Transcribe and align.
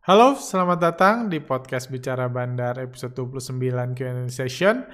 Halo, 0.00 0.32
selamat 0.32 0.78
datang 0.80 1.16
di 1.28 1.44
podcast 1.44 1.92
Bicara 1.92 2.24
Bandar 2.32 2.80
episode 2.80 3.12
29 3.12 3.52
Q&A 3.92 4.32
session. 4.32 4.88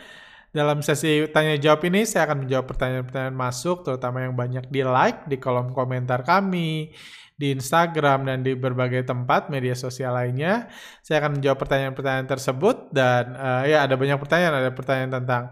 Dalam 0.50 0.82
sesi 0.82 1.30
tanya 1.30 1.54
jawab 1.62 1.86
ini 1.86 2.02
saya 2.02 2.26
akan 2.26 2.42
menjawab 2.42 2.66
pertanyaan-pertanyaan 2.66 3.38
masuk 3.38 3.86
terutama 3.86 4.26
yang 4.26 4.34
banyak 4.34 4.66
di 4.66 4.82
like 4.82 5.30
di 5.30 5.38
kolom 5.38 5.70
komentar 5.70 6.26
kami, 6.26 6.90
di 7.38 7.54
Instagram 7.54 8.26
dan 8.26 8.42
di 8.42 8.58
berbagai 8.58 9.06
tempat 9.06 9.46
media 9.46 9.78
sosial 9.78 10.10
lainnya. 10.10 10.66
Saya 11.06 11.22
akan 11.22 11.38
menjawab 11.38 11.58
pertanyaan-pertanyaan 11.62 12.26
tersebut 12.26 12.90
dan 12.90 13.30
uh, 13.38 13.62
ya 13.62 13.86
ada 13.86 13.94
banyak 13.94 14.18
pertanyaan, 14.18 14.58
ada 14.58 14.74
pertanyaan 14.74 15.22
tentang 15.22 15.42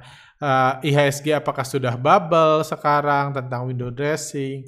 uh, 0.43 0.83
IHSG 0.83 1.31
apakah 1.31 1.63
sudah 1.63 1.95
bubble 1.95 2.67
sekarang, 2.67 3.31
tentang 3.31 3.71
window 3.71 3.95
dressing, 3.95 4.67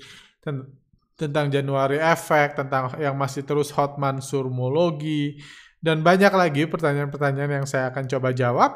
tentang 1.16 1.48
Januari 1.48 1.96
Effect, 1.96 2.60
tentang 2.60 2.92
yang 3.00 3.16
masih 3.16 3.42
terus 3.42 3.72
hot 3.72 3.96
mansurmologi, 3.96 5.40
dan 5.80 6.04
banyak 6.04 6.30
lagi 6.30 6.68
pertanyaan-pertanyaan 6.68 7.64
yang 7.64 7.66
saya 7.66 7.88
akan 7.88 8.04
coba 8.04 8.36
jawab. 8.36 8.70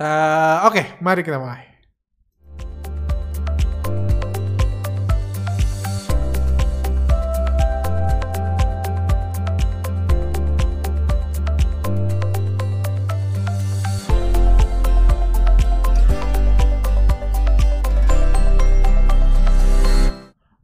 Uh, 0.00 0.64
Oke, 0.68 0.80
okay, 0.80 0.86
mari 1.04 1.20
kita 1.20 1.36
mulai. 1.36 1.75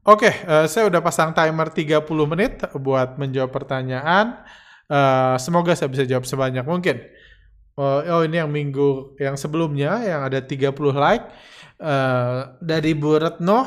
Oke, 0.03 0.27
okay, 0.27 0.35
uh, 0.51 0.53
eh, 0.63 0.67
saya 0.67 0.91
udah 0.91 0.99
pasang 0.99 1.31
timer 1.31 1.71
30 1.71 2.03
menit 2.27 2.59
buat 2.75 3.23
menjawab 3.23 3.55
pertanyaan. 3.55 4.43
Uh, 4.91 5.39
semoga 5.39 5.79
saya 5.79 5.95
bisa 5.95 6.03
jawab 6.03 6.27
sebanyak 6.27 6.67
mungkin. 6.67 7.07
Uh, 7.79 8.03
oh 8.11 8.27
ini 8.27 8.43
yang 8.43 8.51
minggu 8.51 9.15
yang 9.23 9.39
sebelumnya 9.39 10.03
yang 10.03 10.27
ada 10.27 10.43
30 10.43 10.75
like 10.99 11.23
uh, 11.79 12.51
dari 12.59 12.99
Bu 12.99 13.15
Retno. 13.15 13.63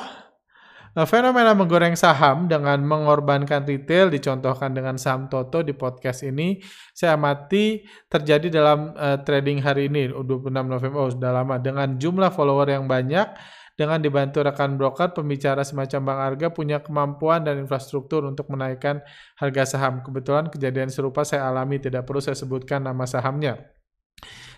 Uh, 0.91 1.07
fenomena 1.07 1.55
menggoreng 1.55 1.95
saham 1.95 2.51
dengan 2.51 2.83
mengorbankan 2.83 3.63
retail 3.63 4.11
dicontohkan 4.11 4.75
dengan 4.75 4.99
saham 4.99 5.31
Toto 5.31 5.63
di 5.63 5.71
podcast 5.71 6.27
ini 6.27 6.59
saya 6.91 7.15
amati 7.15 7.87
terjadi 8.11 8.51
dalam 8.51 8.91
uh, 8.91 9.23
trading 9.23 9.63
hari 9.63 9.87
ini 9.87 10.11
26 10.11 10.51
November 10.51 10.99
oh, 10.99 11.11
sudah 11.15 11.31
lama 11.31 11.55
dengan 11.63 11.95
jumlah 11.95 12.31
follower 12.35 12.75
yang 12.75 12.91
banyak 12.91 13.27
dengan 13.75 13.99
dibantu 13.99 14.39
rekan 14.39 14.79
broker, 14.79 15.11
pembicara 15.11 15.59
semacam 15.67 15.99
Bang 16.07 16.19
Arga 16.23 16.47
punya 16.47 16.79
kemampuan 16.79 17.43
dan 17.43 17.59
infrastruktur 17.59 18.23
untuk 18.23 18.47
menaikkan 18.47 19.03
harga 19.35 19.75
saham. 19.75 19.99
Kebetulan 19.99 20.47
kejadian 20.47 20.87
serupa 20.87 21.27
saya 21.27 21.51
alami, 21.51 21.83
tidak 21.83 22.07
perlu 22.07 22.23
saya 22.23 22.39
sebutkan 22.39 22.87
nama 22.87 23.03
sahamnya. 23.03 23.75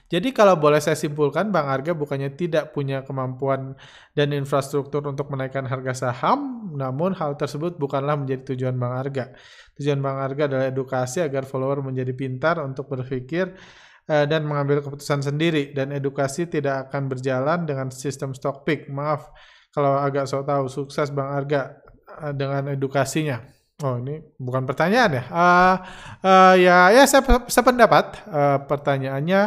Jadi 0.07 0.31
kalau 0.31 0.55
boleh 0.55 0.79
saya 0.79 0.95
simpulkan, 0.95 1.51
Bang 1.51 1.67
Arga 1.67 1.91
bukannya 1.91 2.31
tidak 2.31 2.71
punya 2.71 3.03
kemampuan 3.03 3.75
dan 4.15 4.31
infrastruktur 4.31 5.03
untuk 5.03 5.27
menaikkan 5.27 5.67
harga 5.67 6.07
saham, 6.07 6.71
namun 6.79 7.11
hal 7.11 7.35
tersebut 7.35 7.75
bukanlah 7.75 8.15
menjadi 8.15 8.55
tujuan 8.55 8.79
Bang 8.79 8.95
Arga. 8.95 9.35
Tujuan 9.75 9.99
Bang 9.99 10.15
Arga 10.15 10.47
adalah 10.47 10.71
edukasi 10.71 11.19
agar 11.19 11.43
follower 11.43 11.83
menjadi 11.83 12.15
pintar 12.15 12.63
untuk 12.63 12.87
berpikir 12.87 13.51
dan 14.07 14.47
mengambil 14.47 14.79
keputusan 14.79 15.19
sendiri 15.19 15.75
dan 15.75 15.91
edukasi 15.91 16.47
tidak 16.47 16.87
akan 16.87 17.11
berjalan 17.11 17.67
dengan 17.67 17.91
sistem 17.91 18.31
stock 18.31 18.63
pick. 18.63 18.87
Maaf 18.87 19.27
kalau 19.77 19.99
agak 19.99 20.25
sok 20.25 20.47
tahu 20.47 20.65
sukses 20.71 21.13
Bang 21.13 21.29
Arga 21.29 21.77
uh, 22.17 22.33
dengan 22.33 22.73
edukasinya. 22.73 23.43
Oh 23.85 24.01
ini 24.01 24.17
bukan 24.41 24.65
pertanyaan 24.65 25.21
ya? 25.21 25.23
Uh, 25.29 25.75
uh, 26.25 26.53
ya 26.57 26.77
ya 26.97 27.05
saya 27.05 27.21
sependapat 27.45 28.25
uh, 28.25 28.57
pertanyaannya. 28.65 29.41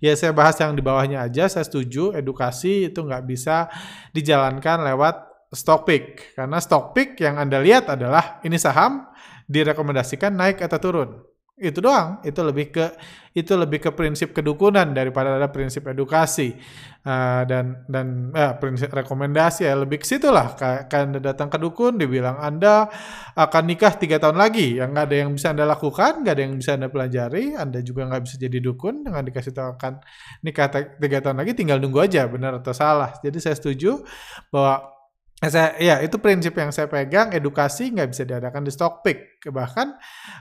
Ya 0.00 0.12
saya 0.16 0.32
bahas 0.32 0.56
yang 0.56 0.72
di 0.72 0.80
bawahnya 0.80 1.20
aja. 1.20 1.52
Saya 1.52 1.68
setuju 1.68 2.16
edukasi 2.16 2.88
itu 2.88 3.04
nggak 3.04 3.28
bisa 3.28 3.68
dijalankan 4.16 4.88
lewat 4.88 5.16
stock 5.52 5.84
pick 5.84 6.32
karena 6.32 6.58
stock 6.64 6.96
pick 6.96 7.20
yang 7.20 7.36
anda 7.36 7.60
lihat 7.60 7.92
adalah 7.92 8.40
ini 8.40 8.56
saham 8.56 9.04
direkomendasikan 9.46 10.32
naik 10.32 10.64
atau 10.64 10.78
turun 10.80 11.10
itu 11.54 11.78
doang. 11.78 12.18
Itu 12.26 12.42
lebih 12.42 12.74
ke 12.74 12.86
itu 13.34 13.50
lebih 13.58 13.82
ke 13.82 13.90
prinsip 13.90 14.30
kedukunan 14.30 14.94
daripada 14.94 15.34
ada 15.34 15.50
prinsip 15.50 15.86
edukasi. 15.86 16.54
Uh, 17.04 17.44
dan 17.44 17.84
dan 17.84 18.32
uh, 18.32 18.56
prinsip 18.56 18.90
rekomendasi 18.90 19.68
ya. 19.68 19.76
Lebih 19.78 20.02
ke 20.02 20.06
situ 20.06 20.30
lah. 20.34 20.56
Kan 20.90 21.14
datang 21.20 21.52
ke 21.52 21.58
dukun 21.60 22.00
dibilang 22.00 22.40
anda 22.42 22.90
akan 23.38 23.62
nikah 23.70 23.94
tiga 23.94 24.18
tahun 24.18 24.40
lagi. 24.40 24.80
Yang 24.80 24.88
nggak 24.94 25.06
ada 25.06 25.16
yang 25.16 25.30
bisa 25.34 25.46
anda 25.54 25.64
lakukan 25.68 26.12
nggak 26.24 26.34
ada 26.34 26.42
yang 26.42 26.54
bisa 26.58 26.70
anda 26.74 26.88
pelajari 26.90 27.44
anda 27.54 27.78
juga 27.84 28.08
nggak 28.08 28.22
bisa 28.24 28.34
jadi 28.38 28.58
dukun 28.58 29.06
dengan 29.06 29.22
dikasih 29.22 29.52
tahu 29.54 29.68
akan 29.78 29.92
nikah 30.42 30.66
tiga 30.98 31.18
tahun 31.22 31.38
lagi 31.38 31.52
tinggal 31.54 31.78
nunggu 31.78 32.02
aja. 32.02 32.26
Benar 32.26 32.58
atau 32.58 32.74
salah? 32.74 33.14
Jadi 33.22 33.38
saya 33.38 33.54
setuju 33.54 34.02
bahwa 34.48 34.93
saya, 35.50 35.70
ya 35.80 35.96
itu 36.04 36.16
prinsip 36.20 36.54
yang 36.54 36.70
saya 36.70 36.86
pegang 36.86 37.32
edukasi 37.34 37.90
nggak 37.90 38.08
bisa 38.12 38.22
diadakan 38.22 38.62
di 38.62 38.72
stock 38.72 39.02
pick. 39.02 39.40
Bahkan 39.42 39.88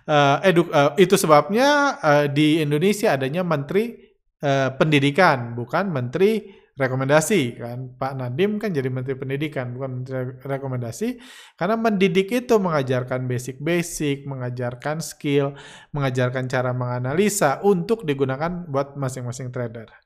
uh, 0.06 0.38
edu, 0.46 0.69
uh, 0.69 0.94
itu 1.00 1.18
sebabnya 1.18 1.97
uh, 1.97 2.25
di 2.30 2.62
Indonesia 2.62 3.16
adanya 3.16 3.41
menteri 3.41 3.96
uh, 4.44 4.75
pendidikan 4.75 5.58
bukan 5.58 5.90
menteri 5.90 6.62
rekomendasi 6.74 7.41
kan. 7.58 7.96
Pak 7.96 8.14
Nadim 8.18 8.58
kan 8.59 8.74
jadi 8.74 8.90
menteri 8.90 9.16
pendidikan 9.16 9.72
bukan 9.72 9.90
menteri 10.03 10.38
rekomendasi. 10.41 11.22
Karena 11.56 11.80
mendidik 11.80 12.30
itu 12.34 12.56
mengajarkan 12.59 13.25
basic-basic 13.25 14.28
mengajarkan 14.28 15.00
skill 15.00 15.56
mengajarkan 15.96 16.52
cara 16.52 16.75
menganalisa 16.75 17.64
untuk 17.64 18.03
digunakan 18.03 18.68
buat 18.68 19.00
masing-masing 19.00 19.53
trader 19.53 20.03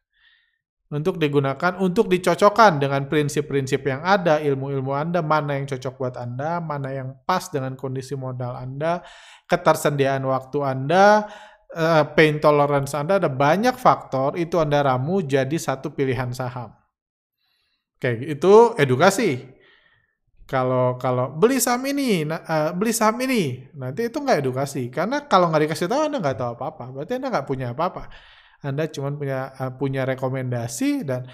untuk 0.88 1.20
digunakan 1.20 1.76
untuk 1.84 2.08
dicocokkan 2.08 2.80
dengan 2.80 3.12
prinsip-prinsip 3.12 3.84
yang 3.84 4.00
ada, 4.08 4.40
ilmu-ilmu 4.40 4.96
Anda, 4.96 5.20
mana 5.20 5.60
yang 5.60 5.68
cocok 5.68 5.94
buat 6.00 6.16
Anda, 6.16 6.64
mana 6.64 6.96
yang 6.96 7.10
pas 7.28 7.52
dengan 7.52 7.76
kondisi 7.76 8.16
modal 8.16 8.56
Anda, 8.56 9.04
ketersediaan 9.52 10.24
waktu 10.24 10.60
Anda, 10.64 11.28
uh, 11.76 12.04
pain 12.16 12.40
tolerance 12.40 12.96
Anda, 12.96 13.20
ada 13.20 13.28
banyak 13.28 13.76
faktor 13.76 14.40
itu 14.40 14.64
Anda 14.64 14.80
ramu 14.80 15.20
jadi 15.28 15.60
satu 15.60 15.92
pilihan 15.92 16.32
saham. 16.32 16.72
Oke, 18.00 18.24
itu 18.24 18.78
edukasi. 18.80 19.58
Kalau 20.48 20.96
kalau 20.96 21.36
beli 21.36 21.60
saham 21.60 21.84
ini, 21.92 22.24
uh, 22.24 22.72
beli 22.72 22.96
saham 22.96 23.20
ini, 23.20 23.68
nanti 23.76 24.08
itu 24.08 24.16
nggak 24.24 24.40
edukasi. 24.40 24.88
Karena 24.88 25.28
kalau 25.28 25.52
nggak 25.52 25.68
dikasih 25.68 25.92
tahu 25.92 26.08
Anda 26.08 26.24
nggak 26.24 26.38
tahu 26.40 26.50
apa-apa. 26.56 26.96
Berarti 26.96 27.20
Anda 27.20 27.28
nggak 27.28 27.44
punya 27.44 27.76
apa-apa. 27.76 28.08
Anda 28.62 28.90
cuma 28.90 29.14
punya 29.14 29.54
uh, 29.58 29.74
punya 29.74 30.06
rekomendasi 30.06 31.06
dan 31.06 31.26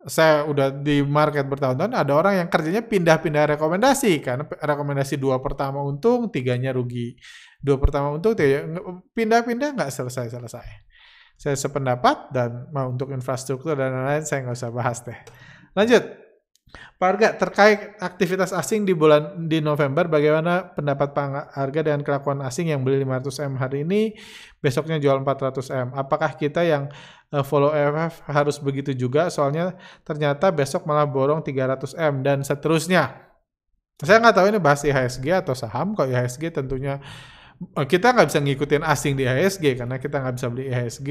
saya 0.00 0.48
udah 0.48 0.80
di 0.80 1.04
market 1.04 1.44
bertahun-tahun 1.44 1.92
ada 1.92 2.12
orang 2.16 2.40
yang 2.40 2.48
kerjanya 2.48 2.80
pindah-pindah 2.80 3.52
rekomendasi 3.56 4.24
karena 4.24 4.48
rekomendasi 4.48 5.20
dua 5.20 5.40
pertama 5.44 5.84
untung 5.84 6.32
tiganya 6.32 6.72
rugi. 6.72 7.16
Dua 7.60 7.76
pertama 7.76 8.08
untung 8.16 8.32
pindah-pindah 9.12 9.76
nggak 9.76 9.92
selesai-selesai. 9.92 10.68
Saya 11.36 11.56
sependapat 11.56 12.32
dan 12.32 12.68
mau 12.72 12.88
untuk 12.88 13.12
infrastruktur 13.12 13.76
dan 13.76 13.92
lain-lain 13.92 14.24
saya 14.24 14.44
nggak 14.44 14.56
usah 14.56 14.72
bahas 14.72 15.04
deh. 15.04 15.16
Lanjut 15.76 16.19
Pak 17.00 17.08
Arga, 17.16 17.28
terkait 17.32 17.96
aktivitas 17.96 18.52
asing 18.52 18.84
di 18.84 18.92
bulan 18.92 19.48
di 19.48 19.64
November, 19.64 20.04
bagaimana 20.04 20.68
pendapat 20.76 21.16
Pak 21.16 21.56
Arga 21.56 21.80
dengan 21.80 22.04
kelakuan 22.04 22.44
asing 22.44 22.68
yang 22.70 22.84
beli 22.84 23.00
500M 23.08 23.56
hari 23.56 23.88
ini, 23.88 24.12
besoknya 24.60 25.00
jual 25.00 25.16
400M? 25.24 25.96
Apakah 25.96 26.36
kita 26.36 26.60
yang 26.60 26.92
uh, 27.32 27.40
follow 27.40 27.72
EFF 27.72 28.20
harus 28.28 28.60
begitu 28.60 28.92
juga? 28.92 29.32
Soalnya 29.32 29.80
ternyata 30.04 30.52
besok 30.52 30.84
malah 30.84 31.08
borong 31.08 31.40
300M 31.40 32.20
dan 32.20 32.44
seterusnya. 32.44 33.16
Saya 34.00 34.20
nggak 34.20 34.36
tahu 34.36 34.46
ini 34.52 34.58
bahas 34.60 34.84
IHSG 34.84 35.26
atau 35.32 35.56
saham. 35.56 35.96
Kok 35.96 36.08
IHSG 36.08 36.52
tentunya 36.52 37.00
kita 37.60 38.16
nggak 38.16 38.28
bisa 38.32 38.40
ngikutin 38.40 38.82
asing 38.88 39.14
di 39.20 39.28
IHSG 39.28 39.84
karena 39.84 40.00
kita 40.00 40.16
nggak 40.16 40.34
bisa 40.40 40.46
beli 40.48 40.64
IHSG 40.72 41.10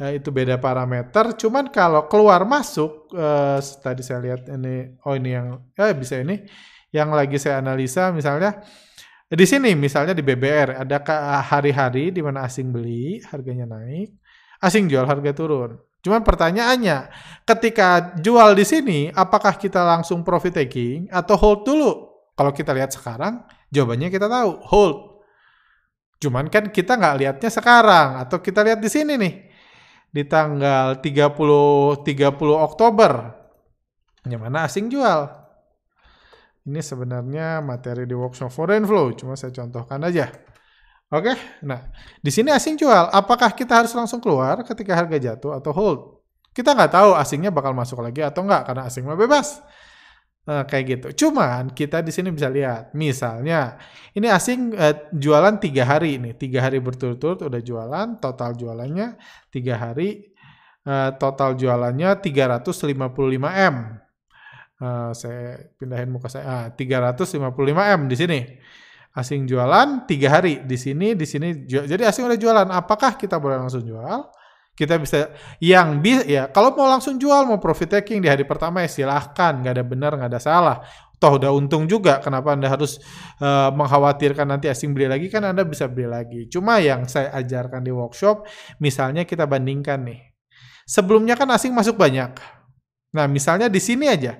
uh, 0.00 0.12
itu 0.16 0.28
beda 0.32 0.56
parameter 0.56 1.36
cuman 1.36 1.68
kalau 1.68 2.08
keluar 2.08 2.48
masuk 2.48 3.12
uh, 3.12 3.60
tadi 3.60 4.00
saya 4.00 4.24
lihat 4.24 4.48
ini 4.48 4.96
oh 5.04 5.12
ini 5.12 5.30
yang 5.36 5.60
ya 5.76 5.92
bisa 5.92 6.16
ini 6.16 6.48
yang 6.96 7.12
lagi 7.12 7.36
saya 7.36 7.60
analisa 7.60 8.08
misalnya 8.08 8.64
di 9.28 9.44
sini 9.44 9.76
misalnya 9.76 10.16
di 10.16 10.24
BBR 10.24 10.80
ada 10.80 10.96
hari-hari 11.44 12.08
di 12.08 12.24
mana 12.24 12.48
asing 12.48 12.72
beli 12.72 13.20
harganya 13.28 13.68
naik 13.68 14.16
asing 14.64 14.88
jual 14.88 15.04
harga 15.04 15.36
turun 15.36 15.76
Cuman 16.06 16.22
pertanyaannya, 16.22 17.10
ketika 17.42 18.14
jual 18.22 18.54
di 18.54 18.62
sini, 18.62 19.10
apakah 19.10 19.58
kita 19.58 19.82
langsung 19.82 20.22
profit 20.22 20.54
taking 20.54 21.10
atau 21.10 21.34
hold 21.34 21.66
dulu? 21.66 21.90
Kalau 22.38 22.54
kita 22.54 22.70
lihat 22.70 22.94
sekarang, 22.94 23.42
jawabannya 23.74 24.06
kita 24.06 24.30
tahu, 24.30 24.62
hold. 24.70 25.15
Cuman 26.16 26.48
kan 26.48 26.72
kita 26.72 26.96
nggak 26.96 27.16
lihatnya 27.20 27.50
sekarang 27.52 28.08
atau 28.24 28.40
kita 28.40 28.64
lihat 28.64 28.80
di 28.80 28.88
sini 28.88 29.14
nih 29.20 29.34
di 30.08 30.22
tanggal 30.24 30.96
30 31.04 31.04
30 31.04 32.04
Oktober 32.56 33.12
yang 34.24 34.40
mana 34.42 34.64
asing 34.64 34.88
jual. 34.88 35.28
Ini 36.66 36.82
sebenarnya 36.82 37.62
materi 37.62 38.10
di 38.10 38.16
workshop 38.16 38.50
foreign 38.50 38.82
flow, 38.82 39.14
cuma 39.14 39.38
saya 39.38 39.54
contohkan 39.54 40.02
aja. 40.02 40.34
Oke, 41.14 41.38
nah 41.62 41.86
di 42.18 42.34
sini 42.34 42.50
asing 42.50 42.74
jual. 42.74 43.06
Apakah 43.14 43.54
kita 43.54 43.78
harus 43.78 43.94
langsung 43.94 44.18
keluar 44.18 44.58
ketika 44.66 44.98
harga 44.98 45.14
jatuh 45.14 45.54
atau 45.54 45.70
hold? 45.70 46.00
Kita 46.50 46.74
nggak 46.74 46.90
tahu 46.90 47.10
asingnya 47.14 47.54
bakal 47.54 47.70
masuk 47.70 48.02
lagi 48.02 48.26
atau 48.26 48.42
nggak 48.42 48.66
karena 48.66 48.82
asing 48.90 49.06
mah 49.06 49.14
bebas. 49.14 49.62
Nah, 50.46 50.62
kayak 50.62 50.84
gitu. 50.86 51.26
Cuman 51.26 51.74
kita 51.74 52.06
di 52.06 52.14
sini 52.14 52.30
bisa 52.30 52.46
lihat, 52.46 52.94
misalnya 52.94 53.82
ini 54.14 54.30
asing 54.30 54.78
eh, 54.78 55.10
jualan 55.10 55.58
tiga 55.58 55.82
hari 55.82 56.22
ini, 56.22 56.38
tiga 56.38 56.62
hari 56.62 56.78
berturut-turut 56.78 57.42
udah 57.42 57.58
jualan, 57.58 58.22
total 58.22 58.54
jualannya 58.54 59.18
tiga 59.50 59.74
hari, 59.74 60.30
eh, 60.86 61.10
total 61.18 61.58
jualannya 61.58 62.22
355 62.22 63.50
m. 63.74 63.76
Uh, 64.76 65.08
saya 65.16 65.72
pindahin 65.80 66.12
muka 66.12 66.28
saya, 66.28 66.44
ah, 66.44 66.66
355 66.68 67.96
m 67.96 68.00
di 68.06 68.16
sini. 68.16 68.40
Asing 69.16 69.48
jualan 69.48 70.04
tiga 70.06 70.28
hari. 70.30 70.62
Di 70.62 70.76
sini 70.76 71.16
di 71.16 71.24
sini 71.26 71.64
jadi 71.66 72.06
asing 72.06 72.28
udah 72.28 72.36
jualan. 72.38 72.68
Apakah 72.70 73.16
kita 73.16 73.40
boleh 73.40 73.56
langsung 73.56 73.82
jual 73.82 74.28
kita 74.76 75.00
bisa 75.00 75.32
yang 75.56 76.04
bisa 76.04 76.20
ya 76.28 76.52
kalau 76.52 76.76
mau 76.76 76.84
langsung 76.84 77.16
jual 77.16 77.48
mau 77.48 77.56
profit 77.56 77.96
taking 77.96 78.20
di 78.20 78.28
hari 78.28 78.44
pertama 78.44 78.84
ya 78.84 78.90
silahkan. 78.92 79.56
Nggak 79.56 79.72
ada 79.72 79.84
benar 79.88 80.10
nggak 80.20 80.30
ada 80.36 80.40
salah. 80.40 80.78
Toh 81.16 81.40
udah 81.40 81.48
untung 81.48 81.88
juga 81.88 82.20
kenapa 82.20 82.52
anda 82.52 82.68
harus 82.68 83.00
uh, 83.40 83.72
mengkhawatirkan 83.72 84.44
nanti 84.44 84.68
asing 84.68 84.92
beli 84.92 85.08
lagi? 85.08 85.32
Kan 85.32 85.48
anda 85.48 85.64
bisa 85.64 85.88
beli 85.88 86.04
lagi. 86.04 86.44
Cuma 86.52 86.76
yang 86.76 87.08
saya 87.08 87.32
ajarkan 87.40 87.80
di 87.80 87.88
workshop 87.88 88.44
misalnya 88.84 89.24
kita 89.24 89.48
bandingkan 89.48 90.04
nih. 90.04 90.20
Sebelumnya 90.84 91.32
kan 91.32 91.48
asing 91.56 91.72
masuk 91.72 91.96
banyak. 91.96 92.36
Nah 93.16 93.24
misalnya 93.32 93.72
di 93.72 93.80
sini 93.80 94.06
aja. 94.12 94.36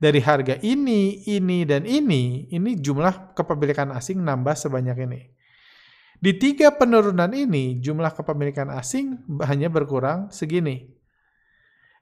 Dari 0.00 0.16
harga 0.16 0.56
ini, 0.64 1.28
ini, 1.28 1.68
dan 1.68 1.84
ini, 1.84 2.48
ini 2.48 2.72
jumlah 2.80 3.36
kepemilikan 3.36 3.92
asing 3.92 4.16
nambah 4.24 4.56
sebanyak 4.56 4.96
ini. 4.96 5.20
Di 6.20 6.36
tiga 6.36 6.68
penurunan 6.76 7.32
ini, 7.32 7.80
jumlah 7.80 8.12
kepemilikan 8.12 8.68
asing 8.76 9.24
hanya 9.40 9.72
berkurang 9.72 10.28
segini. 10.28 10.92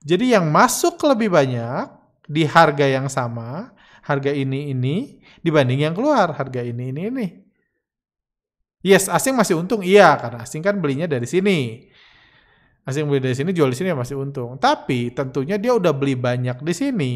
Jadi 0.02 0.34
yang 0.34 0.50
masuk 0.50 0.98
lebih 1.06 1.30
banyak 1.30 1.86
di 2.26 2.42
harga 2.42 2.82
yang 2.82 3.06
sama, 3.06 3.70
harga 4.02 4.34
ini, 4.34 4.74
ini, 4.74 5.22
dibanding 5.38 5.86
yang 5.86 5.94
keluar, 5.94 6.34
harga 6.34 6.66
ini, 6.66 6.90
ini, 6.90 7.02
ini. 7.14 7.26
Yes, 8.82 9.06
asing 9.06 9.38
masih 9.38 9.58
untung, 9.58 9.86
iya, 9.86 10.18
karena 10.18 10.42
asing 10.42 10.66
kan 10.66 10.78
belinya 10.82 11.06
dari 11.06 11.26
sini. 11.26 11.86
Asing 12.82 13.06
beli 13.06 13.22
dari 13.22 13.38
sini, 13.38 13.54
jual 13.54 13.70
di 13.70 13.78
sini 13.78 13.94
masih 13.94 14.18
untung. 14.18 14.58
Tapi 14.58 15.14
tentunya 15.14 15.62
dia 15.62 15.78
udah 15.78 15.94
beli 15.94 16.18
banyak 16.18 16.58
di 16.62 16.74
sini 16.74 17.12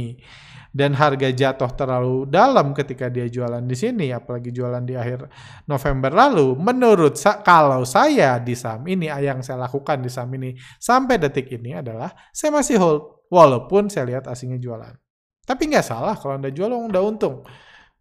dan 0.72 0.96
harga 0.96 1.28
jatuh 1.28 1.68
terlalu 1.76 2.24
dalam 2.24 2.72
ketika 2.72 3.12
dia 3.12 3.28
jualan 3.28 3.60
di 3.60 3.76
sini, 3.76 4.08
apalagi 4.08 4.48
jualan 4.48 4.80
di 4.80 4.96
akhir 4.96 5.28
November 5.68 6.10
lalu, 6.10 6.56
menurut 6.56 7.20
sa 7.20 7.44
kalau 7.44 7.84
saya 7.84 8.40
di 8.40 8.56
saham 8.56 8.88
ini, 8.88 9.12
yang 9.12 9.44
saya 9.44 9.68
lakukan 9.68 10.00
di 10.00 10.08
saham 10.08 10.32
ini 10.40 10.56
sampai 10.80 11.20
detik 11.20 11.52
ini 11.52 11.76
adalah 11.76 12.08
saya 12.32 12.56
masih 12.56 12.80
hold, 12.80 13.28
walaupun 13.28 13.92
saya 13.92 14.16
lihat 14.16 14.24
asingnya 14.26 14.56
jualan. 14.56 14.96
Tapi 15.44 15.62
nggak 15.68 15.84
salah 15.84 16.16
kalau 16.16 16.40
Anda 16.40 16.48
jual 16.48 16.72
udah 16.72 17.02
untung. 17.04 17.44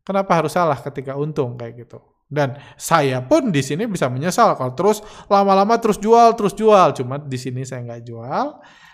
Kenapa 0.02 0.40
harus 0.40 0.56
salah 0.56 0.80
ketika 0.80 1.14
untung 1.20 1.60
kayak 1.60 1.86
gitu? 1.86 2.00
Dan 2.32 2.56
saya 2.80 3.20
pun 3.20 3.52
di 3.52 3.60
sini 3.60 3.84
bisa 3.92 4.08
menyesal 4.08 4.56
kalau 4.56 4.72
terus 4.72 5.04
lama-lama 5.28 5.76
terus 5.84 6.00
jual, 6.00 6.32
terus 6.40 6.56
jual. 6.56 6.96
Cuma 6.96 7.20
di 7.20 7.36
sini 7.36 7.68
saya 7.68 7.84
nggak 7.84 8.04
jual 8.08 8.48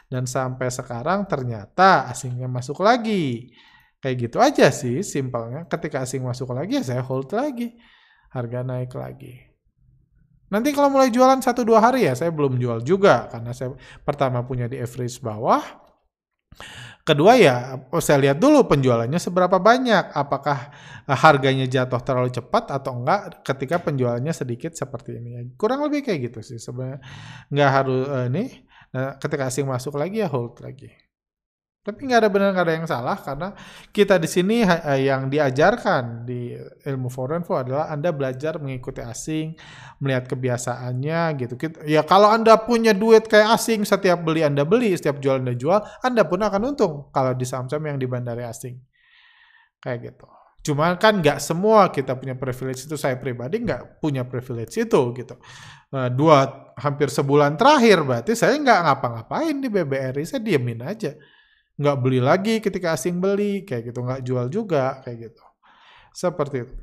dan 0.08 0.24
sampai 0.24 0.72
sekarang 0.72 1.28
ternyata 1.28 2.08
asingnya 2.08 2.48
masuk 2.48 2.80
lagi. 2.80 3.52
Kayak 3.98 4.16
gitu 4.30 4.38
aja 4.40 4.68
sih 4.72 5.04
simpelnya. 5.04 5.68
Ketika 5.68 6.06
asing 6.06 6.24
masuk 6.24 6.56
lagi 6.56 6.80
ya 6.80 6.84
saya 6.86 7.02
hold 7.04 7.34
lagi. 7.36 7.76
Harga 8.32 8.64
naik 8.64 8.96
lagi. 8.96 9.48
Nanti 10.48 10.72
kalau 10.72 10.88
mulai 10.88 11.12
jualan 11.12 11.44
satu 11.44 11.68
dua 11.68 11.84
hari 11.84 12.08
ya 12.08 12.16
saya 12.16 12.32
belum 12.32 12.56
jual 12.56 12.80
juga 12.88 13.28
karena 13.28 13.52
saya 13.52 13.76
pertama 14.08 14.48
punya 14.48 14.72
di 14.72 14.80
average 14.80 15.20
bawah. 15.20 15.60
Kedua 17.04 17.40
ya 17.40 17.88
oh, 17.88 18.04
saya 18.04 18.20
lihat 18.20 18.40
dulu 18.40 18.68
penjualannya 18.68 19.20
seberapa 19.20 19.60
banyak. 19.60 20.12
Apakah 20.16 20.72
eh, 21.08 21.18
harganya 21.20 21.68
jatuh 21.68 22.00
terlalu 22.00 22.32
cepat 22.32 22.72
atau 22.72 23.00
enggak 23.00 23.44
ketika 23.44 23.84
penjualannya 23.84 24.32
sedikit 24.32 24.72
seperti 24.72 25.20
ini. 25.20 25.56
Kurang 25.60 25.84
lebih 25.84 26.08
kayak 26.08 26.32
gitu 26.32 26.40
sih 26.56 26.60
sebenarnya. 26.60 27.04
Nggak 27.52 27.70
harus 27.72 28.04
uh, 28.08 28.28
ini. 28.32 28.67
Nah, 28.98 29.14
ketika 29.22 29.46
asing 29.46 29.70
masuk 29.70 29.94
lagi 29.94 30.26
ya 30.26 30.30
hold 30.30 30.58
lagi. 30.58 30.90
Tapi 31.86 32.04
nggak 32.04 32.20
ada 32.20 32.30
benar 32.34 32.50
nggak 32.52 32.66
ada 32.68 32.76
yang 32.76 32.90
salah 32.90 33.16
karena 33.16 33.56
kita 33.96 34.20
di 34.20 34.28
sini 34.28 34.60
eh, 34.66 35.08
yang 35.08 35.32
diajarkan 35.32 36.28
di 36.28 36.52
ilmu 36.84 37.08
foreign 37.08 37.46
adalah 37.48 37.88
Anda 37.94 38.12
belajar 38.12 38.60
mengikuti 38.60 39.00
asing, 39.00 39.56
melihat 40.04 40.28
kebiasaannya 40.28 41.22
gitu. 41.46 41.54
Ya 41.88 42.04
kalau 42.04 42.28
Anda 42.28 42.60
punya 42.60 42.92
duit 42.92 43.30
kayak 43.30 43.56
asing, 43.56 43.86
setiap 43.86 44.20
beli 44.26 44.44
Anda 44.44 44.68
beli, 44.68 44.98
setiap 44.98 45.22
jual 45.24 45.40
Anda 45.40 45.56
jual, 45.56 45.80
Anda 46.04 46.28
pun 46.28 46.44
akan 46.44 46.62
untung 46.76 46.94
kalau 47.14 47.32
di 47.38 47.48
saham-saham 47.48 47.86
yang 47.86 48.02
di 48.02 48.08
bandara 48.10 48.50
asing. 48.50 48.82
Kayak 49.80 50.12
gitu. 50.12 50.28
Cuma 50.68 51.00
kan 51.00 51.24
nggak 51.24 51.40
semua 51.40 51.88
kita 51.88 52.20
punya 52.20 52.36
privilege 52.36 52.84
itu. 52.84 53.00
Saya 53.00 53.16
pribadi 53.16 53.64
nggak 53.64 54.04
punya 54.04 54.28
privilege 54.28 54.76
itu 54.76 55.02
gitu. 55.16 55.40
Nah, 55.96 56.12
dua 56.12 56.68
hampir 56.76 57.08
sebulan 57.08 57.56
terakhir 57.56 58.04
berarti 58.04 58.36
saya 58.36 58.60
nggak 58.60 58.80
ngapa-ngapain 58.84 59.56
di 59.64 59.72
BBRI, 59.72 60.28
saya 60.28 60.44
diemin 60.44 60.84
aja. 60.84 61.16
Nggak 61.80 61.96
beli 62.04 62.20
lagi 62.20 62.60
ketika 62.60 63.00
asing 63.00 63.24
beli 63.24 63.64
kayak 63.64 63.96
gitu. 63.96 64.04
Nggak 64.04 64.22
jual 64.28 64.46
juga 64.52 65.00
kayak 65.08 65.32
gitu. 65.32 65.44
Seperti 66.12 66.68
itu. 66.68 66.76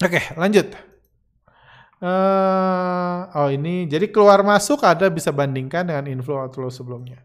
Oke 0.00 0.20
lanjut. 0.32 0.72
Uh, 2.00 3.28
oh 3.44 3.48
ini. 3.52 3.84
Jadi 3.84 4.08
keluar 4.08 4.40
masuk 4.40 4.80
ada 4.88 5.12
bisa 5.12 5.28
bandingkan 5.36 5.84
dengan 5.84 6.08
inflow 6.08 6.40
outflow 6.40 6.72
sebelumnya. 6.72 7.20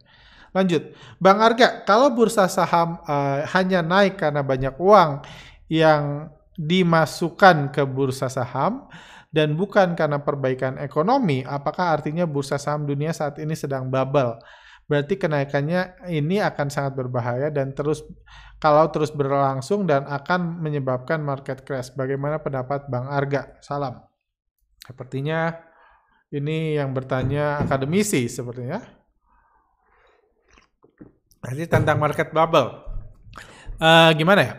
Lanjut. 0.52 0.92
Bang 1.16 1.40
Arga 1.40 1.88
kalau 1.88 2.12
bursa 2.12 2.52
saham 2.52 3.00
uh, 3.08 3.48
hanya 3.56 3.80
naik 3.80 4.20
karena 4.20 4.44
banyak 4.44 4.76
uang 4.76 5.24
yang 5.72 6.28
dimasukkan 6.60 7.72
ke 7.72 7.88
bursa 7.88 8.28
saham 8.28 8.92
dan 9.32 9.56
bukan 9.56 9.96
karena 9.96 10.20
perbaikan 10.20 10.76
ekonomi, 10.76 11.48
apakah 11.48 11.96
artinya 11.96 12.28
bursa 12.28 12.60
saham 12.60 12.84
dunia 12.84 13.16
saat 13.16 13.40
ini 13.40 13.56
sedang 13.56 13.88
bubble? 13.88 14.36
berarti 14.92 15.16
kenaikannya 15.16 16.04
ini 16.12 16.44
akan 16.44 16.68
sangat 16.68 17.00
berbahaya 17.00 17.48
dan 17.48 17.72
terus 17.72 18.04
kalau 18.60 18.92
terus 18.92 19.16
berlangsung 19.16 19.88
dan 19.88 20.04
akan 20.04 20.60
menyebabkan 20.60 21.24
market 21.24 21.64
crash. 21.64 21.96
Bagaimana 21.96 22.44
pendapat 22.44 22.92
Bang 22.92 23.08
Arga? 23.08 23.56
Salam. 23.64 24.04
Sepertinya 24.84 25.56
ini 26.28 26.76
yang 26.76 26.92
bertanya 26.92 27.64
akademisi 27.64 28.28
sepertinya. 28.28 28.84
Jadi 31.48 31.64
tentang 31.72 31.96
market 31.96 32.36
bubble. 32.36 32.84
Uh, 33.80 34.12
gimana 34.14 34.42
ya? 34.44 34.54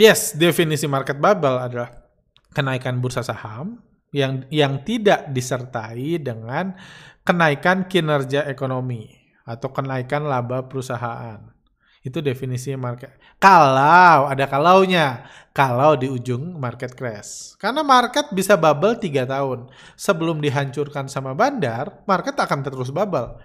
Yes, 0.00 0.32
definisi 0.32 0.88
market 0.88 1.20
bubble 1.20 1.60
adalah 1.60 1.92
kenaikan 2.56 3.04
bursa 3.04 3.20
saham 3.20 3.84
yang 4.16 4.48
yang 4.48 4.80
tidak 4.80 5.28
disertai 5.28 6.16
dengan 6.16 6.72
kenaikan 7.20 7.84
kinerja 7.84 8.48
ekonomi 8.48 9.12
atau 9.44 9.68
kenaikan 9.68 10.24
laba 10.24 10.64
perusahaan. 10.64 11.52
Itu 12.00 12.24
definisi 12.24 12.72
market. 12.80 13.12
Kalau 13.36 14.24
ada 14.24 14.48
kalaunya, 14.48 15.28
kalau 15.52 16.00
di 16.00 16.08
ujung 16.08 16.56
market 16.56 16.96
crash. 16.96 17.60
Karena 17.60 17.84
market 17.84 18.32
bisa 18.32 18.56
bubble 18.56 18.96
3 18.96 19.28
tahun. 19.28 19.68
Sebelum 20.00 20.40
dihancurkan 20.40 21.12
sama 21.12 21.36
bandar, 21.36 22.00
market 22.08 22.40
akan 22.40 22.64
terus 22.64 22.88
bubble. 22.88 23.36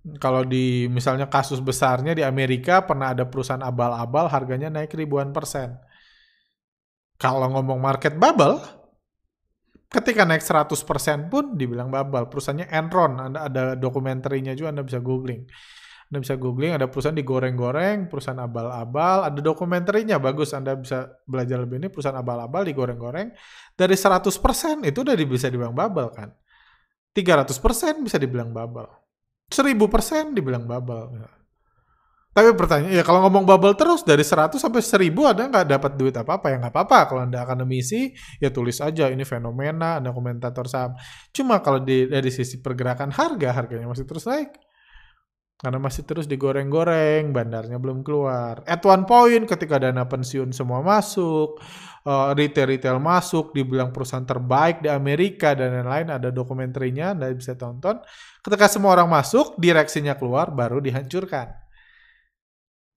Kalau 0.00 0.48
di 0.48 0.88
misalnya 0.88 1.28
kasus 1.28 1.60
besarnya 1.60 2.16
di 2.16 2.24
Amerika 2.24 2.80
pernah 2.88 3.12
ada 3.12 3.28
perusahaan 3.28 3.60
abal-abal 3.60 4.32
harganya 4.32 4.72
naik 4.72 4.96
ribuan 4.96 5.28
persen. 5.36 5.76
Kalau 7.20 7.52
ngomong 7.52 7.76
market 7.76 8.16
bubble, 8.16 8.64
ketika 9.92 10.24
naik 10.24 10.40
100% 10.40 11.28
pun 11.28 11.58
dibilang 11.58 11.92
bubble. 11.92 12.32
Perusahaannya 12.32 12.72
Enron, 12.72 13.12
Anda 13.20 13.38
ada 13.44 13.64
dokumenterinya 13.76 14.56
juga 14.56 14.72
Anda 14.72 14.86
bisa 14.86 15.04
googling. 15.04 15.44
Anda 16.10 16.18
bisa 16.26 16.34
googling, 16.40 16.74
ada 16.74 16.90
perusahaan 16.90 17.14
digoreng-goreng, 17.14 18.10
perusahaan 18.10 18.42
abal-abal, 18.42 19.30
ada 19.30 19.38
dokumenterinya, 19.38 20.18
bagus 20.18 20.50
Anda 20.56 20.74
bisa 20.74 21.06
belajar 21.22 21.62
lebih 21.62 21.78
ini, 21.78 21.86
perusahaan 21.86 22.18
abal-abal 22.18 22.66
digoreng-goreng, 22.66 23.30
dari 23.78 23.94
100% 23.94 24.90
itu 24.90 24.98
udah 25.06 25.14
bisa 25.22 25.46
dibilang 25.46 25.70
bubble 25.70 26.10
kan. 26.10 26.34
300% 27.14 28.02
bisa 28.02 28.18
dibilang 28.18 28.50
bubble. 28.50 28.90
1000% 29.50 30.32
dibilang 30.32 30.64
bubble. 30.64 31.26
Tapi 32.30 32.54
pertanyaan, 32.54 32.94
ya 32.94 33.02
kalau 33.02 33.26
ngomong 33.26 33.42
bubble 33.42 33.74
terus 33.74 34.06
dari 34.06 34.22
100 34.22 34.54
sampai 34.54 34.78
1000 34.78 35.10
ada 35.34 35.42
nggak 35.50 35.66
dapat 35.66 35.92
duit 35.98 36.14
apa-apa 36.14 36.54
ya 36.54 36.56
nggak 36.62 36.72
apa-apa. 36.72 36.98
Kalau 37.10 37.20
anda 37.26 37.42
akademisi 37.42 38.14
ya 38.38 38.54
tulis 38.54 38.78
aja 38.78 39.10
ini 39.10 39.26
fenomena, 39.26 39.98
anda 39.98 40.14
komentator 40.14 40.70
saham. 40.70 40.94
Cuma 41.34 41.58
kalau 41.58 41.82
di, 41.82 42.06
dari 42.06 42.30
sisi 42.30 42.62
pergerakan 42.62 43.10
harga, 43.10 43.50
harganya 43.50 43.90
masih 43.90 44.06
terus 44.06 44.30
naik. 44.30 44.69
Karena 45.60 45.76
masih 45.76 46.08
terus 46.08 46.24
digoreng-goreng, 46.24 47.36
bandarnya 47.36 47.76
belum 47.76 48.00
keluar. 48.00 48.64
At 48.64 48.80
one 48.80 49.04
point 49.04 49.44
ketika 49.44 49.76
dana 49.76 50.08
pensiun 50.08 50.56
semua 50.56 50.80
masuk, 50.80 51.60
uh, 52.08 52.32
retail-retail 52.32 52.96
masuk, 52.96 53.52
dibilang 53.52 53.92
perusahaan 53.92 54.24
terbaik 54.24 54.80
di 54.80 54.88
Amerika 54.88 55.52
dan 55.52 55.76
lain-lain, 55.76 56.16
ada 56.16 56.32
dokumenterinya, 56.32 57.12
Anda 57.12 57.28
bisa 57.36 57.60
tonton. 57.60 58.00
Ketika 58.40 58.72
semua 58.72 58.96
orang 58.96 59.12
masuk, 59.12 59.60
direksinya 59.60 60.16
keluar, 60.16 60.48
baru 60.48 60.80
dihancurkan. 60.80 61.52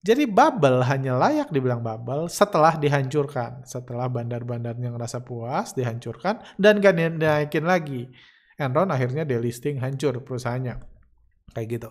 Jadi 0.04 0.24
bubble 0.24 0.84
hanya 0.88 1.20
layak 1.20 1.52
dibilang 1.52 1.84
bubble 1.84 2.32
setelah 2.32 2.80
dihancurkan. 2.80 3.68
Setelah 3.68 4.08
bandar-bandarnya 4.08 4.88
ngerasa 4.88 5.20
puas, 5.20 5.76
dihancurkan, 5.76 6.40
dan 6.56 6.80
gak 6.80 6.96
dinaikin 6.96 7.68
lagi. 7.68 8.08
Enron 8.56 8.88
akhirnya 8.88 9.28
delisting 9.28 9.84
hancur 9.84 10.24
perusahaannya. 10.24 10.93
Kayak 11.54 11.68
gitu. 11.70 11.88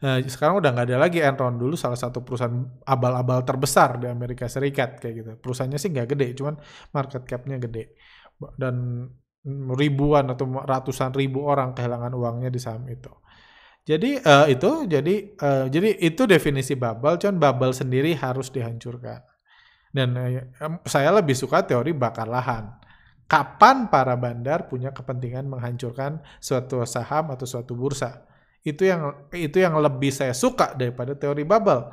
Nah, 0.00 0.24
sekarang 0.24 0.64
udah 0.64 0.72
nggak 0.72 0.86
ada 0.88 0.96
lagi 0.96 1.20
Enron. 1.20 1.60
Dulu 1.60 1.76
salah 1.76 2.00
satu 2.00 2.24
perusahaan 2.24 2.64
abal-abal 2.88 3.44
terbesar 3.44 4.00
di 4.00 4.08
Amerika 4.08 4.48
Serikat. 4.48 4.96
Kayak 4.96 5.14
gitu. 5.20 5.30
Perusahaannya 5.36 5.76
sih 5.76 5.92
nggak 5.92 6.08
gede, 6.16 6.28
cuman 6.32 6.56
market 6.96 7.28
cap-nya 7.28 7.60
gede. 7.60 7.92
Dan 8.56 9.06
ribuan 9.76 10.30
atau 10.32 10.48
ratusan 10.48 11.12
ribu 11.12 11.44
orang 11.44 11.76
kehilangan 11.76 12.14
uangnya 12.16 12.48
di 12.48 12.60
saham 12.62 12.88
itu. 12.88 13.10
Jadi 13.82 14.14
uh, 14.22 14.46
itu 14.46 14.86
jadi 14.86 15.14
uh, 15.42 15.66
jadi 15.66 15.98
itu 15.98 16.22
definisi 16.30 16.78
bubble, 16.78 17.18
cuman 17.18 17.36
bubble 17.42 17.74
sendiri 17.74 18.14
harus 18.14 18.54
dihancurkan. 18.54 19.18
Dan 19.90 20.14
uh, 20.14 20.80
saya 20.86 21.10
lebih 21.10 21.34
suka 21.34 21.66
teori 21.66 21.90
bakar 21.90 22.30
lahan. 22.30 22.78
Kapan 23.26 23.90
para 23.90 24.14
bandar 24.14 24.70
punya 24.70 24.94
kepentingan 24.94 25.50
menghancurkan 25.50 26.22
suatu 26.38 26.86
saham 26.86 27.34
atau 27.34 27.42
suatu 27.42 27.74
bursa? 27.74 28.22
Itu 28.62 28.86
yang 28.86 29.28
itu 29.34 29.58
yang 29.58 29.74
lebih 29.78 30.14
saya 30.14 30.32
suka 30.32 30.74
daripada 30.78 31.18
teori 31.18 31.42
bubble. 31.42 31.90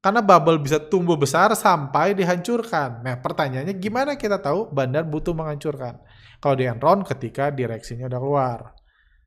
Karena 0.00 0.22
bubble 0.22 0.62
bisa 0.62 0.78
tumbuh 0.78 1.18
besar 1.18 1.50
sampai 1.58 2.14
dihancurkan. 2.14 3.02
Nah, 3.02 3.18
pertanyaannya 3.18 3.74
gimana 3.74 4.14
kita 4.14 4.38
tahu 4.38 4.70
bandar 4.70 5.02
butuh 5.02 5.34
menghancurkan? 5.34 5.98
Kalau 6.38 6.54
di 6.54 6.64
Enron 6.68 7.02
ketika 7.02 7.50
direksinya 7.50 8.06
udah 8.06 8.20
keluar 8.22 8.60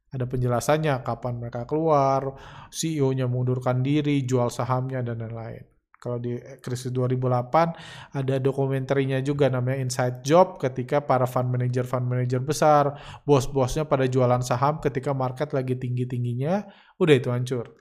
ada 0.09 0.25
penjelasannya 0.25 1.05
kapan 1.05 1.37
mereka 1.37 1.69
keluar, 1.69 2.33
CEO-nya 2.73 3.29
mengundurkan 3.29 3.85
diri, 3.85 4.25
jual 4.25 4.49
sahamnya 4.49 5.05
dan 5.05 5.21
lain-lain. 5.21 5.65
Kalau 5.99 6.15
di 6.15 6.39
krisis 6.63 6.95
2008 6.95 8.15
ada 8.15 8.35
dokumenterinya 8.39 9.19
juga 9.19 9.51
namanya 9.51 9.83
Inside 9.83 10.23
Job 10.23 10.55
ketika 10.55 11.03
para 11.03 11.27
fund 11.27 11.51
manager 11.51 11.83
fund 11.83 12.07
manager 12.07 12.39
besar, 12.39 12.95
bos-bosnya 13.27 13.83
pada 13.83 14.07
jualan 14.07 14.39
saham 14.39 14.79
ketika 14.79 15.11
market 15.11 15.51
lagi 15.51 15.75
tinggi-tingginya, 15.75 16.63
udah 17.03 17.15
itu 17.19 17.27
hancur. 17.27 17.75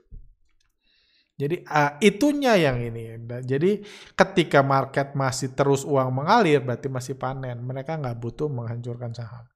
Jadi 1.39 1.63
uh, 1.63 1.95
itunya 2.03 2.59
yang 2.59 2.83
ini. 2.83 3.15
Jadi 3.47 3.87
ketika 4.19 4.67
market 4.67 5.15
masih 5.15 5.55
terus 5.55 5.87
uang 5.87 6.11
mengalir 6.11 6.59
berarti 6.59 6.91
masih 6.91 7.15
panen. 7.15 7.63
Mereka 7.63 8.03
nggak 8.03 8.19
butuh 8.19 8.51
menghancurkan 8.51 9.15
saham. 9.15 9.47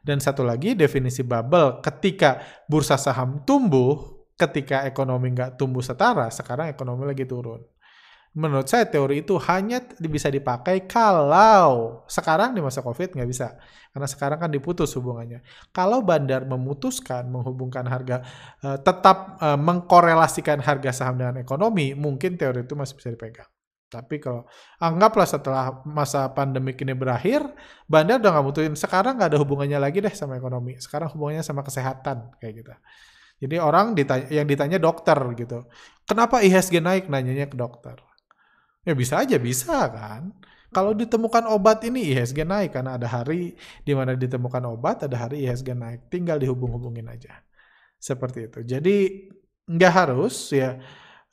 Dan 0.00 0.24
satu 0.24 0.40
lagi 0.40 0.72
definisi 0.72 1.20
bubble, 1.20 1.84
ketika 1.84 2.40
bursa 2.64 2.96
saham 2.96 3.44
tumbuh, 3.44 4.15
ketika 4.36 4.84
ekonomi 4.84 5.32
nggak 5.32 5.56
tumbuh 5.56 5.80
setara, 5.80 6.28
sekarang 6.28 6.68
ekonomi 6.68 7.08
lagi 7.08 7.24
turun. 7.24 7.64
Menurut 8.36 8.68
saya 8.68 8.84
teori 8.84 9.24
itu 9.24 9.40
hanya 9.48 9.80
bisa 9.96 10.28
dipakai 10.28 10.84
kalau 10.84 12.04
sekarang 12.04 12.52
di 12.52 12.60
masa 12.60 12.84
COVID 12.84 13.16
nggak 13.16 13.28
bisa. 13.32 13.56
Karena 13.96 14.04
sekarang 14.04 14.38
kan 14.44 14.52
diputus 14.52 14.92
hubungannya. 14.92 15.40
Kalau 15.72 16.04
bandar 16.04 16.44
memutuskan 16.44 17.32
menghubungkan 17.32 17.88
harga, 17.88 18.20
uh, 18.60 18.76
tetap 18.76 19.40
uh, 19.40 19.56
mengkorelasikan 19.56 20.60
harga 20.60 20.92
saham 20.92 21.16
dengan 21.16 21.40
ekonomi, 21.40 21.96
mungkin 21.96 22.36
teori 22.36 22.68
itu 22.68 22.76
masih 22.76 23.00
bisa 23.00 23.08
dipegang. 23.08 23.48
Tapi 23.88 24.20
kalau 24.20 24.44
anggaplah 24.84 25.24
setelah 25.24 25.80
masa 25.88 26.28
pandemi 26.36 26.76
ini 26.76 26.92
berakhir, 26.92 27.40
bandar 27.88 28.20
udah 28.20 28.30
nggak 28.36 28.46
butuhin. 28.52 28.74
Sekarang 28.76 29.16
nggak 29.16 29.32
ada 29.32 29.40
hubungannya 29.40 29.80
lagi 29.80 30.04
deh 30.04 30.12
sama 30.12 30.36
ekonomi. 30.36 30.76
Sekarang 30.76 31.08
hubungannya 31.08 31.40
sama 31.40 31.64
kesehatan 31.64 32.36
kayak 32.36 32.52
gitu. 32.60 32.74
Jadi 33.36 33.56
orang 33.60 33.92
ditanya, 33.92 34.26
yang 34.32 34.46
ditanya 34.48 34.78
dokter 34.80 35.18
gitu. 35.36 35.68
Kenapa 36.08 36.40
IHSG 36.40 36.80
naik? 36.80 37.04
Nanyanya 37.12 37.52
ke 37.52 37.56
dokter. 37.56 38.00
Ya 38.86 38.96
bisa 38.96 39.20
aja 39.20 39.36
bisa 39.36 39.76
kan. 39.92 40.32
Kalau 40.72 40.96
ditemukan 40.96 41.44
obat 41.48 41.84
ini 41.84 42.12
IHSG 42.12 42.44
naik 42.48 42.76
karena 42.76 42.96
ada 42.96 43.08
hari 43.08 43.56
di 43.84 43.92
mana 43.92 44.16
ditemukan 44.16 44.64
obat, 44.72 45.04
ada 45.04 45.28
hari 45.28 45.44
IHSG 45.44 45.76
naik. 45.76 46.00
Tinggal 46.08 46.40
dihubung-hubungin 46.40 47.06
aja. 47.12 47.44
Seperti 48.00 48.48
itu. 48.48 48.60
Jadi 48.64 49.28
nggak 49.66 49.92
harus 49.92 50.54
ya 50.54 50.78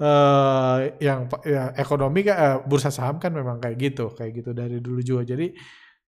uh, 0.01 0.77
yang 0.97 1.29
ya, 1.45 1.71
ekonomi 1.77 2.25
uh, 2.27 2.65
bursa 2.65 2.91
saham 2.91 3.21
kan 3.21 3.31
memang 3.31 3.63
kayak 3.63 3.77
gitu, 3.79 4.11
kayak 4.11 4.43
gitu 4.43 4.51
dari 4.51 4.83
dulu 4.83 4.99
juga. 4.99 5.23
Jadi 5.35 5.55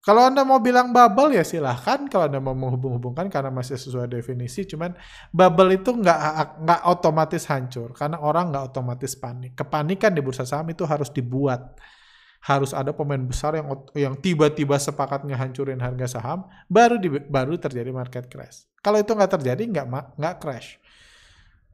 kalau 0.05 0.29
anda 0.29 0.45
mau 0.45 0.61
bilang 0.61 0.93
bubble 0.93 1.33
ya 1.33 1.41
silahkan 1.41 2.05
kalau 2.13 2.29
anda 2.29 2.37
mau 2.37 2.53
menghubung-hubungkan 2.53 3.33
karena 3.33 3.49
masih 3.49 3.81
sesuai 3.81 4.13
definisi. 4.13 4.69
Cuman 4.69 4.93
bubble 5.33 5.81
itu 5.81 5.97
nggak 5.97 6.21
nggak 6.61 6.81
otomatis 6.85 7.49
hancur 7.49 7.97
karena 7.97 8.21
orang 8.21 8.53
nggak 8.53 8.65
otomatis 8.69 9.17
panik. 9.17 9.57
Kepanikan 9.57 10.13
di 10.13 10.21
bursa 10.21 10.45
saham 10.45 10.69
itu 10.69 10.85
harus 10.85 11.09
dibuat. 11.09 11.81
Harus 12.45 12.77
ada 12.77 12.93
pemain 12.93 13.25
besar 13.25 13.57
yang 13.57 13.73
yang 13.97 14.15
tiba-tiba 14.21 14.77
sepakat 14.77 15.25
ngehancurin 15.25 15.81
harga 15.81 16.21
saham, 16.21 16.45
baru 16.69 17.01
di, 17.01 17.09
baru 17.09 17.57
terjadi 17.57 17.89
market 17.89 18.29
crash. 18.29 18.69
Kalau 18.85 19.01
itu 19.01 19.17
nggak 19.17 19.41
terjadi 19.41 19.65
nggak 19.65 19.87
nggak 20.21 20.37
crash 20.45 20.77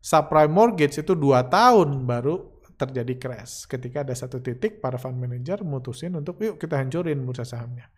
subprime 0.00 0.50
mortgage 0.50 1.04
itu 1.04 1.12
dua 1.12 1.44
tahun 1.46 2.08
baru 2.08 2.64
terjadi 2.80 3.14
crash. 3.20 3.68
Ketika 3.68 4.00
ada 4.00 4.16
satu 4.16 4.40
titik, 4.40 4.80
para 4.80 4.96
fund 4.96 5.20
manager 5.20 5.60
mutusin 5.60 6.16
untuk 6.16 6.40
yuk 6.40 6.56
kita 6.56 6.80
hancurin 6.80 7.20
bursa 7.20 7.44
sahamnya. 7.44 7.92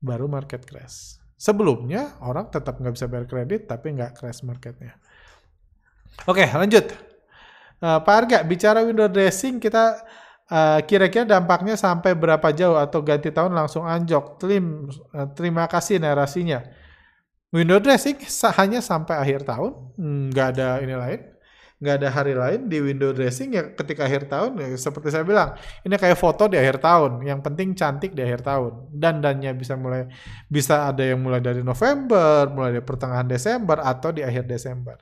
Baru 0.00 0.26
market 0.26 0.64
crash. 0.64 1.20
Sebelumnya 1.36 2.20
orang 2.20 2.52
tetap 2.52 2.76
nggak 2.80 2.94
bisa 2.96 3.06
bayar 3.08 3.24
kredit 3.24 3.68
tapi 3.68 3.96
nggak 3.96 4.16
crash 4.16 4.44
marketnya. 4.44 4.96
Oke 6.28 6.44
lanjut. 6.44 6.92
Uh, 7.80 7.96
Pak 8.04 8.14
Arga, 8.24 8.38
bicara 8.44 8.84
window 8.84 9.08
dressing 9.08 9.56
kita 9.56 10.04
uh, 10.52 10.84
kira-kira 10.84 11.24
dampaknya 11.24 11.80
sampai 11.80 12.12
berapa 12.12 12.52
jauh 12.52 12.76
atau 12.76 13.00
ganti 13.00 13.32
tahun 13.32 13.56
langsung 13.56 13.88
anjok. 13.88 14.36
Trim, 14.36 14.84
uh, 15.16 15.32
terima 15.32 15.64
kasih 15.64 15.96
narasinya. 15.96 16.60
Window 17.50 17.80
dressing 17.80 18.20
hanya 18.60 18.84
sampai 18.84 19.16
akhir 19.16 19.48
tahun, 19.48 19.96
nggak 20.30 20.46
ada 20.54 20.68
ini 20.84 20.94
lain, 20.94 21.20
nggak 21.80 21.94
ada 21.96 22.08
hari 22.12 22.36
lain 22.36 22.68
di 22.68 22.76
window 22.84 23.08
dressing 23.16 23.56
ya 23.56 23.72
ketika 23.72 24.04
akhir 24.04 24.28
tahun 24.28 24.60
ya 24.60 24.68
seperti 24.76 25.08
saya 25.08 25.24
bilang 25.24 25.56
ini 25.80 25.96
kayak 25.96 26.20
foto 26.20 26.44
di 26.44 26.60
akhir 26.60 26.76
tahun 26.84 27.24
yang 27.24 27.40
penting 27.40 27.72
cantik 27.72 28.12
di 28.12 28.20
akhir 28.20 28.44
tahun 28.44 28.92
dan 28.92 29.24
dannya 29.24 29.56
bisa 29.56 29.80
mulai 29.80 30.04
bisa 30.44 30.92
ada 30.92 31.00
yang 31.00 31.24
mulai 31.24 31.40
dari 31.40 31.64
November 31.64 32.52
mulai 32.52 32.76
dari 32.76 32.84
pertengahan 32.84 33.24
Desember 33.24 33.80
atau 33.80 34.12
di 34.12 34.20
akhir 34.20 34.44
Desember 34.44 35.00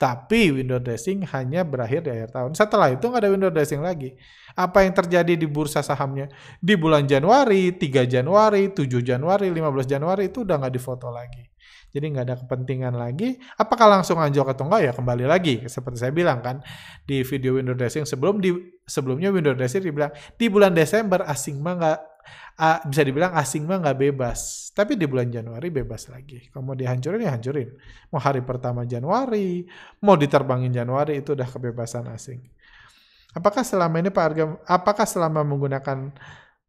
tapi 0.00 0.48
window 0.48 0.80
dressing 0.80 1.28
hanya 1.28 1.60
berakhir 1.60 2.00
di 2.00 2.08
akhir 2.08 2.32
tahun. 2.32 2.56
Setelah 2.56 2.88
itu 2.88 3.04
nggak 3.04 3.20
ada 3.20 3.28
window 3.36 3.52
dressing 3.52 3.84
lagi. 3.84 4.16
Apa 4.56 4.88
yang 4.88 4.96
terjadi 4.96 5.36
di 5.36 5.44
bursa 5.44 5.84
sahamnya 5.84 6.24
di 6.56 6.72
bulan 6.72 7.04
Januari, 7.04 7.76
3 7.76 8.08
Januari, 8.08 8.72
7 8.72 8.88
Januari, 9.04 9.52
15 9.52 9.84
Januari 9.84 10.32
itu 10.32 10.40
udah 10.40 10.56
nggak 10.56 10.72
difoto 10.72 11.12
lagi. 11.12 11.49
Jadi 11.90 12.06
nggak 12.14 12.24
ada 12.26 12.36
kepentingan 12.38 12.94
lagi. 12.94 13.38
Apakah 13.58 13.98
langsung 13.98 14.22
anjlok 14.22 14.54
atau 14.54 14.70
enggak 14.70 14.82
ya 14.86 14.92
kembali 14.94 15.24
lagi 15.26 15.66
seperti 15.66 16.06
saya 16.06 16.12
bilang 16.14 16.38
kan 16.38 16.62
di 17.02 17.26
video 17.26 17.58
window 17.58 17.74
dressing 17.74 18.06
sebelum 18.06 18.38
di 18.38 18.54
sebelumnya 18.86 19.34
window 19.34 19.54
dressing 19.54 19.82
dibilang 19.82 20.14
di 20.38 20.46
bulan 20.46 20.70
Desember 20.70 21.26
asing 21.26 21.58
mah 21.58 21.74
nggak 21.78 21.98
uh, 22.60 22.78
bisa 22.86 23.02
dibilang 23.02 23.32
asing 23.34 23.66
mah 23.66 23.82
nggak 23.82 23.98
bebas. 23.98 24.70
Tapi 24.70 24.94
di 24.94 25.06
bulan 25.10 25.28
Januari 25.28 25.68
bebas 25.68 26.06
lagi. 26.08 26.46
Kalau 26.48 26.62
mau 26.62 26.76
dihancurin 26.78 27.26
ya 27.26 27.34
hancurin. 27.34 27.68
Mau 28.14 28.22
hari 28.22 28.40
pertama 28.46 28.86
Januari, 28.86 29.66
mau 30.06 30.14
diterbangin 30.14 30.70
Januari 30.70 31.20
itu 31.20 31.34
udah 31.34 31.48
kebebasan 31.48 32.06
asing. 32.14 32.38
Apakah 33.30 33.62
selama 33.62 34.02
ini 34.02 34.10
Pak 34.10 34.24
Arga, 34.26 34.44
apakah 34.66 35.06
selama 35.06 35.46
menggunakan 35.46 36.10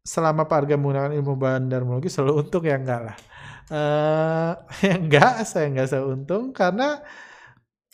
selama 0.02 0.46
Pak 0.46 0.66
Arga 0.66 0.74
menggunakan 0.78 1.10
ilmu 1.14 1.34
bandarmologi 1.38 2.10
selalu 2.10 2.46
untung 2.46 2.62
ya 2.66 2.78
enggak 2.78 3.00
lah. 3.10 3.16
Uh, 3.72 4.52
ya 4.84 5.00
enggak, 5.00 5.48
saya 5.48 5.72
enggak 5.72 5.88
seuntung 5.88 6.52
karena 6.52 7.00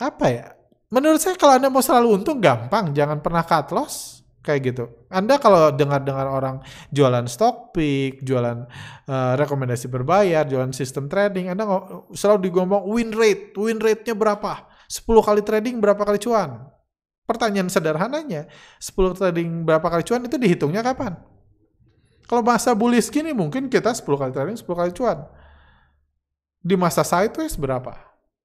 apa 0.02 0.26
ya? 0.26 0.47
Menurut 0.90 1.23
saya 1.23 1.38
kalau 1.38 1.54
Anda 1.54 1.70
mau 1.70 1.85
selalu 1.85 2.18
untung 2.18 2.42
gampang, 2.42 2.90
jangan 2.97 3.23
pernah 3.23 3.47
cut 3.47 3.70
loss 3.70 4.18
kayak 4.42 4.61
gitu. 4.73 4.85
Anda 5.12 5.37
kalau 5.37 5.68
dengar-dengar 5.76 6.25
orang 6.25 6.64
jualan 6.88 7.28
stock 7.28 7.76
pick, 7.76 8.25
jualan 8.25 8.64
uh, 9.06 9.35
rekomendasi 9.37 9.92
berbayar, 9.92 10.49
jualan 10.49 10.73
sistem 10.73 11.06
trading, 11.06 11.52
Anda 11.52 11.68
selalu 12.16 12.49
digomong 12.49 12.88
win 12.88 13.12
rate, 13.12 13.52
win 13.61 13.78
rate-nya 13.78 14.16
berapa? 14.16 14.64
10 14.88 15.04
kali 15.04 15.44
trading 15.44 15.85
berapa 15.85 16.00
kali 16.00 16.16
cuan? 16.16 16.73
Pertanyaan 17.28 17.68
sederhananya, 17.68 18.49
10 18.80 19.20
trading 19.20 19.68
berapa 19.68 19.85
kali 19.85 20.02
cuan 20.08 20.25
itu 20.25 20.40
dihitungnya 20.40 20.80
kapan? 20.80 21.20
Kalau 22.25 22.40
masa 22.40 22.73
bullish 22.73 23.12
gini 23.12 23.37
mungkin 23.37 23.68
kita 23.68 23.92
10 23.92 24.08
kali 24.08 24.32
trading 24.32 24.56
10 24.56 24.64
kali 24.64 24.90
cuan. 24.97 25.28
Di 26.59 26.75
masa 26.75 27.07
sideways 27.07 27.55
berapa? 27.55 27.95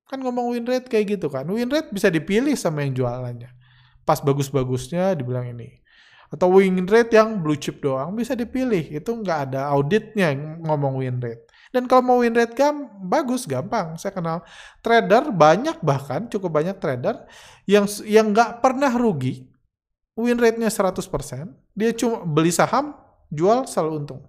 Kan 0.05 0.21
ngomong 0.21 0.53
win 0.53 0.65
rate 0.67 0.87
kayak 0.87 1.17
gitu 1.17 1.27
kan. 1.31 1.47
Win 1.49 1.69
rate 1.69 1.89
bisa 1.89 2.11
dipilih 2.13 2.53
sama 2.53 2.85
yang 2.85 2.93
jualannya. 2.93 3.49
Pas 4.05 4.21
bagus-bagusnya 4.21 5.17
dibilang 5.17 5.49
ini. 5.49 5.81
Atau 6.29 6.57
win 6.57 6.85
rate 6.85 7.13
yang 7.13 7.41
blue 7.41 7.57
chip 7.57 7.81
doang 7.81 8.13
bisa 8.13 8.37
dipilih. 8.37 8.93
Itu 8.93 9.17
nggak 9.17 9.39
ada 9.49 9.69
auditnya 9.73 10.33
yang 10.33 10.61
ngomong 10.65 11.01
win 11.01 11.17
rate. 11.17 11.49
Dan 11.73 11.89
kalau 11.89 12.05
mau 12.05 12.17
win 12.21 12.37
rate 12.37 12.53
gam, 12.53 12.85
bagus, 13.01 13.49
gampang. 13.49 13.97
Saya 13.97 14.13
kenal 14.13 14.45
trader 14.85 15.33
banyak 15.33 15.81
bahkan 15.81 16.29
cukup 16.29 16.61
banyak 16.61 16.77
trader 16.77 17.25
yang 17.65 17.89
yang 18.05 18.29
nggak 18.29 18.61
pernah 18.61 18.93
rugi. 18.93 19.49
Win 20.13 20.37
rate-nya 20.37 20.69
100%. 20.69 21.01
Dia 21.73 21.89
cuma 21.97 22.21
beli 22.21 22.53
saham, 22.53 22.93
jual 23.33 23.65
selalu 23.65 24.05
untung. 24.05 24.21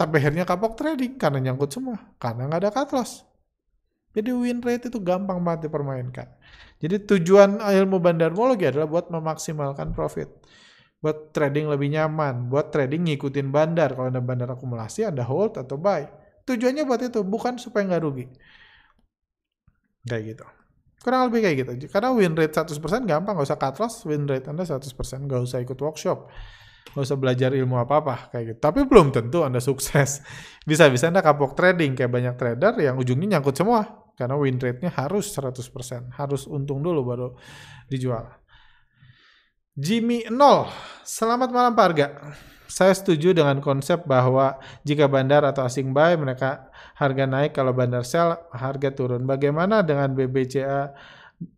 Tapi 0.00 0.16
akhirnya 0.16 0.48
kapok 0.48 0.80
trading 0.80 1.20
karena 1.20 1.52
nyangkut 1.52 1.68
semua. 1.68 2.00
Karena 2.16 2.48
nggak 2.48 2.60
ada 2.64 2.70
cut 2.72 2.96
loss. 2.96 3.28
Jadi 4.16 4.32
win 4.32 4.64
rate 4.64 4.88
itu 4.88 4.96
gampang 4.96 5.36
banget 5.44 5.68
dipermainkan. 5.68 6.24
Jadi 6.80 7.04
tujuan 7.04 7.60
ilmu 7.60 8.00
bandarmologi 8.00 8.64
adalah 8.64 8.88
buat 8.88 9.12
memaksimalkan 9.12 9.92
profit. 9.92 10.40
Buat 11.04 11.36
trading 11.36 11.68
lebih 11.68 11.92
nyaman, 11.92 12.48
buat 12.48 12.72
trading 12.72 13.12
ngikutin 13.12 13.52
bandar. 13.52 13.92
Kalau 13.92 14.08
ada 14.08 14.24
bandar 14.24 14.48
akumulasi, 14.48 15.04
ada 15.04 15.20
hold 15.20 15.60
atau 15.60 15.76
buy. 15.76 16.08
Tujuannya 16.48 16.88
buat 16.88 17.04
itu, 17.04 17.20
bukan 17.20 17.60
supaya 17.60 17.84
nggak 17.84 18.02
rugi. 18.02 18.26
Kayak 20.08 20.22
gitu. 20.32 20.46
Kurang 21.04 21.28
lebih 21.28 21.40
kayak 21.44 21.56
gitu. 21.60 21.72
Karena 21.92 22.16
win 22.16 22.32
rate 22.32 22.56
100% 22.56 23.04
gampang, 23.04 23.36
nggak 23.36 23.48
usah 23.52 23.60
cut 23.60 23.76
loss, 23.76 24.00
win 24.08 24.24
rate 24.24 24.48
Anda 24.48 24.64
100%, 24.64 25.28
nggak 25.28 25.40
usah 25.44 25.60
ikut 25.60 25.76
workshop. 25.76 26.32
Nggak 26.90 27.04
usah 27.06 27.18
belajar 27.18 27.50
ilmu 27.54 27.78
apa-apa 27.78 28.34
kayak 28.34 28.44
gitu. 28.54 28.58
Tapi 28.58 28.80
belum 28.88 29.14
tentu 29.14 29.46
Anda 29.46 29.62
sukses. 29.62 30.24
Bisa-bisa 30.68 31.08
Anda 31.08 31.22
kapok 31.22 31.54
trading 31.54 31.94
kayak 31.94 32.10
banyak 32.10 32.34
trader 32.34 32.74
yang 32.82 32.98
ujungnya 32.98 33.38
nyangkut 33.38 33.54
semua 33.54 34.10
karena 34.18 34.36
win 34.36 34.58
rate-nya 34.58 34.90
harus 34.92 35.32
100%. 35.32 36.12
Harus 36.18 36.44
untung 36.50 36.82
dulu 36.82 37.00
baru 37.06 37.28
dijual. 37.86 38.28
Jimmy 39.78 40.26
0. 40.28 40.36
Selamat 41.06 41.48
malam 41.54 41.72
Pak 41.72 41.86
Arga. 41.86 42.08
Saya 42.70 42.94
setuju 42.94 43.34
dengan 43.34 43.58
konsep 43.58 44.06
bahwa 44.06 44.60
jika 44.86 45.10
bandar 45.10 45.42
atau 45.42 45.66
asing 45.66 45.90
buy, 45.90 46.14
mereka 46.14 46.70
harga 46.94 47.26
naik, 47.26 47.50
kalau 47.50 47.74
bandar 47.74 48.06
sell, 48.06 48.38
harga 48.54 48.94
turun. 48.94 49.26
Bagaimana 49.26 49.82
dengan 49.82 50.14
BBCA 50.14 50.94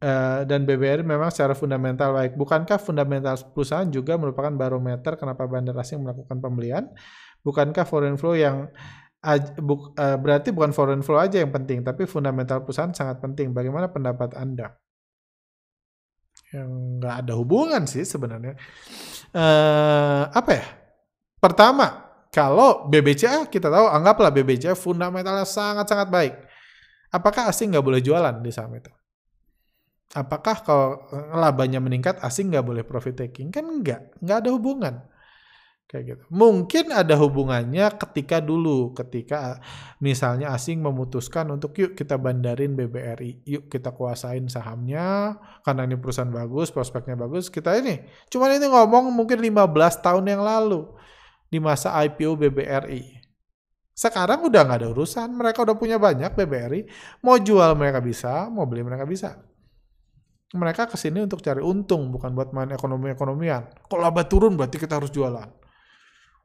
uh, 0.03 0.47
dan 0.47 0.63
BBRI 0.63 1.03
memang 1.03 1.31
secara 1.35 1.59
fundamental 1.59 2.15
baik. 2.15 2.39
Bukankah 2.39 2.79
fundamental 2.79 3.35
perusahaan 3.51 3.87
juga 3.91 4.15
merupakan 4.15 4.51
barometer 4.55 5.19
kenapa 5.19 5.47
bandar 5.51 5.75
asing 5.83 6.03
melakukan 6.03 6.39
pembelian? 6.39 6.87
Bukankah 7.43 7.83
foreign 7.83 8.15
flow 8.15 8.39
yang 8.39 8.71
uh, 9.23 10.17
berarti 10.19 10.55
bukan 10.55 10.71
foreign 10.71 11.03
flow 11.03 11.19
aja 11.19 11.43
yang 11.43 11.51
penting, 11.51 11.83
tapi 11.83 12.07
fundamental 12.07 12.63
perusahaan 12.63 12.95
sangat 12.95 13.19
penting. 13.19 13.51
Bagaimana 13.51 13.91
pendapat 13.91 14.39
Anda? 14.39 14.79
Yang 16.53 16.71
nggak 17.03 17.15
ada 17.27 17.33
hubungan 17.35 17.83
sih 17.91 18.07
sebenarnya. 18.07 18.55
Uh, 19.35 20.31
apa 20.31 20.51
ya? 20.53 20.67
Pertama, 21.43 22.15
kalau 22.31 22.87
BBCA 22.87 23.51
kita 23.51 23.67
tahu, 23.67 23.91
anggaplah 23.91 24.31
BBCA 24.31 24.79
fundamentalnya 24.79 25.43
sangat-sangat 25.43 26.07
baik. 26.07 26.35
Apakah 27.13 27.51
asing 27.51 27.75
nggak 27.75 27.85
boleh 27.85 28.01
jualan 28.01 28.41
di 28.41 28.49
saham 28.55 28.73
itu? 28.79 28.89
Apakah 30.13 30.61
kalau 30.61 31.09
labanya 31.33 31.81
meningkat 31.81 32.21
asing 32.21 32.53
nggak 32.53 32.67
boleh 32.67 32.85
profit 32.85 33.17
taking? 33.17 33.49
Kan 33.49 33.65
nggak, 33.81 34.21
nggak 34.21 34.39
ada 34.45 34.51
hubungan 34.53 34.95
kayak 35.93 36.05
gitu. 36.09 36.25
Mungkin 36.33 36.89
ada 36.89 37.21
hubungannya 37.21 37.85
ketika 38.01 38.41
dulu, 38.41 38.97
ketika 38.97 39.61
misalnya 40.01 40.57
asing 40.57 40.81
memutuskan 40.81 41.53
untuk 41.53 41.77
yuk 41.77 41.93
kita 41.93 42.17
bandarin 42.17 42.73
BBRI, 42.73 43.45
yuk 43.45 43.69
kita 43.69 43.93
kuasain 43.93 44.49
sahamnya 44.49 45.37
karena 45.61 45.85
ini 45.85 46.01
perusahaan 46.01 46.33
bagus, 46.33 46.73
prospeknya 46.73 47.21
bagus, 47.21 47.53
kita 47.53 47.77
ini. 47.77 48.01
Cuman 48.33 48.57
ini 48.57 48.73
ngomong 48.73 49.13
mungkin 49.13 49.37
15 49.45 50.01
tahun 50.01 50.25
yang 50.33 50.41
lalu 50.41 50.89
di 51.53 51.61
masa 51.61 51.93
IPO 52.09 52.41
BBRI. 52.41 53.21
Sekarang 53.93 54.49
udah 54.49 54.65
nggak 54.65 54.79
ada 54.81 54.89
urusan, 54.89 55.29
mereka 55.37 55.69
udah 55.69 55.77
punya 55.77 56.01
banyak 56.01 56.33
BBRI, 56.33 56.89
mau 57.21 57.37
jual 57.37 57.77
mereka 57.77 58.01
bisa, 58.01 58.49
mau 58.49 58.65
beli 58.65 58.81
mereka 58.81 59.05
bisa. 59.05 59.52
Mereka 60.53 60.89
ke 60.93 61.01
sini 61.01 61.25
untuk 61.25 61.41
cari 61.41 61.65
untung, 61.65 62.13
bukan 62.13 62.37
buat 62.37 62.53
main 62.53 62.69
ekonomi-ekonomian. 62.77 63.89
Kalau 63.89 64.01
laba 64.05 64.29
turun 64.29 64.55
berarti 64.55 64.77
kita 64.77 65.01
harus 65.01 65.09
jualan 65.09 65.63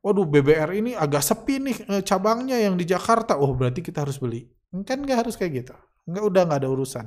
waduh 0.08 0.24
BBR 0.24 0.72
ini 0.78 0.92
agak 0.96 1.20
sepi 1.20 1.60
nih 1.60 1.78
eh, 1.92 2.04
cabangnya 2.08 2.56
yang 2.56 2.80
di 2.80 2.88
Jakarta. 2.88 3.36
Oh 3.36 3.52
berarti 3.52 3.84
kita 3.84 4.08
harus 4.08 4.16
beli. 4.22 4.48
Kan 4.88 5.04
nggak 5.04 5.28
harus 5.28 5.36
kayak 5.36 5.52
gitu. 5.66 5.76
Nggak 6.08 6.24
udah 6.24 6.42
nggak 6.48 6.60
ada 6.64 6.70
urusan. 6.72 7.06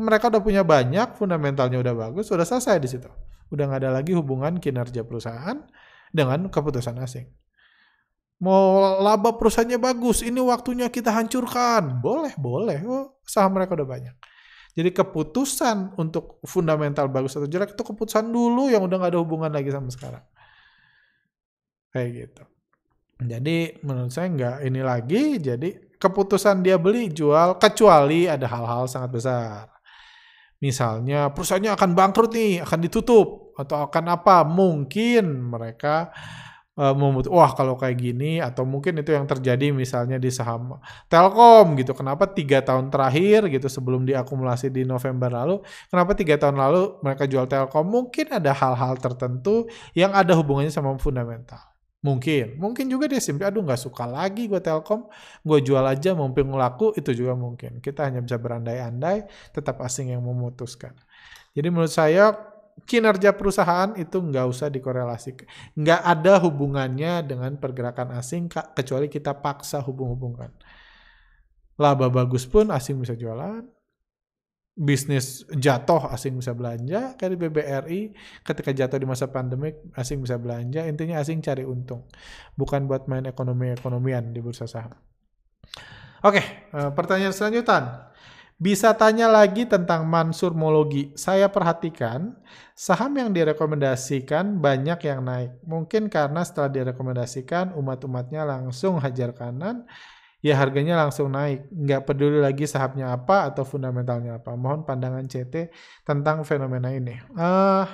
Mereka 0.00 0.32
udah 0.32 0.40
punya 0.40 0.62
banyak, 0.64 1.18
fundamentalnya 1.18 1.76
udah 1.82 1.92
bagus, 1.92 2.32
udah 2.32 2.46
selesai 2.46 2.80
di 2.80 2.88
situ. 2.88 3.10
Udah 3.52 3.68
nggak 3.68 3.80
ada 3.84 3.90
lagi 4.00 4.16
hubungan 4.16 4.56
kinerja 4.56 5.04
perusahaan 5.04 5.60
dengan 6.14 6.48
keputusan 6.48 6.96
asing. 7.02 7.28
Mau 8.40 8.96
laba 9.04 9.36
perusahaannya 9.36 9.76
bagus, 9.76 10.24
ini 10.24 10.40
waktunya 10.40 10.88
kita 10.88 11.12
hancurkan. 11.12 12.00
Boleh, 12.00 12.32
boleh. 12.40 12.80
Oh, 12.88 13.20
saham 13.28 13.52
mereka 13.52 13.76
udah 13.76 13.84
banyak. 13.84 14.14
Jadi 14.70 14.90
keputusan 14.94 15.98
untuk 15.98 16.38
fundamental 16.46 17.10
bagus 17.10 17.34
atau 17.34 17.50
jelek 17.50 17.74
itu 17.74 17.82
keputusan 17.82 18.30
dulu 18.30 18.70
yang 18.70 18.86
udah 18.86 18.96
nggak 19.02 19.12
ada 19.14 19.20
hubungan 19.20 19.50
lagi 19.50 19.70
sama 19.74 19.90
sekarang. 19.90 20.22
Kayak 21.90 22.08
gitu. 22.14 22.42
Jadi 23.20 23.56
menurut 23.84 24.12
saya 24.14 24.30
nggak 24.32 24.56
ini 24.64 24.80
lagi 24.80 25.36
jadi 25.36 25.68
keputusan 26.00 26.64
dia 26.64 26.80
beli 26.80 27.12
jual 27.12 27.60
kecuali 27.60 28.24
ada 28.30 28.46
hal-hal 28.48 28.88
sangat 28.88 29.10
besar. 29.12 29.66
Misalnya 30.60 31.32
perusahaannya 31.32 31.72
akan 31.76 31.90
bangkrut 31.92 32.32
nih 32.32 32.64
akan 32.64 32.78
ditutup 32.80 33.52
atau 33.56 33.84
akan 33.88 34.04
apa 34.16 34.44
mungkin 34.48 35.52
mereka 35.52 36.12
memut 36.96 37.28
wah 37.28 37.52
kalau 37.52 37.76
kayak 37.76 37.96
gini 38.00 38.40
atau 38.40 38.64
mungkin 38.64 39.04
itu 39.04 39.12
yang 39.12 39.28
terjadi 39.28 39.68
misalnya 39.74 40.16
di 40.16 40.32
saham 40.32 40.80
Telkom 41.12 41.76
gitu 41.76 41.92
kenapa 41.92 42.24
tiga 42.30 42.64
tahun 42.64 42.88
terakhir 42.88 43.52
gitu 43.52 43.68
sebelum 43.68 44.08
diakumulasi 44.08 44.72
di 44.72 44.88
November 44.88 45.28
lalu 45.28 45.60
kenapa 45.92 46.16
tiga 46.16 46.40
tahun 46.40 46.56
lalu 46.56 47.00
mereka 47.04 47.28
jual 47.28 47.44
Telkom 47.44 47.84
mungkin 47.84 48.32
ada 48.32 48.56
hal-hal 48.56 48.96
tertentu 48.96 49.68
yang 49.92 50.16
ada 50.16 50.32
hubungannya 50.32 50.72
sama 50.72 50.96
fundamental 50.96 51.70
Mungkin. 52.00 52.56
Mungkin 52.56 52.88
juga 52.88 53.12
dia 53.12 53.20
simpel, 53.20 53.52
aduh 53.52 53.60
nggak 53.60 53.76
suka 53.76 54.08
lagi 54.08 54.48
gue 54.48 54.56
Telkom, 54.56 55.12
gue 55.44 55.58
jual 55.60 55.84
aja 55.84 56.16
mumpung 56.16 56.56
laku, 56.56 56.96
itu 56.96 57.12
juga 57.12 57.36
mungkin. 57.36 57.76
Kita 57.84 58.08
hanya 58.08 58.24
bisa 58.24 58.40
berandai-andai, 58.40 59.28
tetap 59.52 59.84
asing 59.84 60.16
yang 60.16 60.24
memutuskan. 60.24 60.96
Jadi 61.52 61.68
menurut 61.68 61.92
saya, 61.92 62.32
kinerja 62.86 63.36
perusahaan 63.36 63.92
itu 63.96 64.20
nggak 64.20 64.46
usah 64.46 64.68
dikorelasikan. 64.68 65.46
Nggak 65.76 66.00
ada 66.04 66.32
hubungannya 66.44 67.24
dengan 67.24 67.56
pergerakan 67.56 68.16
asing, 68.16 68.48
kecuali 68.50 69.10
kita 69.10 69.36
paksa 69.38 69.80
hubung-hubungkan. 69.84 70.52
Laba 71.80 72.12
bagus 72.12 72.44
pun 72.44 72.68
asing 72.68 73.00
bisa 73.00 73.16
jualan, 73.16 73.64
bisnis 74.80 75.44
jatuh 75.52 76.08
asing 76.08 76.40
bisa 76.40 76.56
belanja 76.56 77.12
kayak 77.20 77.36
BBRI 77.36 78.16
ketika 78.40 78.72
jatuh 78.72 78.96
di 78.96 79.04
masa 79.04 79.28
pandemik 79.28 79.76
asing 79.92 80.24
bisa 80.24 80.40
belanja 80.40 80.88
intinya 80.88 81.20
asing 81.20 81.44
cari 81.44 81.68
untung 81.68 82.08
bukan 82.56 82.88
buat 82.88 83.04
main 83.04 83.28
ekonomi 83.28 83.76
ekonomian 83.76 84.32
di 84.32 84.40
bursa 84.40 84.64
saham 84.64 84.96
oke 86.24 86.40
eh, 86.40 86.90
pertanyaan 86.96 87.36
selanjutnya 87.36 88.09
bisa 88.60 88.92
tanya 88.92 89.24
lagi 89.24 89.64
tentang 89.64 90.04
Mansurmologi. 90.04 91.16
Saya 91.16 91.48
perhatikan 91.48 92.36
saham 92.76 93.16
yang 93.16 93.32
direkomendasikan 93.32 94.60
banyak 94.60 95.00
yang 95.00 95.24
naik. 95.24 95.56
Mungkin 95.64 96.12
karena 96.12 96.44
setelah 96.44 96.68
direkomendasikan 96.68 97.72
umat-umatnya 97.72 98.44
langsung 98.44 99.00
hajar 99.00 99.32
kanan 99.32 99.88
ya 100.44 100.60
harganya 100.60 101.00
langsung 101.00 101.32
naik. 101.32 101.72
Nggak 101.72 102.04
peduli 102.04 102.36
lagi 102.36 102.68
sahamnya 102.68 103.16
apa 103.16 103.48
atau 103.48 103.64
fundamentalnya 103.64 104.44
apa. 104.44 104.52
Mohon 104.52 104.84
pandangan 104.84 105.24
CT 105.24 105.72
tentang 106.04 106.44
fenomena 106.44 106.92
ini. 106.92 107.16
Uh, 107.32 107.88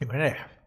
gimana 0.00 0.32
ya? 0.32 0.61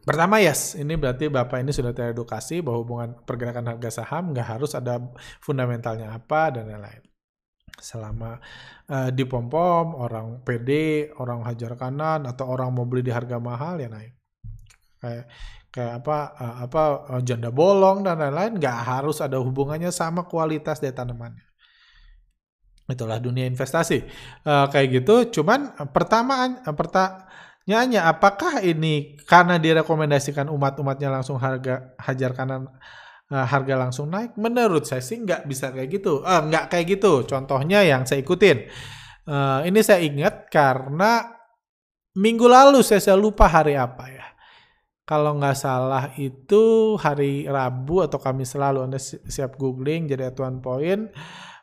Pertama 0.00 0.40
yes, 0.40 0.80
ini 0.80 0.96
berarti 0.96 1.28
Bapak 1.28 1.60
ini 1.60 1.76
sudah 1.76 1.92
teredukasi 1.92 2.64
bahwa 2.64 2.78
hubungan 2.80 3.10
pergerakan 3.28 3.76
harga 3.76 4.00
saham 4.00 4.32
nggak 4.32 4.48
harus 4.56 4.72
ada 4.72 4.96
fundamentalnya 5.44 6.16
apa 6.16 6.56
dan 6.56 6.72
lain-lain. 6.72 7.04
Selama 7.76 8.40
uh, 8.88 9.08
di 9.12 9.24
pom-pom, 9.28 9.96
orang 9.96 10.40
PD, 10.40 11.04
orang 11.20 11.44
hajar 11.44 11.76
kanan, 11.76 12.24
atau 12.24 12.48
orang 12.48 12.72
mau 12.72 12.88
beli 12.88 13.04
di 13.04 13.12
harga 13.12 13.36
mahal 13.36 13.76
ya 13.80 13.92
naik. 13.92 14.12
Kayak 15.00 15.24
kayak 15.70 15.92
apa 16.02 16.16
uh, 16.34 16.56
apa 16.66 16.82
uh, 17.14 17.22
janda 17.22 17.54
bolong 17.54 18.02
dan 18.02 18.18
lain-lain 18.18 18.58
nggak 18.58 18.78
harus 18.82 19.22
ada 19.22 19.38
hubungannya 19.38 19.94
sama 19.94 20.26
kualitas 20.26 20.82
dari 20.82 20.90
tanamannya 20.90 21.46
itulah 22.90 23.22
dunia 23.22 23.46
investasi 23.46 24.02
uh, 24.50 24.66
kayak 24.66 25.02
gitu 25.02 25.40
cuman 25.40 25.78
pertama 25.94 26.58
uh, 26.66 26.74
pertanyaannya 27.70 28.02
apakah 28.02 28.66
ini 28.66 29.14
karena 29.30 29.54
direkomendasikan 29.62 30.50
umat-umatnya 30.50 31.06
langsung 31.06 31.38
harga 31.38 31.94
hajar 32.02 32.34
kanan 32.34 32.66
uh, 33.30 33.46
harga 33.46 33.78
langsung 33.78 34.10
naik? 34.10 34.34
Menurut 34.34 34.90
saya 34.90 34.98
sih 34.98 35.22
nggak 35.22 35.46
bisa 35.46 35.70
kayak 35.70 35.86
gitu. 36.02 36.18
Uh, 36.26 36.50
nggak 36.50 36.66
kayak 36.66 36.98
gitu. 36.98 37.22
Contohnya 37.30 37.86
yang 37.86 38.02
saya 38.10 38.26
ikutin. 38.26 38.66
Uh, 39.22 39.62
ini 39.70 39.86
saya 39.86 40.02
ingat 40.02 40.50
karena 40.50 41.30
minggu 42.18 42.50
lalu 42.50 42.82
saya, 42.82 42.98
saya 42.98 43.14
lupa 43.14 43.46
hari 43.46 43.78
apa 43.78 44.10
ya. 44.10 44.26
Kalau 45.06 45.38
nggak 45.38 45.54
salah 45.54 46.10
itu 46.18 46.98
hari 46.98 47.46
Rabu 47.46 48.02
atau 48.02 48.18
Kamis 48.18 48.50
selalu 48.50 48.82
Anda 48.82 48.98
siap 48.98 49.54
googling 49.54 50.10
jadi 50.10 50.34
atuan 50.34 50.58
poin 50.58 51.06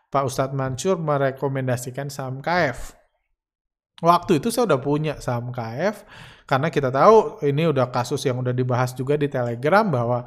Pak 0.07 0.23
Ustadz 0.23 0.55
Mansur 0.55 0.95
merekomendasikan 1.03 2.07
saham 2.07 2.39
KF. 2.39 2.95
Waktu 3.97 4.37
itu 4.37 4.53
saya 4.53 4.69
udah 4.69 4.77
punya 4.77 5.13
saham 5.17 5.49
KF 5.49 6.05
karena 6.45 6.69
kita 6.69 6.93
tahu 6.93 7.41
ini 7.41 7.65
udah 7.65 7.89
kasus 7.89 8.21
yang 8.23 8.37
udah 8.39 8.53
dibahas 8.53 8.93
juga 8.93 9.17
di 9.17 9.25
Telegram 9.25 9.81
bahwa 9.83 10.21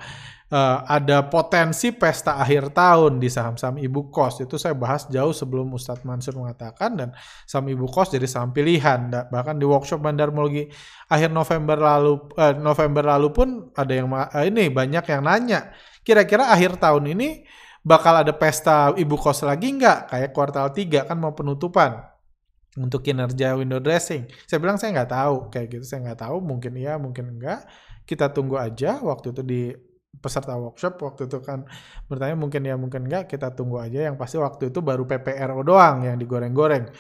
uh, 0.51 0.79
ada 0.91 1.23
potensi 1.31 1.95
pesta 1.95 2.37
akhir 2.37 2.75
tahun 2.75 3.23
di 3.23 3.31
saham-saham 3.31 3.79
ibu 3.79 4.11
kos. 4.11 4.43
Itu 4.43 4.59
saya 4.59 4.75
bahas 4.75 5.07
jauh 5.07 5.31
sebelum 5.31 5.71
Ustadz 5.71 6.03
Mansur 6.03 6.35
mengatakan 6.35 6.99
dan 6.99 7.09
saham 7.47 7.71
ibu 7.71 7.87
kos 7.87 8.11
jadi 8.11 8.27
saham 8.27 8.51
pilihan. 8.51 9.07
Bahkan 9.31 9.57
di 9.57 9.65
workshop 9.65 10.03
bandarmologi 10.03 10.67
akhir 11.07 11.31
November 11.31 11.79
lalu 11.79 12.27
uh, 12.37 12.59
November 12.59 13.07
lalu 13.07 13.29
pun 13.31 13.49
ada 13.79 13.93
yang 13.95 14.11
uh, 14.11 14.27
ini 14.43 14.67
banyak 14.67 15.07
yang 15.07 15.23
nanya, 15.23 15.71
kira-kira 16.03 16.51
akhir 16.51 16.83
tahun 16.83 17.07
ini 17.15 17.47
bakal 17.87 18.19
ada 18.19 18.35
pesta 18.35 18.91
ibu 18.99 19.15
kos 19.15 19.47
lagi 19.47 19.73
nggak? 19.79 20.11
Kayak 20.11 20.31
kuartal 20.35 20.75
3 20.75 21.07
kan 21.07 21.17
mau 21.17 21.33
penutupan 21.33 22.10
untuk 22.81 23.05
kinerja 23.05 23.55
window 23.61 23.79
dressing. 23.79 24.25
Saya 24.49 24.59
bilang 24.59 24.81
saya 24.81 24.97
nggak 24.97 25.11
tahu 25.13 25.35
kayak 25.53 25.69
gitu, 25.77 25.85
saya 25.85 26.01
nggak 26.11 26.21
tahu, 26.25 26.41
mungkin 26.41 26.73
iya, 26.81 26.97
mungkin 26.97 27.37
enggak. 27.37 27.69
Kita 28.09 28.33
tunggu 28.33 28.57
aja 28.57 28.99
waktu 29.05 29.37
itu 29.37 29.43
di 29.45 29.63
peserta 30.19 30.59
workshop 30.59 30.99
waktu 31.07 31.31
itu 31.31 31.39
kan 31.39 31.63
bertanya 32.11 32.35
mungkin 32.35 32.67
ya 32.67 32.75
mungkin 32.75 33.07
enggak 33.07 33.31
kita 33.31 33.53
tunggu 33.53 33.79
aja. 33.79 34.11
Yang 34.11 34.17
pasti 34.17 34.37
waktu 34.41 34.73
itu 34.73 34.81
baru 34.81 35.05
PPRO 35.05 35.63
doang 35.63 36.09
yang 36.09 36.17
digoreng-goreng 36.17 36.91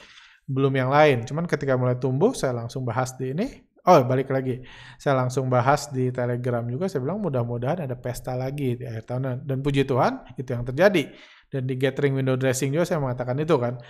belum 0.51 0.73
yang 0.75 0.91
lain. 0.93 1.25
Cuman 1.27 1.47
ketika 1.47 1.75
mulai 1.75 1.97
tumbuh 1.97 2.37
saya 2.37 2.55
langsung 2.55 2.83
bahas 2.83 3.15
di 3.17 3.33
ini. 3.33 3.49
Oh 3.89 3.97
balik 4.05 4.29
lagi. 4.29 4.61
Saya 5.01 5.17
langsung 5.25 5.49
bahas 5.49 5.89
di 5.89 6.13
telegram 6.13 6.63
juga. 6.69 6.85
Saya 6.87 7.01
bilang 7.01 7.25
mudah-mudahan 7.25 7.89
ada 7.89 7.97
pesta 7.97 8.37
lagi 8.37 8.77
di 8.77 8.85
akhir 8.85 9.09
tahun. 9.09 9.49
Dan 9.49 9.65
puji 9.65 9.89
Tuhan 9.89 10.37
itu 10.37 10.51
yang 10.53 10.69
terjadi. 10.69 11.09
Dan 11.51 11.65
di 11.67 11.75
gathering 11.81 12.15
window 12.21 12.37
dressing 12.37 12.71
juga 12.71 12.85
saya 12.87 13.01
mengatakan 13.01 13.41
itu 13.41 13.57
kan 13.57 13.81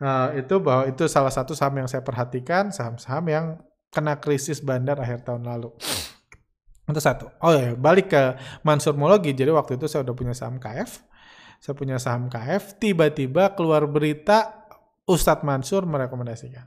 uh, 0.00 0.34
itu 0.34 0.56
bahwa 0.58 0.88
itu 0.88 1.04
salah 1.06 1.30
satu 1.30 1.52
saham 1.52 1.84
yang 1.84 1.88
saya 1.88 2.00
perhatikan 2.00 2.72
saham-saham 2.74 3.24
yang 3.30 3.44
kena 3.92 4.18
krisis 4.18 4.58
bandar 4.64 4.98
akhir 4.98 5.22
tahun 5.22 5.46
lalu 5.46 5.70
itu 6.90 7.00
satu. 7.00 7.30
Oh 7.40 7.54
ya, 7.54 7.72
balik 7.78 8.10
ke 8.10 8.22
Mansur 8.66 8.98
Mologi. 8.98 9.30
Jadi 9.32 9.50
waktu 9.54 9.78
itu 9.78 9.86
saya 9.86 10.02
udah 10.02 10.14
punya 10.14 10.34
saham 10.34 10.58
KF. 10.58 11.06
Saya 11.62 11.74
punya 11.78 11.96
saham 12.02 12.26
KF. 12.26 12.82
Tiba-tiba 12.82 13.54
keluar 13.54 13.86
berita 13.86 14.66
Ustadz 15.06 15.46
Mansur 15.46 15.86
merekomendasikan. 15.86 16.66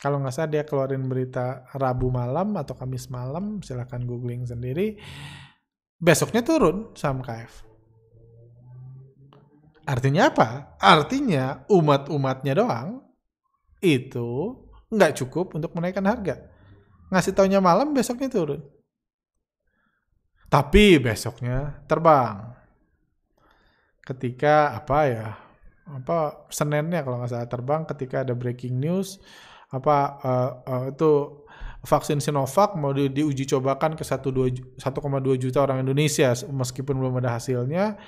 Kalau 0.00 0.20
nggak 0.20 0.34
salah 0.36 0.50
dia 0.52 0.64
keluarin 0.68 1.06
berita 1.08 1.64
Rabu 1.72 2.12
malam 2.12 2.56
atau 2.56 2.76
Kamis 2.76 3.08
malam. 3.08 3.60
Silahkan 3.64 4.02
googling 4.04 4.44
sendiri. 4.44 5.00
Besoknya 6.00 6.44
turun 6.44 6.92
saham 6.96 7.24
KF. 7.24 7.73
Artinya 9.84 10.32
apa? 10.32 10.76
Artinya 10.80 11.68
umat-umatnya 11.68 12.56
doang 12.56 13.04
itu 13.84 14.56
nggak 14.88 15.12
cukup 15.20 15.52
untuk 15.56 15.76
menaikkan 15.76 16.04
harga. 16.08 16.40
Ngasih 17.12 17.36
taunya 17.36 17.60
malam, 17.60 17.92
besoknya 17.92 18.32
turun. 18.32 18.64
Tapi 20.48 20.96
besoknya 21.02 21.84
terbang. 21.84 22.56
Ketika 24.00 24.72
apa 24.72 24.98
ya? 25.08 25.28
Apa 25.84 26.48
Seninnya 26.48 27.04
kalau 27.04 27.20
nggak 27.20 27.30
salah 27.32 27.50
terbang 27.50 27.82
ketika 27.84 28.24
ada 28.24 28.32
breaking 28.32 28.80
news 28.80 29.20
apa 29.74 29.96
uh, 30.22 30.50
uh, 30.64 30.84
itu 30.94 31.42
vaksin 31.84 32.22
Sinovac 32.22 32.78
mau 32.78 32.94
di, 32.94 33.10
diuji 33.10 33.44
cobakan 33.44 33.98
ke 33.98 34.06
1,2 34.06 34.80
juta 35.36 35.58
orang 35.60 35.84
Indonesia 35.84 36.32
meskipun 36.48 36.94
belum 36.96 37.20
ada 37.20 37.36
hasilnya 37.36 37.98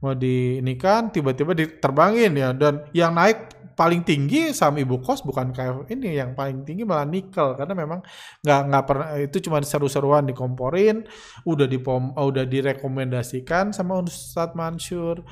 mau 0.00 0.12
di 0.12 0.60
ini 0.60 0.76
kan 0.76 1.08
tiba-tiba 1.08 1.56
diterbangin 1.56 2.32
ya. 2.36 2.50
Dan 2.52 2.88
yang 2.92 3.16
naik 3.16 3.72
paling 3.76 4.02
tinggi 4.08 4.56
saham 4.56 4.80
ibu 4.80 5.00
kos 5.00 5.24
bukan 5.24 5.52
kayak 5.52 5.88
ini. 5.92 6.16
Yang 6.16 6.36
paling 6.36 6.58
tinggi 6.64 6.82
malah 6.84 7.08
nikel 7.08 7.56
karena 7.56 7.74
memang 7.76 8.00
nggak 8.44 8.60
nggak 8.72 8.84
pernah 8.84 9.08
itu 9.20 9.36
cuma 9.44 9.60
seru-seruan 9.60 10.24
dikomporin 10.28 11.04
udah 11.44 11.66
dipom 11.68 12.16
udah 12.16 12.44
direkomendasikan 12.44 13.72
sama 13.72 14.00
Ustadz 14.00 14.56
Mansur. 14.56 15.24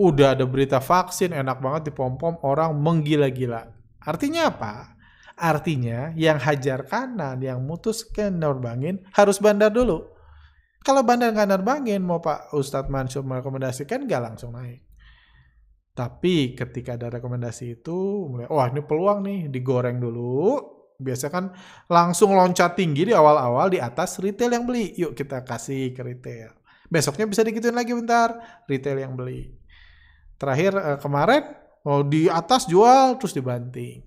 Udah 0.00 0.32
ada 0.34 0.48
berita 0.48 0.80
vaksin 0.80 1.36
enak 1.36 1.60
banget 1.60 1.92
dipom-pom 1.92 2.40
orang 2.42 2.72
menggila-gila. 2.80 3.68
Artinya 4.02 4.48
apa? 4.50 4.96
Artinya 5.36 6.16
yang 6.16 6.40
hajar 6.40 6.88
kanan 6.88 7.38
yang 7.44 7.60
mutuskan 7.60 8.40
nerbangin 8.40 9.04
harus 9.12 9.36
bandar 9.36 9.68
dulu 9.68 10.12
kalau 10.82 11.06
bandar 11.06 11.30
nggak 11.30 11.48
nerbangin 11.48 12.02
mau 12.02 12.18
Pak 12.18 12.54
Ustadz 12.54 12.90
Mansur 12.90 13.22
merekomendasikan 13.24 14.06
nggak 14.06 14.22
langsung 14.22 14.54
naik 14.54 14.92
tapi 15.92 16.56
ketika 16.56 16.96
ada 16.96 17.12
rekomendasi 17.12 17.80
itu, 17.80 18.24
mulai, 18.24 18.48
wah 18.48 18.64
ini 18.72 18.80
peluang 18.80 19.20
nih, 19.28 19.40
digoreng 19.52 20.00
dulu. 20.00 20.56
Biasa 20.96 21.28
kan 21.28 21.52
langsung 21.90 22.32
loncat 22.32 22.78
tinggi 22.78 23.10
di 23.10 23.12
awal-awal 23.12 23.68
di 23.68 23.76
atas 23.76 24.16
retail 24.22 24.56
yang 24.56 24.64
beli. 24.64 24.96
Yuk 24.96 25.12
kita 25.12 25.44
kasih 25.44 25.92
ke 25.92 26.00
retail. 26.00 26.56
Besoknya 26.88 27.28
bisa 27.28 27.44
digituin 27.44 27.76
lagi 27.76 27.92
bentar, 27.92 28.62
retail 28.64 29.04
yang 29.04 29.12
beli. 29.18 29.52
Terakhir 30.40 30.72
eh, 30.80 30.98
kemarin, 31.02 31.44
oh 31.84 32.00
di 32.06 32.30
atas 32.30 32.64
jual 32.64 33.20
terus 33.20 33.36
dibanting. 33.36 34.00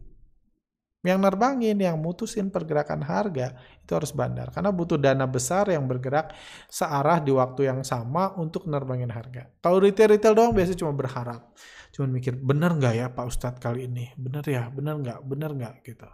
Yang 1.06 1.20
nerbangin, 1.22 1.78
yang 1.78 2.02
mutusin 2.02 2.50
pergerakan 2.50 3.06
harga 3.06 3.54
itu 3.78 3.92
harus 3.94 4.10
bandar. 4.10 4.50
Karena 4.50 4.74
butuh 4.74 4.98
dana 4.98 5.30
besar 5.30 5.70
yang 5.70 5.86
bergerak 5.86 6.34
searah 6.66 7.22
di 7.22 7.30
waktu 7.30 7.70
yang 7.70 7.86
sama 7.86 8.34
untuk 8.42 8.66
nerbangin 8.66 9.14
harga. 9.14 9.46
Kalau 9.62 9.78
retail-retail 9.78 10.34
doang 10.34 10.52
biasanya 10.58 10.82
cuma 10.82 10.98
berharap. 10.98 11.54
Cuma 11.94 12.10
mikir, 12.10 12.34
bener 12.42 12.74
nggak 12.74 12.94
ya 12.98 13.08
Pak 13.14 13.26
Ustadz 13.30 13.62
kali 13.62 13.86
ini? 13.86 14.10
Bener 14.18 14.42
ya? 14.42 14.68
Bener 14.74 14.98
nggak? 14.98 15.20
Bener 15.22 15.54
nggak? 15.54 15.76
Gitu. 15.86 16.10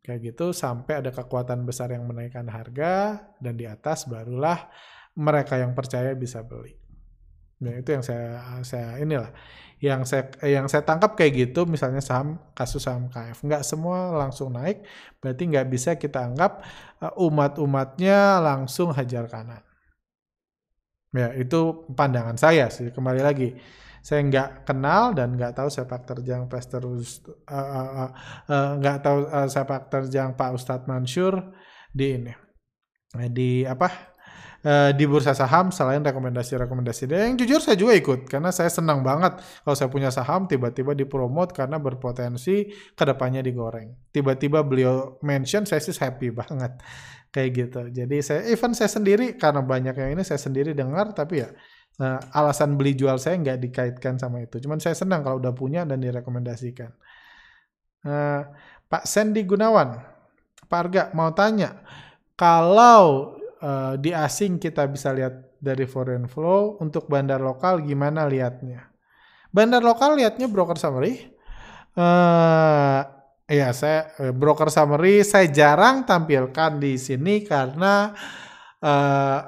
Kayak 0.00 0.32
gitu 0.32 0.56
sampai 0.56 1.04
ada 1.04 1.12
kekuatan 1.12 1.68
besar 1.68 1.92
yang 1.92 2.08
menaikkan 2.08 2.48
harga 2.48 3.20
dan 3.36 3.52
di 3.52 3.68
atas 3.68 4.08
barulah 4.08 4.72
mereka 5.12 5.60
yang 5.60 5.76
percaya 5.76 6.16
bisa 6.16 6.40
beli. 6.40 6.79
Nah, 7.60 7.76
itu 7.76 7.88
yang 7.92 8.04
saya 8.04 8.40
saya 8.64 8.96
inilah 8.96 9.30
yang 9.80 10.04
saya 10.04 10.28
yang 10.44 10.68
saya 10.68 10.84
tangkap 10.84 11.16
kayak 11.16 11.48
gitu 11.48 11.64
misalnya 11.64 12.04
saham 12.04 12.36
kasus 12.52 12.84
saham 12.84 13.08
KF 13.08 13.40
nggak 13.48 13.64
semua 13.64 14.12
langsung 14.12 14.52
naik 14.52 14.84
berarti 15.24 15.48
nggak 15.48 15.66
bisa 15.72 15.96
kita 15.96 16.28
anggap 16.28 16.60
uh, 17.00 17.16
umat-umatnya 17.16 18.44
langsung 18.44 18.92
hajar 18.92 19.24
kanan. 19.28 19.64
Ya 21.16 21.32
itu 21.36 21.88
pandangan 21.96 22.36
saya 22.36 22.68
sih 22.68 22.92
kembali 22.92 23.20
lagi. 23.24 23.56
Saya 24.00 24.24
nggak 24.24 24.64
kenal 24.68 25.12
dan 25.12 25.36
nggak 25.36 25.52
tahu 25.56 25.68
sepak 25.68 26.08
terjang 26.08 26.48
Pastor 26.48 26.84
uh, 26.84 26.96
uh, 27.52 28.10
uh, 28.48 28.70
nggak 28.80 28.98
tahu 29.04 29.18
uh, 29.28 29.48
sepak 29.48 29.92
terjang 29.92 30.36
Pak 30.36 30.56
Ustadz 30.56 30.88
Mansur 30.88 31.52
di 31.92 32.16
ini 32.16 32.32
di 33.32 33.66
apa 33.66 34.09
uh, 34.64 34.90
di 34.92 35.04
bursa 35.08 35.32
saham 35.32 35.72
selain 35.72 36.04
rekomendasi-rekomendasi 36.04 37.08
dan 37.08 37.18
yang 37.32 37.36
jujur 37.40 37.60
saya 37.60 37.76
juga 37.76 37.96
ikut 37.96 38.28
karena 38.28 38.52
saya 38.52 38.68
senang 38.68 39.00
banget 39.00 39.40
kalau 39.64 39.76
saya 39.76 39.88
punya 39.88 40.12
saham 40.12 40.44
tiba-tiba 40.44 40.92
dipromot 40.92 41.52
karena 41.52 41.80
berpotensi 41.80 42.68
ke 42.70 43.04
depannya 43.04 43.40
digoreng. 43.40 43.92
Tiba-tiba 44.12 44.60
beliau 44.64 45.20
mention 45.24 45.64
saya 45.64 45.80
sih 45.80 45.96
happy 45.96 46.32
banget 46.40 46.76
kayak 47.30 47.50
gitu. 47.54 47.80
Jadi 47.88 48.16
saya 48.20 48.40
even 48.50 48.76
saya 48.76 48.90
sendiri 48.90 49.38
karena 49.38 49.64
banyak 49.64 49.94
yang 49.96 50.10
ini 50.18 50.22
saya 50.26 50.40
sendiri 50.40 50.76
dengar 50.76 51.14
tapi 51.14 51.46
ya 51.46 51.48
uh, 52.02 52.20
alasan 52.36 52.74
beli 52.74 52.96
jual 52.96 53.16
saya 53.16 53.38
nggak 53.40 53.58
dikaitkan 53.60 54.20
sama 54.20 54.44
itu. 54.44 54.60
Cuman 54.60 54.82
saya 54.82 54.96
senang 54.96 55.24
kalau 55.24 55.38
udah 55.38 55.54
punya 55.54 55.86
dan 55.86 56.02
direkomendasikan. 56.02 56.92
Uh, 58.00 58.42
Pak 58.90 59.06
Sandy 59.06 59.46
Gunawan, 59.46 60.02
Pak 60.66 60.78
Arga 60.82 61.02
mau 61.14 61.30
tanya, 61.30 61.78
kalau 62.34 63.38
uh, 63.60 63.94
di 64.00 64.10
asing 64.10 64.58
kita 64.58 64.88
bisa 64.88 65.12
lihat 65.12 65.60
dari 65.60 65.84
foreign 65.84 66.26
flow, 66.26 66.80
untuk 66.80 67.06
bandar 67.06 67.40
lokal 67.40 67.84
gimana 67.84 68.24
lihatnya? 68.26 68.88
Bandar 69.52 69.84
lokal 69.84 70.16
lihatnya 70.16 70.48
broker 70.48 70.80
summary. 70.80 71.30
Uh, 71.94 73.02
ya 73.50 73.74
saya 73.74 74.14
eh, 74.22 74.30
broker 74.30 74.70
summary 74.70 75.26
saya 75.26 75.50
jarang 75.50 76.06
tampilkan 76.06 76.78
di 76.78 76.94
sini 76.94 77.42
karena 77.42 78.14
uh, 78.78 79.40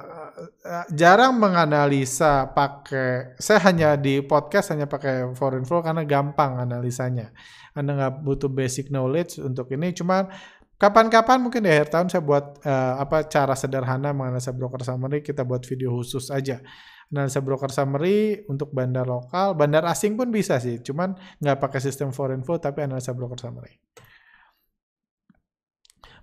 jarang 0.90 1.38
menganalisa 1.38 2.50
pakai 2.50 3.38
saya 3.38 3.62
hanya 3.70 3.94
di 3.94 4.18
podcast 4.26 4.74
hanya 4.74 4.90
pakai 4.90 5.30
foreign 5.38 5.62
flow 5.62 5.86
karena 5.86 6.02
gampang 6.02 6.58
analisanya 6.58 7.30
anda 7.78 7.94
nggak 7.94 8.26
butuh 8.26 8.50
basic 8.50 8.90
knowledge 8.90 9.38
untuk 9.38 9.70
ini 9.70 9.94
cuma 9.94 10.26
Kapan-kapan 10.82 11.38
mungkin 11.38 11.62
di 11.62 11.70
akhir 11.70 11.94
tahun 11.94 12.10
saya 12.10 12.26
buat 12.26 12.58
uh, 12.66 12.98
apa 12.98 13.30
cara 13.30 13.54
sederhana 13.54 14.10
menganalisa 14.10 14.50
broker 14.50 14.82
summary 14.82 15.22
kita 15.22 15.46
buat 15.46 15.62
video 15.62 15.94
khusus 15.94 16.26
aja. 16.34 16.58
analisa 17.12 17.44
broker 17.44 17.68
summary 17.68 18.40
untuk 18.48 18.72
bandar 18.72 19.04
lokal, 19.04 19.52
bandar 19.52 19.84
asing 19.84 20.16
pun 20.16 20.32
bisa 20.32 20.56
sih, 20.56 20.80
cuman 20.80 21.12
nggak 21.44 21.60
pakai 21.60 21.76
sistem 21.84 22.08
foreign 22.08 22.40
flow 22.40 22.56
tapi 22.56 22.88
analisa 22.88 23.12
broker 23.12 23.36
summary. 23.36 23.78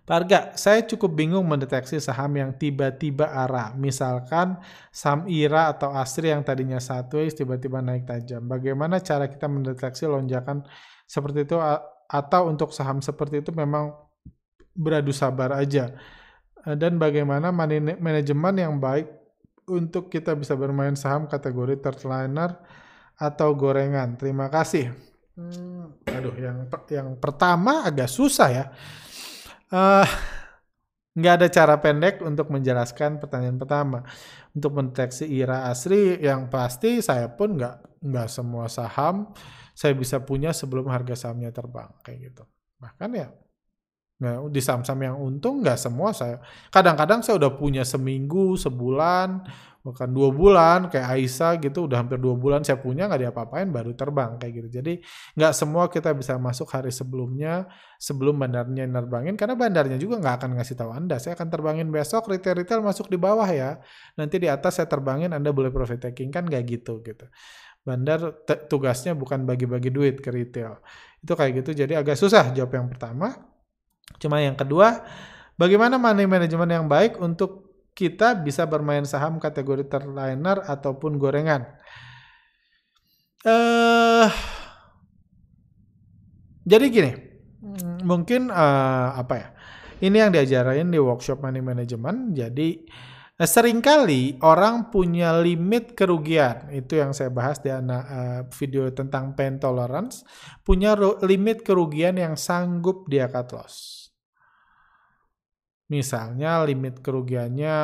Harga, 0.09 0.57
saya 0.57 0.81
cukup 0.89 1.13
bingung 1.13 1.45
mendeteksi 1.45 2.01
saham 2.01 2.33
yang 2.33 2.57
tiba-tiba 2.57 3.29
arah. 3.29 3.77
Misalkan 3.77 4.57
saham 4.89 5.29
IRA 5.29 5.69
atau 5.69 5.93
ASRI 5.93 6.33
yang 6.33 6.41
tadinya 6.41 6.81
sideways 6.81 7.37
tiba-tiba 7.37 7.85
naik 7.85 8.09
tajam. 8.09 8.41
Bagaimana 8.49 8.97
cara 9.05 9.29
kita 9.29 9.45
mendeteksi 9.45 10.09
lonjakan 10.09 10.65
seperti 11.05 11.45
itu 11.45 11.61
atau 12.09 12.41
untuk 12.49 12.73
saham 12.73 13.05
seperti 13.05 13.45
itu 13.45 13.53
memang 13.53 14.08
beradu 14.75 15.13
sabar 15.13 15.53
aja. 15.55 15.95
Dan 16.59 16.99
bagaimana 16.99 17.49
manajemen 17.53 18.55
yang 18.59 18.77
baik 18.77 19.07
untuk 19.69 20.11
kita 20.11 20.35
bisa 20.35 20.57
bermain 20.57 20.97
saham 20.97 21.29
kategori 21.29 21.79
third 21.79 22.01
liner 22.03 22.57
atau 23.15 23.55
gorengan. 23.55 24.19
Terima 24.19 24.51
kasih. 24.51 24.91
Hmm, 25.39 25.95
aduh, 26.03 26.35
yang 26.35 26.67
yang 26.91 27.15
pertama 27.15 27.87
agak 27.87 28.11
susah 28.11 28.49
ya 28.51 28.65
uh, 29.73 30.07
nggak 31.15 31.33
ada 31.41 31.47
cara 31.51 31.75
pendek 31.79 32.21
untuk 32.21 32.49
menjelaskan 32.53 33.17
pertanyaan 33.21 33.57
pertama. 33.57 33.99
Untuk 34.49 34.73
mendeteksi 34.73 35.29
IRA 35.29 35.69
asri, 35.69 36.17
yang 36.19 36.49
pasti 36.49 36.99
saya 37.05 37.29
pun 37.29 37.55
nggak 37.57 38.01
nggak 38.01 38.27
semua 38.31 38.65
saham 38.71 39.29
saya 39.75 39.95
bisa 39.95 40.19
punya 40.23 40.51
sebelum 40.51 40.91
harga 40.91 41.15
sahamnya 41.15 41.55
terbang 41.55 41.87
kayak 42.03 42.31
gitu. 42.31 42.43
Bahkan 42.79 43.09
ya 43.15 43.27
Nah, 44.19 44.43
di 44.51 44.59
saham-saham 44.59 44.99
yang 44.99 45.15
untung 45.15 45.63
nggak 45.63 45.79
semua 45.79 46.11
saya. 46.11 46.43
Kadang-kadang 46.67 47.23
saya 47.23 47.39
udah 47.39 47.55
punya 47.55 47.87
seminggu, 47.87 48.59
sebulan, 48.59 49.47
bahkan 49.79 50.11
dua 50.11 50.27
bulan 50.35 50.91
kayak 50.91 51.07
Aisyah 51.07 51.55
gitu 51.63 51.87
udah 51.87 52.03
hampir 52.03 52.19
dua 52.19 52.35
bulan 52.35 52.67
saya 52.67 52.83
punya 52.83 53.07
nggak 53.07 53.31
diapa-apain 53.31 53.71
baru 53.71 53.95
terbang 53.95 54.35
kayak 54.35 54.53
gitu. 54.59 54.67
Jadi 54.83 54.93
nggak 55.39 55.53
semua 55.55 55.87
kita 55.87 56.11
bisa 56.11 56.35
masuk 56.35 56.67
hari 56.67 56.91
sebelumnya 56.91 57.71
sebelum 57.95 58.35
bandarnya 58.35 58.83
nerbangin 58.91 59.39
karena 59.39 59.55
bandarnya 59.55 59.95
juga 59.95 60.19
nggak 60.19 60.35
akan 60.43 60.49
ngasih 60.59 60.75
tahu 60.75 60.91
anda. 60.91 61.15
Saya 61.15 61.39
akan 61.39 61.47
terbangin 61.47 61.87
besok 61.87 62.27
retail 62.27 62.59
retail 62.59 62.83
masuk 62.83 63.07
di 63.07 63.15
bawah 63.15 63.47
ya. 63.47 63.79
Nanti 64.19 64.35
di 64.35 64.51
atas 64.51 64.83
saya 64.83 64.91
terbangin 64.91 65.31
anda 65.31 65.55
boleh 65.55 65.71
profit 65.71 66.11
taking 66.11 66.27
kan 66.27 66.43
nggak 66.43 66.63
gitu 66.67 66.99
gitu. 66.99 67.23
Bandar 67.87 68.43
tugasnya 68.67 69.15
bukan 69.15 69.47
bagi-bagi 69.47 69.95
duit 69.95 70.19
ke 70.19 70.27
retail. 70.27 70.83
Itu 71.23 71.39
kayak 71.39 71.63
gitu 71.63 71.71
jadi 71.71 72.03
agak 72.03 72.19
susah 72.19 72.51
jawab 72.51 72.75
yang 72.75 72.91
pertama 72.91 73.58
cuma 74.17 74.41
yang 74.41 74.57
kedua 74.57 75.05
bagaimana 75.59 76.01
money 76.01 76.25
management 76.25 76.71
yang 76.73 76.85
baik 76.89 77.21
untuk 77.21 77.69
kita 77.93 78.31
bisa 78.39 78.63
bermain 78.63 79.03
saham 79.03 79.43
kategori 79.43 79.91
terliner 79.91 80.63
ataupun 80.63 81.19
gorengan. 81.19 81.67
Uh, 83.43 84.31
jadi 86.63 86.85
gini, 86.87 87.11
mungkin 88.07 88.47
uh, 88.55 89.19
apa 89.19 89.33
ya? 89.35 89.47
Ini 89.99 90.15
yang 90.15 90.31
diajarin 90.31 90.95
di 90.95 90.99
workshop 90.99 91.43
money 91.43 91.59
management. 91.59 92.39
Jadi 92.39 92.87
uh, 93.39 93.47
sering 93.47 93.79
kali 93.79 94.35
orang 94.43 94.91
punya 94.91 95.39
limit 95.39 95.95
kerugian. 95.95 96.67
Itu 96.75 96.99
yang 96.99 97.15
saya 97.15 97.31
bahas 97.31 97.63
di 97.63 97.71
uh, 97.71 98.43
video 98.51 98.91
tentang 98.91 99.33
pain 99.33 99.55
tolerance. 99.57 100.27
Punya 100.61 100.99
limit 101.23 101.63
kerugian 101.63 102.19
yang 102.19 102.35
sanggup 102.35 103.07
dia 103.07 103.31
cut 103.31 103.55
loss. 103.55 104.07
Misalnya 105.89 106.61
limit 106.67 107.01
kerugiannya 107.01 107.77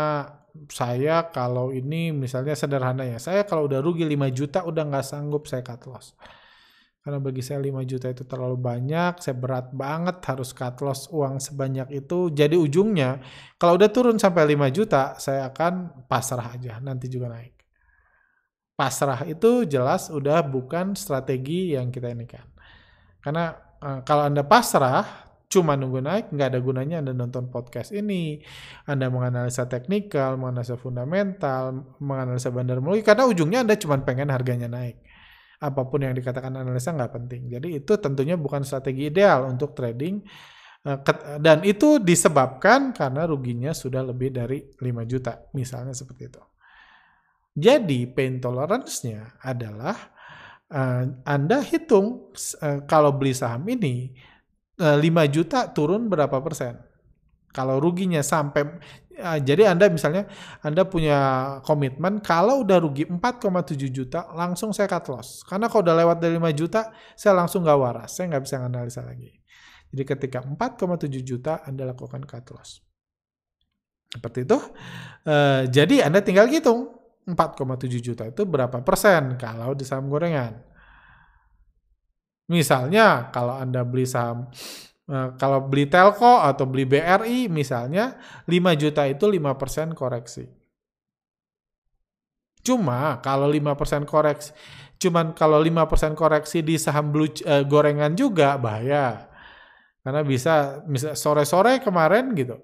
saya 0.72 1.16
kalau 1.34 1.74
ini 1.74 2.14
misalnya 2.14 2.54
sederhana 2.56 3.04
ya, 3.04 3.18
saya 3.18 3.44
kalau 3.44 3.68
udah 3.68 3.82
rugi 3.82 4.06
5 4.08 4.30
juta 4.32 4.60
udah 4.64 4.84
nggak 4.88 5.08
sanggup 5.08 5.50
saya 5.50 5.66
cut 5.66 5.84
loss. 5.90 6.14
Karena 7.06 7.22
bagi 7.22 7.46
saya 7.46 7.62
5 7.62 7.86
juta 7.86 8.10
itu 8.10 8.26
terlalu 8.26 8.58
banyak, 8.58 9.22
saya 9.22 9.38
berat 9.38 9.70
banget 9.70 10.26
harus 10.26 10.50
cut 10.58 10.82
loss 10.82 11.06
uang 11.14 11.38
sebanyak 11.38 12.02
itu. 12.02 12.34
Jadi 12.34 12.58
ujungnya 12.58 13.22
kalau 13.62 13.78
udah 13.78 13.94
turun 13.94 14.18
sampai 14.18 14.58
5 14.58 14.74
juta, 14.74 15.14
saya 15.22 15.54
akan 15.54 16.02
pasrah 16.10 16.58
aja, 16.58 16.82
nanti 16.82 17.06
juga 17.06 17.30
naik. 17.30 17.54
Pasrah 18.74 19.22
itu 19.30 19.70
jelas 19.70 20.10
udah 20.10 20.42
bukan 20.42 20.98
strategi 20.98 21.78
yang 21.78 21.94
kita 21.94 22.10
ini 22.10 22.26
kan. 22.26 22.50
Karena 23.22 23.54
eh, 23.86 24.00
kalau 24.02 24.26
Anda 24.26 24.42
pasrah, 24.42 25.06
cuma 25.46 25.78
nunggu 25.78 26.02
naik, 26.02 26.34
nggak 26.34 26.58
ada 26.58 26.60
gunanya 26.60 27.06
Anda 27.06 27.14
nonton 27.14 27.54
podcast 27.54 27.94
ini, 27.94 28.42
Anda 28.90 29.14
menganalisa 29.14 29.70
teknikal, 29.70 30.42
menganalisa 30.42 30.74
fundamental, 30.74 31.86
menganalisa 32.02 32.50
bandar 32.50 32.82
melalui, 32.82 33.06
karena 33.06 33.30
ujungnya 33.30 33.62
Anda 33.62 33.78
cuma 33.78 34.02
pengen 34.02 34.34
harganya 34.34 34.66
naik. 34.66 35.05
Apa 35.66 35.82
pun 35.90 36.06
yang 36.06 36.14
dikatakan 36.14 36.54
analisa 36.54 36.94
nggak 36.94 37.14
penting. 37.18 37.50
Jadi 37.50 37.82
itu 37.82 37.98
tentunya 37.98 38.38
bukan 38.38 38.62
strategi 38.62 39.10
ideal 39.10 39.50
untuk 39.50 39.74
trading, 39.74 40.22
eh, 40.86 41.00
dan 41.42 41.66
itu 41.66 41.98
disebabkan 41.98 42.94
karena 42.94 43.26
ruginya 43.26 43.74
sudah 43.74 44.06
lebih 44.06 44.30
dari 44.30 44.62
5 44.78 45.02
juta, 45.10 45.50
misalnya 45.58 45.98
seperti 45.98 46.30
itu. 46.30 46.44
Jadi 47.56 48.06
pain 48.12 48.38
tolerance-nya 48.44 49.40
adalah 49.40 49.96
uh, 50.76 51.04
Anda 51.24 51.64
hitung 51.64 52.36
uh, 52.36 52.84
kalau 52.84 53.16
beli 53.16 53.32
saham 53.32 53.64
ini 53.72 54.12
5 54.76 55.00
eh, 55.00 55.28
juta 55.32 55.72
turun 55.72 56.12
berapa 56.12 56.36
persen? 56.44 56.76
Kalau 57.56 57.80
ruginya 57.80 58.20
sampai 58.20 58.68
uh, 59.16 59.40
jadi 59.40 59.72
Anda 59.72 59.88
misalnya 59.88 60.28
Anda 60.60 60.84
punya 60.84 61.18
komitmen 61.64 62.20
kalau 62.20 62.68
udah 62.68 62.84
rugi 62.84 63.08
4,7 63.08 63.80
juta 63.88 64.28
langsung 64.36 64.76
saya 64.76 64.92
cut 64.92 65.08
loss. 65.08 65.48
Karena 65.48 65.72
kalau 65.72 65.88
udah 65.88 65.96
lewat 65.96 66.18
dari 66.20 66.36
5 66.36 66.52
juta 66.52 66.92
saya 67.16 67.40
langsung 67.40 67.64
nggak 67.64 67.80
waras, 67.80 68.12
saya 68.12 68.36
nggak 68.36 68.44
bisa 68.44 68.60
analisa 68.60 69.02
lagi. 69.08 69.32
Jadi 69.96 70.04
ketika 70.04 70.44
4,7 70.44 71.08
juta 71.24 71.64
Anda 71.64 71.88
lakukan 71.88 72.28
cut 72.28 72.52
loss. 72.52 72.84
Seperti 74.12 74.44
itu. 74.44 74.60
Uh, 75.24 75.64
jadi 75.72 76.12
Anda 76.12 76.20
tinggal 76.20 76.52
hitung 76.52 76.92
4,7 77.26 77.90
juta 78.04 78.24
itu 78.30 78.46
berapa 78.46 78.84
persen 78.86 79.40
kalau 79.40 79.74
di 79.74 79.82
saham 79.82 80.12
gorengan. 80.12 80.62
Misalnya 82.46 83.34
kalau 83.34 83.58
Anda 83.58 83.82
beli 83.82 84.06
saham 84.06 84.54
eh, 85.10 85.30
kalau 85.40 85.60
beli 85.66 85.86
Telco 85.90 86.42
atau 86.42 86.66
beli 86.70 86.86
BRI 86.86 87.48
misalnya 87.52 88.18
5 88.46 88.82
juta 88.82 89.04
itu 89.06 89.26
5% 89.28 89.94
koreksi. 89.98 90.46
Cuma 92.66 93.22
kalau 93.22 93.46
5% 93.50 94.10
koreksi 94.10 94.52
cuman 94.96 95.36
kalau 95.36 95.60
5% 95.60 96.16
koreksi 96.16 96.64
di 96.64 96.80
saham 96.80 97.12
blue 97.12 97.28
uh, 97.46 97.62
gorengan 97.68 98.16
juga 98.16 98.56
bahaya. 98.56 99.28
Karena 100.02 100.22
bisa 100.22 100.86
bisa 100.86 101.18
sore-sore 101.18 101.82
kemarin 101.82 102.32
gitu. 102.38 102.62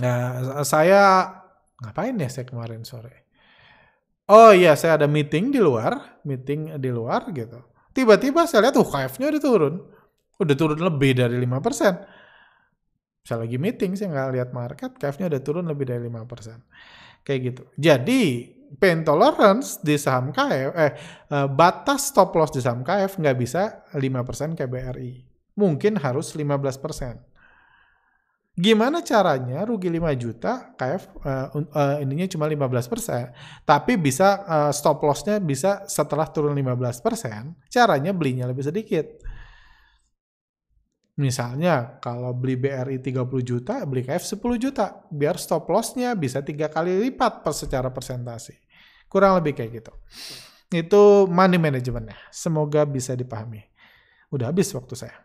Nah, 0.00 0.60
saya 0.64 1.30
ngapain 1.78 2.16
ya 2.16 2.28
saya 2.32 2.48
kemarin 2.48 2.82
sore? 2.82 3.28
Oh 4.32 4.50
iya, 4.50 4.72
saya 4.74 4.96
ada 4.96 5.06
meeting 5.06 5.52
di 5.52 5.60
luar, 5.60 6.20
meeting 6.24 6.80
di 6.80 6.88
luar 6.88 7.28
gitu 7.36 7.60
Tiba-tiba 7.92 8.48
saya 8.48 8.68
lihat 8.68 8.74
tuh 8.80 8.88
KF-nya 8.88 9.28
udah 9.28 9.42
turun. 9.42 9.74
Udah 10.40 10.54
turun 10.56 10.80
lebih 10.80 11.18
dari 11.18 11.36
5%. 11.36 13.22
Saya 13.22 13.38
lagi 13.46 13.56
meeting, 13.60 13.94
saya 13.94 14.10
nggak 14.10 14.30
lihat 14.34 14.50
market, 14.50 14.90
KF-nya 14.98 15.30
udah 15.30 15.42
turun 15.42 15.64
lebih 15.68 15.86
dari 15.86 16.02
5%. 16.06 16.66
Kayak 17.22 17.40
gitu. 17.52 17.62
Jadi, 17.78 18.50
pain 18.80 19.06
tolerance 19.06 19.78
di 19.78 19.94
saham 20.00 20.34
KF, 20.34 20.70
eh, 20.74 20.92
eh, 21.30 21.48
batas 21.48 22.10
stop 22.10 22.34
loss 22.34 22.50
di 22.50 22.58
saham 22.64 22.82
KF 22.82 23.20
nggak 23.20 23.36
bisa 23.38 23.86
5% 23.94 24.58
kayak 24.58 24.70
BRI. 24.70 25.12
Mungkin 25.54 26.00
harus 26.00 26.32
15%. 26.34 27.32
Gimana 28.52 29.00
caranya 29.00 29.64
rugi 29.64 29.88
5 29.88 30.12
juta, 30.12 30.76
KF 30.76 31.24
uh, 31.24 31.56
uh, 31.56 31.96
ininya 32.04 32.28
cuma 32.28 32.44
15%, 32.44 33.64
tapi 33.64 33.96
bisa 33.96 34.44
uh, 34.44 34.68
stop 34.76 35.00
loss-nya 35.00 35.40
bisa 35.40 35.88
setelah 35.88 36.28
turun 36.28 36.52
15%, 36.52 37.00
caranya 37.72 38.12
belinya 38.12 38.44
lebih 38.44 38.60
sedikit. 38.60 39.24
Misalnya 41.12 42.00
kalau 42.00 42.32
beli 42.32 42.56
BRI 42.56 42.96
30 42.96 43.28
juta, 43.44 43.84
beli 43.84 44.00
KF 44.00 44.40
10 44.40 44.56
juta, 44.56 45.04
biar 45.12 45.36
stop 45.36 45.68
loss-nya 45.68 46.16
bisa 46.16 46.40
tiga 46.40 46.72
kali 46.72 46.96
lipat 47.08 47.44
per 47.44 47.52
secara 47.52 47.92
persentase. 47.92 48.64
Kurang 49.12 49.36
lebih 49.36 49.52
kayak 49.52 49.70
gitu. 49.76 49.92
Itu 50.72 51.28
money 51.28 51.60
management-nya. 51.60 52.16
Semoga 52.32 52.88
bisa 52.88 53.12
dipahami. 53.12 53.60
Udah 54.32 54.48
habis 54.48 54.72
waktu 54.72 54.96
saya. 54.96 55.16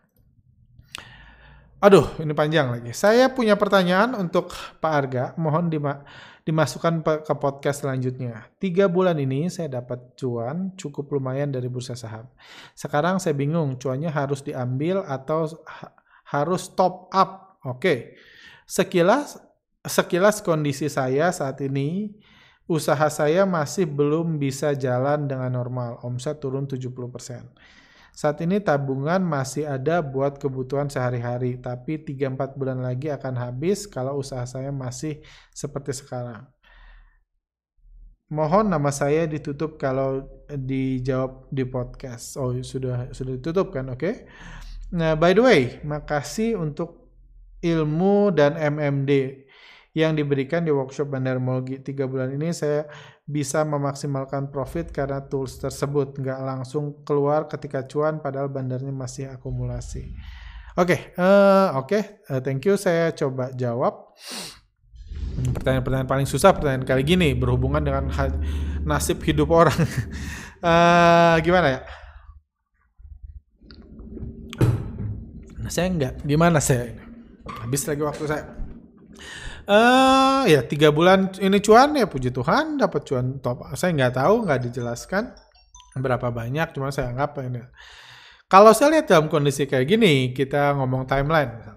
Aduh, 1.78 2.04
ini 2.20 2.36
panjang 2.36 2.68
lagi. 2.68 2.92
Saya 2.92 3.32
punya 3.32 3.56
pertanyaan 3.56 4.12
untuk 4.12 4.52
Pak 4.82 4.92
Arga. 4.92 5.24
Mohon 5.40 5.64
dima 5.72 5.92
dimasukkan 6.48 7.04
ke 7.28 7.34
podcast 7.36 7.84
selanjutnya. 7.84 8.48
Tiga 8.56 8.88
bulan 8.88 9.20
ini 9.20 9.52
saya 9.52 9.68
dapat 9.68 10.16
cuan 10.16 10.72
cukup 10.80 11.12
lumayan 11.12 11.52
dari 11.52 11.68
bursa 11.68 11.92
saham. 11.92 12.24
Sekarang 12.72 13.20
saya 13.20 13.36
bingung, 13.36 13.76
cuannya 13.76 14.08
harus 14.08 14.40
diambil 14.40 15.04
atau 15.04 15.44
ha 15.68 15.92
harus 16.32 16.72
top 16.72 17.12
up. 17.12 17.60
Oke, 17.68 18.16
sekilas 18.64 19.36
sekilas 19.84 20.40
kondisi 20.40 20.88
saya 20.88 21.28
saat 21.28 21.60
ini 21.60 22.16
Usaha 22.68 23.08
saya 23.08 23.48
masih 23.48 23.88
belum 23.88 24.36
bisa 24.36 24.76
jalan 24.76 25.24
dengan 25.24 25.48
normal, 25.48 26.04
omset 26.04 26.36
turun 26.36 26.68
70%. 26.68 27.48
Saat 28.18 28.42
ini 28.42 28.58
tabungan 28.58 29.22
masih 29.22 29.70
ada 29.70 30.02
buat 30.02 30.42
kebutuhan 30.42 30.90
sehari-hari, 30.90 31.54
tapi 31.62 32.02
3-4 32.02 32.58
bulan 32.58 32.82
lagi 32.82 33.14
akan 33.14 33.38
habis 33.38 33.86
kalau 33.86 34.18
usaha 34.18 34.42
saya 34.42 34.74
masih 34.74 35.22
seperti 35.54 35.94
sekarang. 35.94 36.42
Mohon 38.26 38.74
nama 38.74 38.90
saya 38.90 39.22
ditutup 39.30 39.78
kalau 39.78 40.26
dijawab 40.50 41.46
di 41.54 41.62
podcast. 41.62 42.34
Oh, 42.34 42.50
sudah 42.58 43.06
sudah 43.14 43.38
ditutup 43.38 43.70
kan? 43.70 43.86
Oke. 43.86 44.02
Okay? 44.02 44.14
Nah, 44.98 45.14
by 45.14 45.38
the 45.38 45.42
way, 45.46 45.62
makasih 45.86 46.58
untuk 46.58 47.14
ilmu 47.62 48.34
dan 48.34 48.58
MMD 48.58 49.46
yang 49.98 50.14
diberikan 50.14 50.62
di 50.62 50.70
workshop 50.70 51.10
Bandar 51.10 51.42
Molgi. 51.42 51.82
Tiga 51.82 52.06
bulan 52.06 52.30
ini 52.30 52.54
saya 52.54 52.86
bisa 53.26 53.66
memaksimalkan 53.66 54.54
profit 54.54 54.94
karena 54.94 55.18
tools 55.26 55.58
tersebut. 55.58 56.14
Nggak 56.22 56.38
langsung 56.46 57.02
keluar 57.02 57.50
ketika 57.50 57.82
cuan 57.90 58.22
padahal 58.22 58.46
bandarnya 58.46 58.94
masih 58.94 59.26
akumulasi. 59.34 60.14
Oke, 60.78 60.94
okay, 60.94 61.00
uh, 61.18 61.26
eh, 61.26 61.68
oke, 61.74 61.86
okay. 61.90 62.02
uh, 62.30 62.38
thank 62.38 62.62
you. 62.62 62.78
Saya 62.78 63.10
coba 63.10 63.50
jawab. 63.50 64.14
Pertanyaan-pertanyaan 65.58 66.06
paling 66.06 66.28
susah 66.30 66.54
pertanyaan 66.54 66.86
kali 66.86 67.02
gini 67.02 67.34
berhubungan 67.34 67.82
dengan 67.82 68.06
nasib 68.86 69.18
hidup 69.26 69.50
orang. 69.50 69.74
uh, 70.62 71.34
gimana 71.46 71.66
ya? 71.74 71.80
Nah, 75.58 75.70
saya 75.74 75.90
enggak. 75.90 76.22
Gimana 76.22 76.62
saya? 76.62 76.94
Habis 77.66 77.82
lagi 77.90 78.02
waktu 78.06 78.24
saya. 78.30 78.44
Uh, 79.68 80.48
ya 80.48 80.64
tiga 80.64 80.88
bulan 80.88 81.28
ini 81.44 81.60
cuan 81.60 81.92
ya 81.92 82.08
puji 82.08 82.32
Tuhan 82.32 82.80
dapat 82.80 83.04
cuan 83.04 83.36
top. 83.44 83.68
Saya 83.76 83.92
nggak 83.92 84.16
tahu 84.16 84.48
nggak 84.48 84.60
dijelaskan 84.64 85.36
berapa 86.00 86.32
banyak, 86.32 86.72
cuma 86.72 86.88
saya 86.88 87.12
anggap 87.12 87.36
ini. 87.44 87.60
Kalau 88.48 88.72
saya 88.72 88.96
lihat 88.96 89.12
dalam 89.12 89.28
kondisi 89.28 89.68
kayak 89.68 89.84
gini, 89.84 90.32
kita 90.32 90.72
ngomong 90.72 91.04
timeline. 91.04 91.76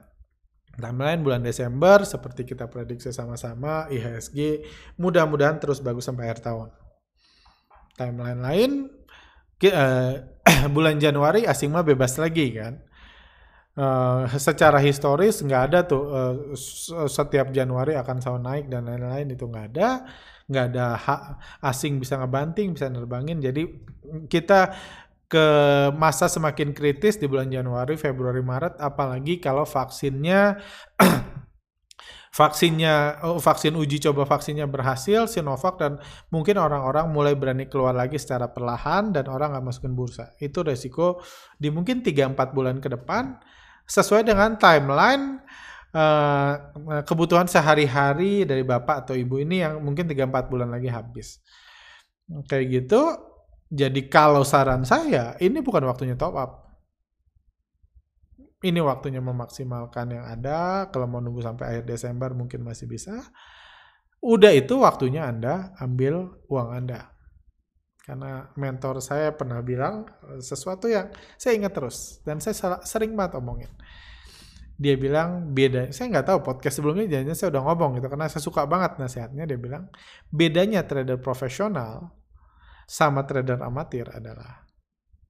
Timeline 0.79 1.19
bulan 1.19 1.43
Desember 1.43 2.07
seperti 2.07 2.47
kita 2.47 2.71
prediksi 2.71 3.11
sama-sama 3.11 3.91
IHSG 3.91 4.63
mudah-mudahan 4.95 5.59
terus 5.59 5.83
bagus 5.83 6.07
sampai 6.07 6.31
akhir 6.31 6.47
tahun. 6.47 6.71
Timeline 7.99 8.39
lain 8.39 8.71
uh, 9.67 10.13
bulan 10.75 10.95
Januari 10.95 11.43
asing 11.43 11.75
mah 11.75 11.83
bebas 11.83 12.15
lagi 12.15 12.55
kan 12.55 12.79
uh, 13.77 14.27
secara 14.35 14.81
historis 14.81 15.39
nggak 15.39 15.61
ada 15.71 15.79
tuh 15.87 16.03
uh, 16.11 16.33
setiap 17.07 17.53
Januari 17.55 17.95
akan 17.95 18.17
selalu 18.19 18.41
naik 18.41 18.65
dan 18.67 18.87
lain-lain 18.87 19.27
itu 19.31 19.45
nggak 19.47 19.65
ada 19.75 19.89
nggak 20.51 20.65
ada 20.75 20.85
hak 20.99 21.21
asing 21.63 22.01
bisa 22.01 22.19
ngebanting 22.19 22.75
bisa 22.75 22.91
nerbangin. 22.91 23.39
Jadi 23.39 23.63
kita 24.27 24.75
ke 25.31 25.47
masa 25.95 26.27
semakin 26.27 26.75
kritis 26.75 27.15
di 27.15 27.23
bulan 27.23 27.47
Januari 27.47 27.95
Februari 27.95 28.43
Maret 28.43 28.75
apalagi 28.83 29.39
kalau 29.39 29.63
vaksinnya 29.63 30.59
vaksinnya 32.39 33.23
oh, 33.23 33.39
vaksin 33.39 33.79
uji 33.79 34.03
coba 34.03 34.27
vaksinnya 34.27 34.67
berhasil 34.67 35.31
Sinovac 35.31 35.79
dan 35.79 36.03
mungkin 36.35 36.59
orang-orang 36.59 37.07
mulai 37.07 37.39
berani 37.39 37.71
keluar 37.71 37.95
lagi 37.95 38.19
secara 38.19 38.51
perlahan 38.51 39.15
dan 39.15 39.31
orang 39.31 39.55
nggak 39.55 39.65
masukin 39.71 39.95
bursa. 39.95 40.35
Itu 40.35 40.67
resiko 40.67 41.23
di 41.55 41.71
mungkin 41.71 42.03
3-4 42.03 42.35
bulan 42.51 42.83
ke 42.83 42.91
depan 42.91 43.39
sesuai 43.91 44.23
dengan 44.23 44.55
timeline 44.55 45.43
uh, 45.91 46.53
kebutuhan 47.03 47.51
sehari-hari 47.51 48.47
dari 48.47 48.63
bapak 48.63 49.03
atau 49.07 49.15
ibu 49.19 49.43
ini 49.43 49.59
yang 49.59 49.83
mungkin 49.83 50.07
3-4 50.07 50.47
bulan 50.47 50.71
lagi 50.71 50.87
habis. 50.87 51.43
Kayak 52.47 52.65
gitu, 52.71 53.01
jadi 53.67 54.07
kalau 54.07 54.47
saran 54.47 54.87
saya, 54.87 55.35
ini 55.43 55.59
bukan 55.59 55.83
waktunya 55.83 56.15
top 56.15 56.35
up. 56.39 56.51
Ini 58.61 58.77
waktunya 58.79 59.19
memaksimalkan 59.19 60.07
yang 60.15 60.25
ada, 60.27 60.87
kalau 60.93 61.09
mau 61.09 61.19
nunggu 61.19 61.41
sampai 61.41 61.65
akhir 61.75 61.83
Desember 61.89 62.31
mungkin 62.31 62.61
masih 62.61 62.85
bisa. 62.87 63.19
Udah 64.21 64.53
itu 64.53 64.77
waktunya 64.79 65.25
Anda 65.25 65.73
ambil 65.81 66.29
uang 66.45 66.69
Anda. 66.71 67.09
Karena 68.11 68.43
mentor 68.59 68.99
saya 68.99 69.31
pernah 69.31 69.63
bilang 69.63 70.03
eh, 70.27 70.43
sesuatu 70.43 70.91
yang 70.91 71.07
saya 71.39 71.55
ingat 71.55 71.71
terus 71.71 72.19
dan 72.27 72.43
saya 72.43 72.75
sering 72.83 73.15
banget 73.15 73.39
omongin. 73.39 73.71
Dia 74.75 74.99
bilang 74.99 75.55
beda, 75.55 75.95
saya 75.95 76.11
nggak 76.11 76.27
tahu 76.27 76.39
podcast 76.43 76.83
sebelumnya 76.83 77.07
jangan 77.07 77.39
saya 77.39 77.55
udah 77.55 77.63
ngomong 77.71 78.03
gitu 78.03 78.11
karena 78.11 78.27
saya 78.27 78.43
suka 78.43 78.67
banget 78.67 78.99
nasihatnya. 78.99 79.47
Dia 79.47 79.55
bilang 79.55 79.87
bedanya 80.27 80.83
trader 80.83 81.23
profesional 81.23 82.11
sama 82.83 83.23
trader 83.23 83.63
amatir 83.63 84.11
adalah 84.11 84.67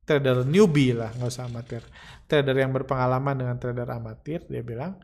trader 0.02 0.42
newbie 0.50 0.98
lah 0.98 1.14
nggak 1.14 1.30
usah 1.30 1.46
amatir. 1.46 1.86
Trader 2.26 2.58
yang 2.58 2.74
berpengalaman 2.74 3.46
dengan 3.46 3.62
trader 3.62 3.94
amatir 3.94 4.42
dia 4.50 4.66
bilang 4.66 4.98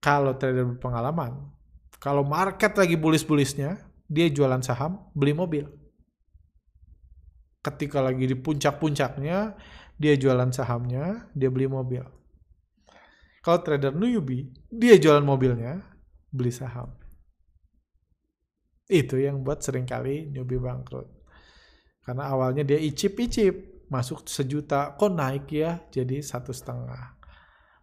kalau 0.00 0.32
trader 0.40 0.64
berpengalaman 0.64 1.52
kalau 2.00 2.24
market 2.24 2.72
lagi 2.72 2.96
bullish-bullishnya 2.96 3.84
dia 4.08 4.32
jualan 4.32 4.64
saham 4.64 5.12
beli 5.12 5.36
mobil 5.36 5.68
ketika 7.66 7.98
lagi 7.98 8.30
di 8.30 8.36
puncak-puncaknya 8.38 9.58
dia 9.98 10.14
jualan 10.14 10.52
sahamnya, 10.54 11.26
dia 11.34 11.50
beli 11.50 11.66
mobil. 11.66 12.04
Kalau 13.42 13.62
trader 13.62 13.94
newbie, 13.94 14.50
dia 14.70 14.98
jualan 14.98 15.22
mobilnya, 15.22 15.82
beli 16.30 16.52
saham. 16.54 16.94
Itu 18.86 19.18
yang 19.18 19.42
buat 19.42 19.66
sering 19.66 19.86
kali 19.86 20.30
newbie 20.30 20.62
bangkrut. 20.62 21.10
Karena 22.06 22.30
awalnya 22.30 22.62
dia 22.62 22.78
icip-icip, 22.78 23.86
masuk 23.90 24.26
sejuta, 24.30 24.94
kok 24.94 25.10
naik 25.10 25.50
ya 25.50 25.82
jadi 25.90 26.22
satu 26.22 26.54
setengah. 26.54 27.18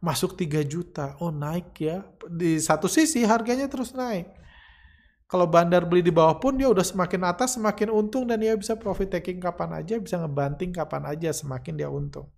Masuk 0.03 0.35
tiga 0.35 0.63
juta, 0.63 1.15
oh 1.23 1.31
naik 1.31 1.75
ya. 1.79 2.03
Di 2.27 2.59
satu 2.59 2.87
sisi 2.91 3.23
harganya 3.23 3.67
terus 3.67 3.95
naik 3.95 4.43
kalau 5.33 5.49
bandar 5.49 5.81
beli 5.89 6.05
di 6.05 6.13
bawah 6.13 6.37
pun 6.37 6.53
dia 6.53 6.69
udah 6.69 6.85
semakin 6.85 7.25
atas 7.25 7.57
semakin 7.57 7.89
untung 7.89 8.29
dan 8.29 8.37
dia 8.37 8.53
bisa 8.53 8.77
profit 8.77 9.17
taking 9.17 9.41
kapan 9.41 9.81
aja, 9.81 9.97
bisa 9.97 10.21
ngebanting 10.21 10.69
kapan 10.69 11.09
aja 11.09 11.33
semakin 11.33 11.73
dia 11.73 11.89
untung. 11.89 12.29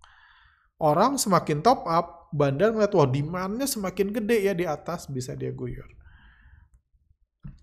Orang 0.80 1.20
semakin 1.20 1.60
top 1.60 1.84
up, 1.84 2.32
bandar 2.32 2.72
ngeliat 2.72 2.96
wah 2.96 3.04
demandnya 3.04 3.68
semakin 3.68 4.16
gede 4.16 4.48
ya 4.48 4.56
di 4.56 4.64
atas 4.64 5.12
bisa 5.12 5.36
dia 5.36 5.52
guyur. 5.52 5.84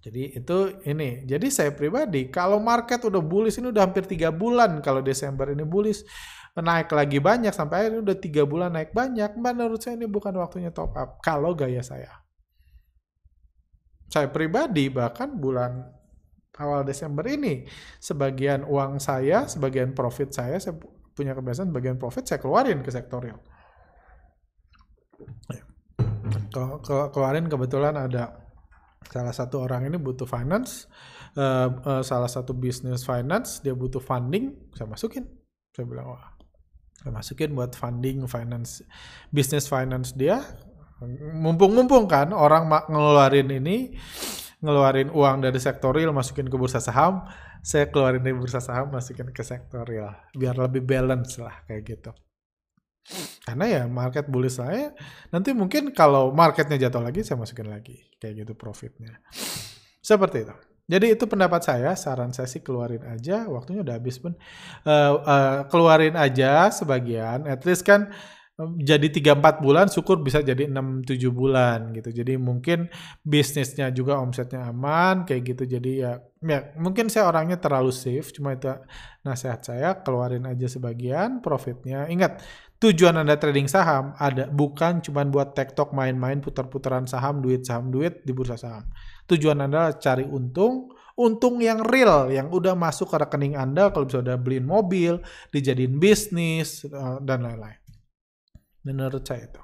Jadi 0.06 0.38
itu 0.38 0.58
ini. 0.86 1.26
Jadi 1.26 1.50
saya 1.50 1.74
pribadi 1.74 2.30
kalau 2.30 2.62
market 2.62 3.02
udah 3.02 3.24
bullish 3.26 3.58
ini 3.58 3.74
udah 3.74 3.89
hampir 3.89 4.06
tiga 4.06 4.30
bulan 4.30 4.86
kalau 4.86 5.02
Desember 5.02 5.50
ini 5.50 5.65
bullish 5.65 6.06
naik 6.54 6.93
lagi 6.93 7.17
banyak 7.17 7.50
sampai 7.50 7.89
akhirnya 7.89 8.06
udah 8.06 8.17
tiga 8.22 8.46
bulan 8.46 8.69
naik 8.69 8.93
banyak. 8.93 9.34
Menurut 9.34 9.82
saya 9.82 9.98
ini 9.98 10.06
bukan 10.06 10.38
waktunya 10.38 10.69
top 10.69 10.93
up 10.93 11.17
kalau 11.26 11.58
gaya 11.58 11.82
saya 11.82 12.22
saya 14.13 14.30
pribadi 14.30 14.93
bahkan 14.93 15.34
bulan 15.34 15.89
awal 16.62 16.86
Desember 16.86 17.26
ini 17.26 17.65
sebagian 17.97 18.62
uang 18.62 19.02
saya, 19.02 19.49
sebagian 19.49 19.97
profit 19.97 20.30
saya, 20.30 20.62
saya 20.62 20.78
punya 21.17 21.34
kebiasaan 21.34 21.73
bagian 21.73 21.97
profit 21.97 22.30
saya 22.30 22.38
keluarin 22.38 22.86
ke 22.86 22.93
sektorial. 22.93 23.41
Ya. 25.49 25.65
Ke, 26.54 26.62
ke, 26.86 26.97
keluarin 27.10 27.49
kebetulan 27.49 27.97
ada 27.97 28.38
salah 29.10 29.34
satu 29.34 29.65
orang 29.65 29.89
ini 29.89 29.97
butuh 29.97 30.30
finance, 30.30 30.86
uh, 31.34 31.73
uh, 31.82 32.02
salah 32.06 32.30
satu 32.30 32.54
bisnis 32.54 33.02
finance 33.02 33.65
dia 33.65 33.73
butuh 33.73 34.02
funding, 34.02 34.54
saya 34.78 34.86
masukin. 34.86 35.26
Saya 35.73 35.89
bilang 35.89 36.13
wah, 36.13 36.38
saya 37.02 37.10
masukin 37.10 37.58
buat 37.58 37.73
funding 37.73 38.30
finance, 38.30 38.86
bisnis 39.34 39.65
finance 39.65 40.13
dia 40.13 40.45
mumpung-mumpung 41.37 42.05
kan 42.07 42.31
orang 42.31 42.69
ngeluarin 42.89 43.49
ini 43.51 43.97
ngeluarin 44.63 45.11
uang 45.11 45.43
dari 45.43 45.59
sektorial 45.59 46.15
masukin 46.15 46.47
ke 46.47 46.55
bursa 46.55 46.79
saham 46.79 47.27
saya 47.63 47.87
keluarin 47.91 48.23
dari 48.23 48.35
bursa 48.35 48.59
saham 48.59 48.91
masukin 48.91 49.31
ke 49.31 49.43
sektorial 49.43 50.15
biar 50.35 50.55
lebih 50.59 50.83
balance 50.83 51.39
lah 51.39 51.63
kayak 51.67 51.83
gitu. 51.87 52.11
Karena 53.43 53.67
ya 53.67 53.83
market 53.87 54.31
bullish 54.31 54.59
saya 54.59 54.95
nanti 55.27 55.51
mungkin 55.51 55.91
kalau 55.91 56.31
marketnya 56.31 56.79
jatuh 56.87 57.03
lagi 57.03 57.23
saya 57.23 57.39
masukin 57.39 57.67
lagi. 57.67 57.99
Kayak 58.19 58.47
gitu 58.47 58.54
profitnya. 58.56 59.19
Seperti 59.99 60.47
itu. 60.47 60.56
Jadi 60.83 61.15
itu 61.15 61.23
pendapat 61.27 61.63
saya 61.63 61.95
saran 61.95 62.35
saya 62.35 62.47
sih 62.47 62.60
keluarin 62.60 63.08
aja 63.08 63.47
waktunya 63.47 63.87
udah 63.87 63.95
habis 63.95 64.19
pun 64.19 64.35
uh, 64.83 65.15
uh, 65.23 65.58
keluarin 65.71 66.15
aja 66.19 66.71
sebagian. 66.71 67.47
At 67.47 67.63
least 67.63 67.87
kan 67.87 68.12
jadi 68.62 69.10
3-4 69.10 69.65
bulan 69.65 69.89
syukur 69.89 70.21
bisa 70.21 70.45
jadi 70.45 70.69
6-7 70.69 71.33
bulan 71.33 71.89
gitu. 71.97 72.13
Jadi 72.13 72.37
mungkin 72.37 72.85
bisnisnya 73.25 73.89
juga 73.89 74.21
omsetnya 74.21 74.69
aman 74.69 75.25
kayak 75.25 75.41
gitu. 75.41 75.63
Jadi 75.65 76.06
ya, 76.06 76.21
ya 76.37 76.69
mungkin 76.77 77.10
saya 77.10 77.33
orangnya 77.33 77.58
terlalu 77.58 77.89
safe. 77.89 78.29
Cuma 78.29 78.54
itu 78.54 78.69
nasihat 79.25 79.60
saya 79.65 79.89
keluarin 80.06 80.45
aja 80.45 80.69
sebagian 80.69 81.41
profitnya. 81.41 82.06
Ingat 82.06 82.45
tujuan 82.77 83.25
Anda 83.25 83.41
trading 83.41 83.65
saham 83.65 84.13
ada 84.21 84.45
bukan 84.45 85.01
cuma 85.01 85.25
buat 85.25 85.58
tektok 85.58 85.89
main-main 85.89 86.37
putar-putaran 86.37 87.10
saham 87.10 87.41
duit 87.41 87.65
saham 87.65 87.89
duit 87.89 88.21
di 88.21 88.37
bursa 88.37 88.54
saham. 88.54 88.85
Tujuan 89.33 89.65
Anda 89.65 89.97
cari 89.97 90.29
untung. 90.29 90.93
Untung 91.13 91.62
yang 91.62 91.85
real, 91.85 92.33
yang 92.33 92.49
udah 92.49 92.73
masuk 92.73 93.13
ke 93.13 93.21
rekening 93.21 93.54
Anda, 93.54 93.93
kalau 93.93 94.10
bisa 94.10 94.25
udah 94.25 94.33
beliin 94.33 94.65
mobil, 94.65 95.21
dijadiin 95.54 96.01
bisnis, 96.01 96.89
eh, 96.89 97.17
dan 97.21 97.45
lain-lain. 97.45 97.83
Menurut 98.84 99.23
saya 99.23 99.48
itu. 99.48 99.62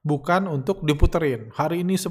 Bukan 0.00 0.48
untuk 0.48 0.80
diputerin. 0.80 1.52
Hari 1.52 1.84
ini 1.84 1.94
10, 1.94 2.08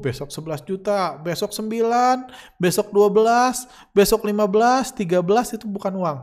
besok 0.00 0.32
11 0.32 0.64
juta, 0.64 1.20
besok 1.20 1.52
9, 1.52 2.32
besok 2.56 2.88
12, 2.90 3.92
besok 3.92 4.24
15, 4.24 4.96
13 4.96 5.56
itu 5.60 5.66
bukan 5.68 5.94
uang. 6.00 6.18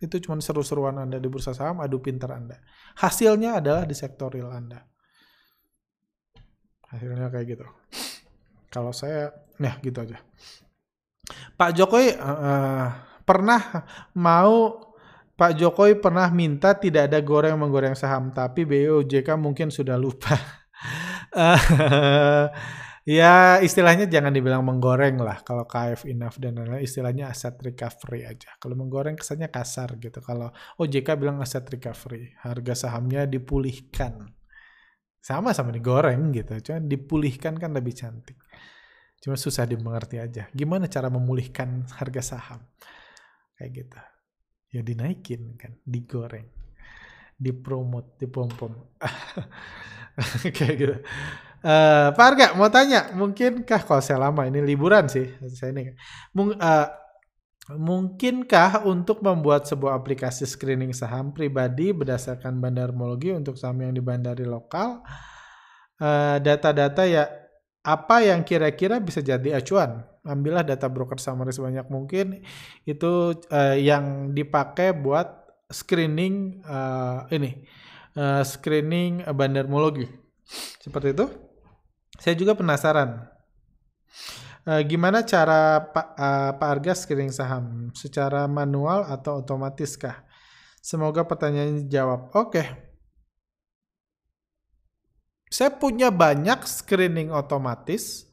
Itu 0.00 0.16
cuma 0.20 0.40
seru-seruan 0.40 0.96
Anda 0.96 1.20
di 1.20 1.28
bursa 1.28 1.52
saham, 1.52 1.84
adu 1.84 2.00
pintar 2.00 2.32
Anda. 2.32 2.56
Hasilnya 3.00 3.60
adalah 3.60 3.84
di 3.84 3.92
sektor 3.92 4.32
real 4.32 4.48
Anda. 4.48 4.80
Hasilnya 6.88 7.28
kayak 7.28 7.46
gitu. 7.52 7.66
Kalau 8.72 8.92
saya, 8.96 9.32
nah 9.60 9.76
gitu 9.80 10.04
aja. 10.04 10.20
Pak 11.56 11.70
Jokowi 11.76 12.16
uh, 12.16 12.88
pernah 13.24 13.60
mau 14.14 14.85
Pak 15.36 15.52
Jokowi 15.60 16.00
pernah 16.00 16.32
minta 16.32 16.72
tidak 16.72 17.12
ada 17.12 17.20
goreng 17.20 17.60
menggoreng 17.60 17.92
saham, 17.92 18.32
tapi 18.32 18.64
BOJK 18.64 19.36
mungkin 19.36 19.68
sudah 19.68 20.00
lupa. 20.00 20.32
ya 23.04 23.60
istilahnya 23.60 24.08
jangan 24.08 24.32
dibilang 24.32 24.64
menggoreng 24.64 25.20
lah 25.20 25.44
kalau 25.44 25.68
KF 25.68 26.08
enough 26.08 26.40
dan 26.40 26.56
lain-lain 26.56 26.80
istilahnya 26.80 27.28
aset 27.28 27.52
recovery 27.60 28.24
aja. 28.24 28.56
Kalau 28.56 28.80
menggoreng 28.80 29.20
kesannya 29.20 29.52
kasar 29.52 30.00
gitu. 30.00 30.24
Kalau 30.24 30.48
OJK 30.80 31.20
bilang 31.20 31.36
aset 31.44 31.68
recovery, 31.68 32.32
harga 32.40 32.88
sahamnya 32.88 33.28
dipulihkan. 33.28 34.32
Sama 35.20 35.52
sama 35.52 35.68
digoreng 35.68 36.32
gitu, 36.32 36.56
cuma 36.64 36.80
dipulihkan 36.80 37.60
kan 37.60 37.76
lebih 37.76 37.92
cantik. 37.92 38.40
Cuma 39.20 39.36
susah 39.36 39.68
dimengerti 39.68 40.16
aja. 40.16 40.48
Gimana 40.48 40.88
cara 40.88 41.12
memulihkan 41.12 41.84
harga 42.00 42.22
saham? 42.24 42.64
Kayak 43.60 43.70
gitu. 43.84 44.00
Ya 44.76 44.84
dinaikin 44.84 45.56
kan, 45.56 45.72
digoreng, 45.88 46.44
dipromot, 47.40 48.20
dipom-pom. 48.20 48.76
Kayak 50.56 50.74
gitu. 50.76 50.96
Uh, 51.64 52.12
Pak 52.12 52.26
Arga 52.28 52.46
mau 52.52 52.68
tanya, 52.68 53.08
mungkinkah 53.16 53.80
kalau 53.88 54.04
saya 54.04 54.20
lama 54.20 54.44
ini 54.44 54.60
liburan 54.60 55.08
sih, 55.08 55.32
saya 55.56 55.72
ini 55.72 55.96
Mung, 56.36 56.52
uh, 56.52 56.88
mungkinkah 57.72 58.84
untuk 58.84 59.24
membuat 59.24 59.64
sebuah 59.64 59.96
aplikasi 59.96 60.44
screening 60.44 60.92
saham 60.92 61.32
pribadi 61.32 61.90
berdasarkan 61.90 62.60
bandarmologi 62.60 63.32
untuk 63.32 63.56
saham 63.56 63.82
yang 63.82 63.96
di 63.96 64.04
bandari 64.04 64.44
lokal, 64.44 65.00
uh, 66.04 66.36
data-data 66.38 67.02
ya 67.08 67.24
apa 67.86 68.18
yang 68.18 68.42
kira-kira 68.42 68.98
bisa 68.98 69.22
jadi 69.22 69.62
acuan? 69.62 70.02
Ambillah 70.26 70.66
data 70.66 70.90
broker 70.90 71.22
summary 71.22 71.54
sebanyak 71.54 71.86
mungkin 71.86 72.42
itu 72.82 73.38
uh, 73.46 73.78
yang 73.78 74.34
dipakai 74.34 74.90
buat 74.90 75.46
screening 75.70 76.66
uh, 76.66 77.30
ini 77.30 77.62
uh, 78.18 78.42
screening 78.42 79.22
bandarmologi. 79.30 80.10
Seperti 80.82 81.14
itu. 81.14 81.26
Saya 82.18 82.34
juga 82.34 82.58
penasaran. 82.58 83.22
Uh, 84.66 84.82
gimana 84.82 85.22
cara 85.22 85.78
Pak 85.78 86.08
uh, 86.18 86.50
Pak 86.58 86.68
Arga 86.74 86.92
screening 86.98 87.30
saham? 87.30 87.94
Secara 87.94 88.50
manual 88.50 89.06
atau 89.06 89.46
otomatis 89.46 89.94
kah? 89.94 90.26
Semoga 90.82 91.22
pertanyaannya 91.22 91.86
dijawab. 91.86 92.34
Oke. 92.34 92.50
Okay. 92.50 92.85
Saya 95.46 95.70
punya 95.74 96.10
banyak 96.10 96.66
screening 96.66 97.30
otomatis. 97.30 98.26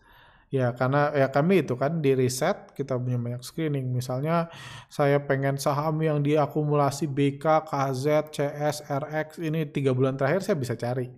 Ya, 0.54 0.70
karena 0.70 1.10
ya 1.18 1.34
kami 1.34 1.66
itu 1.66 1.74
kan 1.74 1.98
di 1.98 2.14
riset 2.14 2.78
kita 2.78 2.94
punya 3.02 3.18
banyak 3.18 3.42
screening. 3.42 3.90
Misalnya 3.90 4.54
saya 4.86 5.18
pengen 5.18 5.58
saham 5.58 5.98
yang 5.98 6.22
diakumulasi 6.22 7.10
BK, 7.10 7.66
KZ, 7.66 8.30
CS, 8.30 8.86
RX 8.86 9.42
ini 9.42 9.66
tiga 9.66 9.98
bulan 9.98 10.14
terakhir 10.14 10.46
saya 10.46 10.58
bisa 10.58 10.78
cari. 10.78 11.10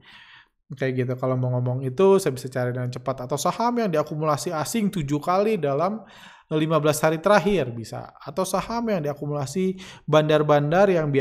Kayak 0.72 0.94
gitu. 1.04 1.14
Kalau 1.20 1.36
mau 1.36 1.52
ngomong 1.52 1.84
itu 1.84 2.16
saya 2.16 2.32
bisa 2.32 2.48
cari 2.48 2.72
dengan 2.72 2.88
cepat. 2.88 3.28
Atau 3.28 3.36
saham 3.36 3.76
yang 3.76 3.92
diakumulasi 3.92 4.56
asing 4.56 4.88
tujuh 4.88 5.20
kali 5.20 5.60
dalam 5.60 6.00
15 6.48 7.04
hari 7.04 7.18
terakhir 7.20 7.76
bisa. 7.76 8.16
Atau 8.24 8.48
saham 8.48 8.88
yang 8.88 9.04
diakumulasi 9.04 9.76
bandar-bandar 10.08 10.88
yang 10.96 11.12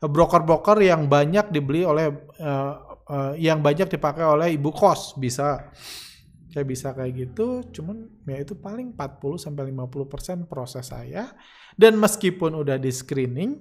broker-broker 0.00 0.80
yang 0.80 1.10
banyak 1.12 1.52
dibeli 1.52 1.84
oleh 1.84 2.08
uh, 2.40 2.95
uh, 3.10 3.32
yang 3.38 3.62
banyak 3.62 3.86
dipakai 3.90 4.22
oleh 4.22 4.54
ibu 4.54 4.70
kos 4.70 5.14
bisa 5.18 5.70
kayak 6.52 6.66
bisa 6.66 6.88
kayak 6.96 7.12
gitu 7.28 7.62
cuman 7.80 8.08
ya 8.24 8.40
itu 8.40 8.56
paling 8.56 8.96
40 8.96 9.44
sampai 9.44 9.68
50% 9.72 10.48
proses 10.48 10.88
saya 10.88 11.34
dan 11.76 12.00
meskipun 12.00 12.56
udah 12.56 12.80
di 12.80 12.88
screening 12.88 13.60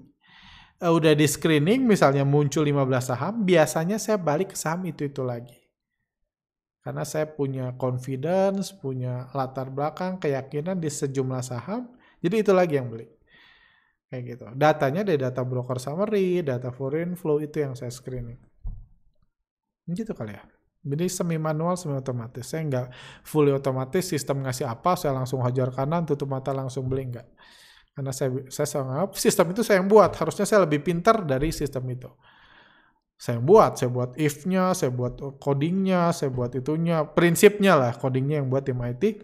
uh, 0.80 0.92
udah 0.94 1.12
di 1.12 1.28
screening 1.28 1.84
misalnya 1.84 2.24
muncul 2.24 2.64
15 2.64 2.82
saham 3.04 3.44
biasanya 3.44 4.00
saya 4.00 4.16
balik 4.16 4.56
ke 4.56 4.58
saham 4.58 4.88
itu-itu 4.88 5.22
lagi 5.28 5.66
karena 6.86 7.02
saya 7.02 7.26
punya 7.26 7.74
confidence, 7.82 8.70
punya 8.70 9.26
latar 9.34 9.74
belakang, 9.74 10.22
keyakinan 10.22 10.78
di 10.78 10.86
sejumlah 10.86 11.42
saham, 11.42 11.90
jadi 12.22 12.46
itu 12.46 12.54
lagi 12.54 12.78
yang 12.78 12.94
beli. 12.94 13.10
Kayak 14.06 14.22
gitu. 14.30 14.46
Datanya 14.54 15.02
dari 15.02 15.18
data 15.18 15.42
broker 15.42 15.82
summary, 15.82 16.46
data 16.46 16.70
foreign 16.70 17.18
flow 17.18 17.42
itu 17.42 17.66
yang 17.66 17.74
saya 17.74 17.90
screening. 17.90 18.38
Gitu 19.86 20.12
kali 20.18 20.34
ya. 20.34 20.44
Jadi 20.86 21.06
semi 21.10 21.38
manual, 21.42 21.74
semi 21.82 21.98
otomatis. 21.98 22.46
Saya 22.46 22.62
nggak 22.70 22.88
fully 23.26 23.50
otomatis, 23.50 24.06
sistem 24.06 24.46
ngasih 24.46 24.70
apa, 24.70 24.94
saya 24.94 25.18
langsung 25.18 25.42
hajar 25.42 25.74
kanan, 25.74 26.06
tutup 26.06 26.30
mata 26.30 26.54
langsung 26.54 26.86
beli, 26.86 27.10
nggak. 27.10 27.26
Karena 27.98 28.12
saya, 28.14 28.30
saya 28.54 28.70
sangat, 28.70 29.18
sistem 29.18 29.50
itu 29.56 29.66
saya 29.66 29.82
yang 29.82 29.90
buat. 29.90 30.14
Harusnya 30.14 30.46
saya 30.46 30.70
lebih 30.70 30.86
pintar 30.86 31.26
dari 31.26 31.50
sistem 31.50 31.90
itu. 31.90 32.12
Saya 33.16 33.40
yang 33.40 33.48
buat, 33.48 33.80
saya 33.80 33.90
buat 33.90 34.12
if-nya, 34.20 34.76
saya 34.76 34.92
buat 34.92 35.18
codingnya, 35.40 36.12
saya 36.12 36.30
buat 36.30 36.52
itunya, 36.54 37.08
prinsipnya 37.16 37.74
lah, 37.80 37.92
codingnya 37.96 38.44
yang 38.44 38.52
buat 38.52 38.68
tim 38.68 38.78
IT. 38.78 39.24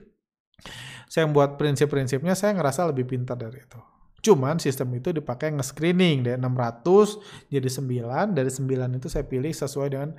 Saya 1.11 1.27
yang 1.27 1.35
buat 1.35 1.59
prinsip-prinsipnya, 1.59 2.33
saya 2.33 2.55
ngerasa 2.55 2.87
lebih 2.89 3.05
pintar 3.05 3.35
dari 3.35 3.59
itu. 3.59 3.77
Cuman 4.21 4.61
sistem 4.61 4.95
itu 4.95 5.11
dipakai 5.11 5.51
nge-screening 5.51 6.23
dari 6.23 6.37
600 6.39 7.51
jadi 7.51 7.67
9. 7.67 8.37
Dari 8.37 8.51
9 8.53 8.97
itu 9.01 9.07
saya 9.11 9.25
pilih 9.27 9.51
sesuai 9.51 9.87
dengan 9.91 10.15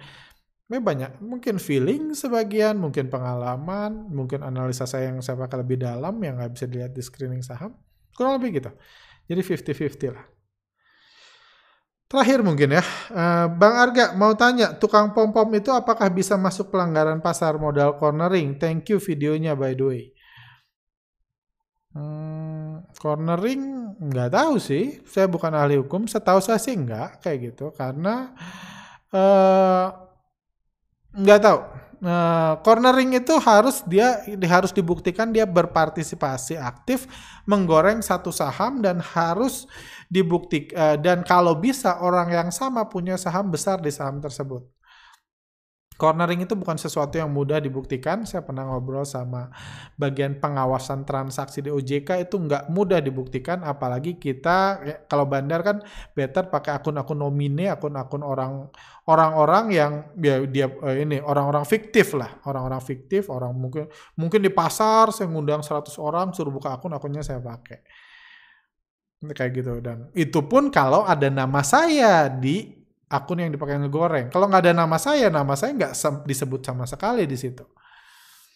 banyak 0.80 1.20
mungkin 1.20 1.60
feeling 1.60 2.14
sebagian, 2.16 2.78
mungkin 2.78 3.10
pengalaman, 3.12 4.08
mungkin 4.08 4.40
analisa 4.40 4.88
saya 4.88 5.12
yang 5.12 5.20
saya 5.20 5.36
pakai 5.36 5.60
lebih 5.60 5.82
dalam 5.82 6.16
yang 6.22 6.38
nggak 6.38 6.52
bisa 6.54 6.64
dilihat 6.70 6.92
di 6.94 7.02
screening 7.04 7.44
saham. 7.44 7.76
Kurang 8.14 8.40
lebih 8.40 8.62
gitu. 8.62 8.70
Jadi 9.26 9.40
50-50 9.42 10.14
lah. 10.16 10.26
Terakhir 12.12 12.44
mungkin 12.44 12.76
ya, 12.76 12.84
uh, 13.16 13.48
Bang 13.48 13.72
Arga 13.72 14.12
mau 14.12 14.36
tanya, 14.36 14.76
tukang 14.76 15.16
pom-pom 15.16 15.48
itu 15.56 15.72
apakah 15.72 16.12
bisa 16.12 16.36
masuk 16.36 16.68
pelanggaran 16.68 17.24
pasar 17.24 17.56
modal 17.56 17.96
cornering? 17.96 18.60
Thank 18.60 18.92
you 18.92 19.00
videonya 19.00 19.56
by 19.56 19.72
the 19.72 19.84
way. 19.88 20.02
Hmm, 21.96 22.84
cornering 23.00 23.96
nggak 23.96 24.28
tahu 24.28 24.60
sih, 24.60 25.00
saya 25.08 25.24
bukan 25.24 25.56
ahli 25.56 25.80
hukum, 25.80 26.04
setahu 26.04 26.44
saya 26.44 26.60
sih 26.60 26.76
nggak 26.76 27.24
kayak 27.24 27.52
gitu, 27.52 27.72
karena 27.72 28.36
uh, 29.16 30.11
nggak 31.16 31.40
tahu. 31.44 31.60
Nah, 32.02 32.58
cornering 32.66 33.14
itu 33.14 33.30
harus 33.38 33.86
dia 33.86 34.26
harus 34.50 34.74
dibuktikan 34.74 35.30
dia 35.30 35.46
berpartisipasi 35.46 36.58
aktif 36.58 37.06
menggoreng 37.46 38.02
satu 38.02 38.34
saham 38.34 38.82
dan 38.82 38.98
harus 38.98 39.70
dibuktikan 40.10 40.74
uh, 40.74 40.96
dan 40.98 41.22
kalau 41.22 41.54
bisa 41.54 42.02
orang 42.02 42.26
yang 42.34 42.50
sama 42.50 42.90
punya 42.90 43.14
saham 43.14 43.54
besar 43.54 43.78
di 43.78 43.94
saham 43.94 44.18
tersebut. 44.18 44.66
Cornering 46.02 46.42
itu 46.42 46.58
bukan 46.58 46.74
sesuatu 46.74 47.14
yang 47.14 47.30
mudah 47.30 47.62
dibuktikan. 47.62 48.26
Saya 48.26 48.42
pernah 48.42 48.66
ngobrol 48.66 49.06
sama 49.06 49.54
bagian 49.94 50.34
pengawasan 50.42 51.06
transaksi 51.06 51.62
di 51.62 51.70
OJK 51.70 52.26
itu 52.26 52.42
nggak 52.42 52.74
mudah 52.74 52.98
dibuktikan. 52.98 53.62
Apalagi 53.62 54.18
kita 54.18 54.82
ya, 54.82 54.96
kalau 55.06 55.30
bandar 55.30 55.62
kan 55.62 55.78
better 56.10 56.50
pakai 56.50 56.82
akun-akun 56.82 57.22
nomine, 57.22 57.70
akun-akun 57.70 58.26
orang 58.26 58.66
orang-orang 59.06 59.64
yang 59.70 59.92
ya, 60.18 60.42
dia 60.42 60.66
eh, 60.90 61.06
ini 61.06 61.22
orang-orang 61.22 61.62
fiktif 61.62 62.18
lah, 62.18 62.42
orang-orang 62.50 62.82
fiktif, 62.82 63.30
orang 63.30 63.54
mungkin 63.54 63.86
mungkin 64.18 64.42
di 64.42 64.50
pasar 64.50 65.14
saya 65.14 65.30
ngundang 65.30 65.62
100 65.62 65.86
orang 66.02 66.34
suruh 66.34 66.50
buka 66.50 66.82
akun, 66.82 66.98
akunnya 66.98 67.22
saya 67.22 67.38
pakai 67.38 67.78
kayak 69.30 69.54
gitu 69.54 69.78
dan 69.78 70.10
itu 70.18 70.42
pun 70.42 70.66
kalau 70.74 71.06
ada 71.06 71.30
nama 71.30 71.62
saya 71.62 72.26
di 72.26 72.81
akun 73.12 73.44
yang 73.44 73.52
dipakai 73.52 73.76
ngegoreng. 73.76 74.32
Kalau 74.32 74.48
nggak 74.48 74.64
ada 74.64 74.72
nama 74.72 74.96
saya, 74.96 75.28
nama 75.28 75.52
saya 75.52 75.76
nggak 75.76 75.92
disebut 76.24 76.64
sama 76.64 76.88
sekali 76.88 77.28
di 77.28 77.36
situ. 77.36 77.62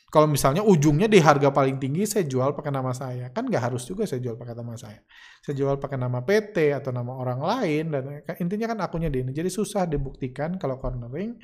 Kalau 0.06 0.24
misalnya 0.24 0.64
ujungnya 0.64 1.10
di 1.12 1.20
harga 1.20 1.52
paling 1.52 1.76
tinggi 1.76 2.08
saya 2.08 2.24
jual 2.24 2.56
pakai 2.56 2.72
nama 2.72 2.96
saya, 2.96 3.28
kan 3.36 3.44
nggak 3.44 3.68
harus 3.68 3.84
juga 3.84 4.08
saya 4.08 4.24
jual 4.24 4.40
pakai 4.40 4.56
nama 4.56 4.72
saya. 4.78 5.04
Saya 5.44 5.54
jual 5.60 5.76
pakai 5.76 6.00
nama 6.00 6.24
PT 6.24 6.72
atau 6.72 6.88
nama 6.88 7.12
orang 7.12 7.42
lain 7.42 7.84
dan 7.92 8.02
intinya 8.40 8.72
kan 8.72 8.78
akunnya 8.80 9.12
di 9.12 9.20
ini. 9.26 9.36
Jadi 9.36 9.52
susah 9.52 9.84
dibuktikan 9.84 10.56
kalau 10.56 10.80
cornering. 10.80 11.36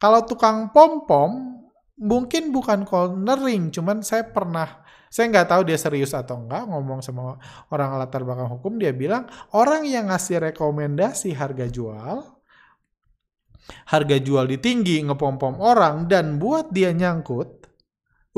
Kalau 0.00 0.24
tukang 0.24 0.72
pom 0.72 1.04
pom 1.04 1.32
mungkin 2.00 2.54
bukan 2.54 2.86
cornering, 2.88 3.74
cuman 3.74 4.00
saya 4.00 4.24
pernah 4.30 4.88
saya 5.10 5.28
nggak 5.28 5.48
tahu 5.50 5.62
dia 5.66 5.76
serius 5.80 6.12
atau 6.12 6.38
enggak 6.38 6.68
ngomong 6.68 7.00
sama 7.00 7.40
orang 7.72 7.96
latar 7.96 8.22
belakang 8.22 8.60
hukum 8.60 8.76
dia 8.76 8.92
bilang 8.92 9.24
orang 9.56 9.88
yang 9.88 10.12
ngasih 10.12 10.52
rekomendasi 10.52 11.32
harga 11.32 11.64
jual 11.64 12.37
harga 13.88 14.16
jual 14.20 14.48
di 14.48 14.58
tinggi 14.60 15.00
ngepom-pom 15.04 15.60
orang 15.60 16.08
dan 16.08 16.40
buat 16.40 16.72
dia 16.72 16.92
nyangkut 16.92 17.58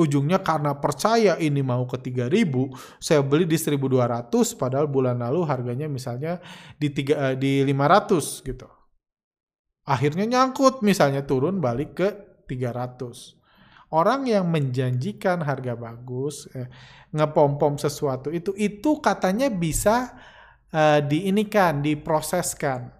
ujungnya 0.01 0.41
karena 0.41 0.79
percaya 0.81 1.37
ini 1.37 1.61
mau 1.61 1.85
ke 1.85 2.01
3000 2.01 2.33
saya 3.03 3.21
beli 3.21 3.45
di 3.45 3.59
1200 3.61 4.33
padahal 4.57 4.89
bulan 4.89 5.21
lalu 5.21 5.45
harganya 5.45 5.91
misalnya 5.91 6.41
di 6.81 6.89
tiga, 6.89 7.33
eh, 7.33 7.37
di 7.37 7.61
500 7.67 8.41
gitu. 8.47 8.69
Akhirnya 9.85 10.25
nyangkut 10.25 10.81
misalnya 10.87 11.27
turun 11.27 11.59
balik 11.59 11.99
ke 11.99 12.09
300 12.47 13.41
orang 13.91 14.27
yang 14.31 14.47
menjanjikan 14.47 15.43
harga 15.43 15.75
bagus 15.75 16.47
eh, 16.55 16.71
ngepom-pom 17.11 17.77
sesuatu 17.77 18.31
itu 18.31 18.55
itu 18.55 19.03
katanya 19.03 19.51
bisa 19.51 20.15
eh, 20.71 21.03
diinikan 21.03 21.83
diproseskan 21.83 23.00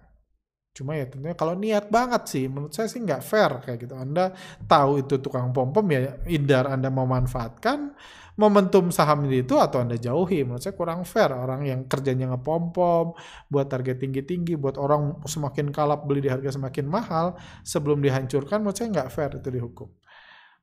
Cuma 0.81 0.97
ya 0.97 1.05
tentunya 1.05 1.37
kalau 1.37 1.53
niat 1.53 1.93
banget 1.93 2.25
sih, 2.25 2.49
menurut 2.49 2.73
saya 2.73 2.89
sih 2.89 2.97
nggak 3.05 3.21
fair 3.21 3.51
kayak 3.61 3.85
gitu. 3.85 3.93
Anda 3.93 4.33
tahu 4.65 5.05
itu 5.05 5.21
tukang 5.21 5.53
pom 5.53 5.69
pom 5.69 5.85
ya, 5.93 6.17
indar 6.25 6.65
Anda 6.65 6.89
memanfaatkan 6.89 7.93
momentum 8.41 8.89
saham 8.89 9.29
itu 9.29 9.61
atau 9.61 9.85
Anda 9.85 10.01
jauhi. 10.01 10.41
Menurut 10.41 10.65
saya 10.65 10.73
kurang 10.73 11.05
fair 11.05 11.29
orang 11.29 11.69
yang 11.69 11.85
kerjanya 11.85 12.33
ngepom 12.33 12.73
pom, 12.73 13.13
buat 13.45 13.69
target 13.69 14.01
tinggi-tinggi, 14.01 14.57
buat 14.57 14.81
orang 14.81 15.21
semakin 15.29 15.69
kalap 15.69 16.09
beli 16.09 16.25
di 16.25 16.33
harga 16.33 16.57
semakin 16.57 16.89
mahal, 16.89 17.37
sebelum 17.61 18.01
dihancurkan 18.01 18.65
menurut 18.65 18.73
saya 18.73 18.89
nggak 18.89 19.09
fair 19.13 19.37
itu 19.37 19.53
dihukum 19.53 20.00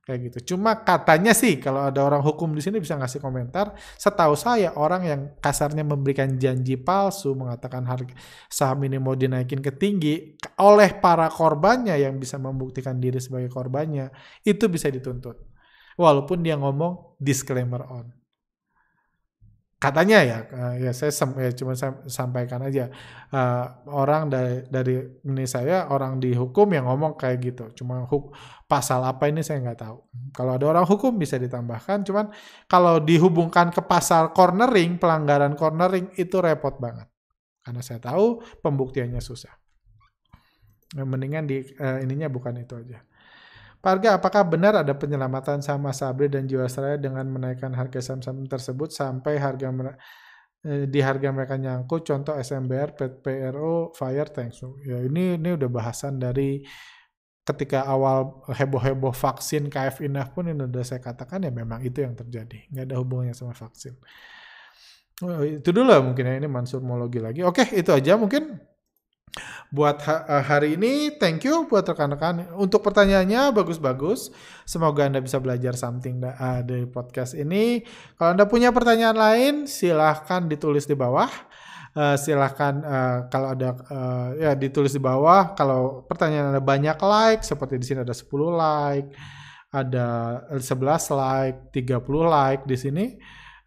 kayak 0.09 0.33
gitu. 0.33 0.57
Cuma 0.57 0.73
katanya 0.81 1.37
sih 1.37 1.61
kalau 1.61 1.85
ada 1.85 2.01
orang 2.01 2.25
hukum 2.25 2.57
di 2.57 2.65
sini 2.65 2.81
bisa 2.81 2.97
ngasih 2.97 3.21
komentar. 3.21 3.77
Setahu 4.01 4.33
saya 4.33 4.73
orang 4.73 5.03
yang 5.05 5.21
kasarnya 5.37 5.85
memberikan 5.85 6.41
janji 6.41 6.81
palsu 6.81 7.37
mengatakan 7.37 7.85
harga 7.85 8.17
saham 8.49 8.89
ini 8.89 8.97
mau 8.97 9.13
dinaikin 9.13 9.61
ke 9.61 9.77
tinggi 9.77 10.41
oleh 10.65 10.97
para 10.97 11.29
korbannya 11.29 11.93
yang 12.01 12.17
bisa 12.17 12.41
membuktikan 12.41 12.97
diri 12.97 13.21
sebagai 13.21 13.53
korbannya 13.53 14.09
itu 14.49 14.65
bisa 14.73 14.89
dituntut. 14.89 15.37
Walaupun 16.01 16.41
dia 16.41 16.57
ngomong 16.57 17.21
disclaimer 17.21 17.85
on 17.85 18.18
katanya 19.79 20.19
ya 20.27 20.39
uh, 20.51 20.75
ya 20.75 20.91
saya 20.91 21.15
ya 21.39 21.51
cuma 21.55 21.79
saya 21.79 22.03
sampaikan 22.11 22.59
aja. 22.67 22.91
Uh, 23.31 23.65
orang 23.95 24.27
dari 24.27 24.67
dari 24.67 24.99
ini 25.23 25.47
saya 25.47 25.87
orang 25.87 26.19
di 26.19 26.35
hukum 26.35 26.67
yang 26.75 26.91
ngomong 26.91 27.15
kayak 27.15 27.39
gitu. 27.43 27.65
Cuma 27.83 28.03
huk, 28.11 28.35
pasal 28.67 29.07
apa 29.07 29.31
ini 29.31 29.47
saya 29.47 29.63
nggak 29.63 29.79
tahu. 29.79 29.99
Kalau 30.35 30.59
ada 30.59 30.67
orang 30.67 30.85
hukum 30.87 31.15
bisa 31.15 31.39
ditambahkan 31.39 32.03
cuman 32.03 32.35
kalau 32.67 32.99
dihubungkan 32.99 33.71
ke 33.71 33.81
pasal 33.87 34.35
cornering 34.35 34.99
pelanggaran 34.99 35.55
cornering 35.55 36.11
itu 36.19 36.43
repot 36.43 36.75
banget. 36.83 37.07
Karena 37.63 37.81
saya 37.81 38.03
tahu 38.03 38.43
pembuktiannya 38.59 39.23
susah. 39.23 39.55
Mendingan 40.99 41.45
di 41.47 41.63
uh, 41.79 42.03
ininya 42.03 42.27
bukan 42.27 42.59
itu 42.59 42.75
aja 42.75 42.99
Pak 43.79 43.91
Arga, 43.99 44.19
apakah 44.19 44.43
benar 44.43 44.83
ada 44.83 44.91
penyelamatan 44.91 45.63
sama 45.63 45.95
Sabri 45.95 46.27
dan 46.27 46.51
Jiwasraya 46.51 46.99
dengan 46.99 47.23
menaikkan 47.31 47.71
harga 47.71 48.03
saham-saham 48.03 48.43
tersebut 48.51 48.91
sampai 48.91 49.39
harga 49.39 49.71
eh, 50.67 50.91
di 50.91 50.99
harga 50.99 51.31
mereka 51.31 51.55
nyangkut 51.55 52.03
contoh 52.03 52.35
SMBR, 52.35 52.99
PRO, 53.23 53.95
Fire, 53.95 54.31
Thanks. 54.35 54.67
Ya 54.83 54.99
ini 54.99 55.39
ini 55.39 55.55
udah 55.55 55.71
bahasan 55.71 56.19
dari 56.19 56.67
ketika 57.47 57.87
awal 57.89 58.45
heboh-heboh 58.51 59.15
vaksin 59.15 59.73
KF 59.73 60.05
Inaf 60.05 60.37
pun 60.37 60.51
ini 60.51 60.69
udah 60.69 60.85
saya 60.85 61.01
katakan 61.01 61.47
ya 61.47 61.55
memang 61.55 61.81
itu 61.81 62.03
yang 62.03 62.13
terjadi. 62.19 62.69
Nggak 62.75 62.85
ada 62.93 62.97
hubungannya 62.99 63.33
sama 63.33 63.55
vaksin. 63.55 63.95
Oh, 65.23 65.43
itu 65.43 65.71
dulu 65.75 65.87
lah 65.91 65.99
mungkin 65.99 66.31
ya 66.31 66.35
ini 66.39 66.47
Mansur 66.47 66.83
mau 66.85 66.99
lagi 66.99 67.19
lagi. 67.19 67.41
Oke, 67.43 67.67
itu 67.75 67.91
aja 67.91 68.15
mungkin 68.15 68.59
buat 69.69 70.01
eh, 70.05 70.43
hari 70.45 70.81
ini 70.81 71.15
thank 71.17 71.45
you 71.45 71.69
buat 71.69 71.85
rekan-rekan. 71.85 72.53
Untuk 72.57 72.81
pertanyaannya 72.85 73.53
bagus-bagus. 73.53 74.33
Semoga 74.65 75.09
anda 75.09 75.21
bisa 75.21 75.39
belajar 75.39 75.77
something 75.77 76.21
dari 76.65 76.89
podcast 76.89 77.37
ini. 77.37 77.85
Kalau 78.17 78.37
anda 78.37 78.45
punya 78.49 78.73
pertanyaan 78.73 79.17
lain 79.17 79.55
silahkan 79.69 80.45
ditulis 80.49 80.89
di 80.89 80.97
bawah. 80.97 81.29
Uh, 81.99 82.15
silahkan 82.15 82.79
uh, 82.85 83.19
kalau 83.27 83.59
ada 83.59 83.75
uh, 83.91 84.31
ya 84.37 84.53
ditulis 84.55 84.93
di 84.93 85.03
bawah. 85.03 85.57
Kalau 85.57 86.05
pertanyaan 86.05 86.55
anda 86.55 86.63
banyak 86.63 86.97
like 87.01 87.43
seperti 87.43 87.81
di 87.81 87.85
sini 87.89 87.99
ada 88.05 88.15
10 88.15 88.29
like 88.55 89.09
ada 89.69 90.09
11 90.57 90.65
like 91.13 91.59
30 91.77 92.01
like 92.25 92.63
di 92.65 92.77
sini 92.77 93.05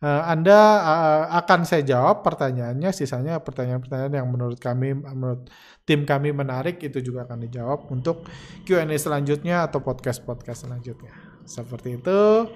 uh, 0.01 0.23
Anda 0.27 0.59
uh, 0.81 1.23
akan 1.41 1.63
saya 1.63 1.85
jawab 1.85 2.25
pertanyaannya, 2.25 2.89
sisanya 2.91 3.39
pertanyaan-pertanyaan 3.39 4.21
yang 4.21 4.27
menurut 4.27 4.57
kami, 4.57 4.97
menurut 4.97 5.47
tim 5.85 6.03
kami 6.03 6.33
menarik 6.33 6.81
itu 6.81 6.99
juga 6.99 7.29
akan 7.29 7.45
dijawab 7.45 7.87
untuk 7.93 8.25
Q&A 8.65 8.97
selanjutnya 8.97 9.65
atau 9.69 9.79
podcast-podcast 9.81 10.67
selanjutnya. 10.67 11.13
Seperti 11.45 12.01
itu. 12.01 12.49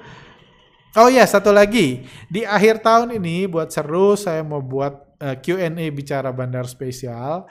Oh 0.95 1.09
ya, 1.11 1.27
satu 1.27 1.51
lagi. 1.51 2.07
Di 2.31 2.47
akhir 2.47 2.79
tahun 2.79 3.19
ini 3.19 3.51
buat 3.51 3.67
seru 3.67 4.15
saya 4.15 4.47
mau 4.47 4.63
buat 4.63 5.19
eh, 5.19 5.35
Q&A 5.43 5.91
bicara 5.91 6.31
bandar 6.31 6.63
spesial 6.71 7.43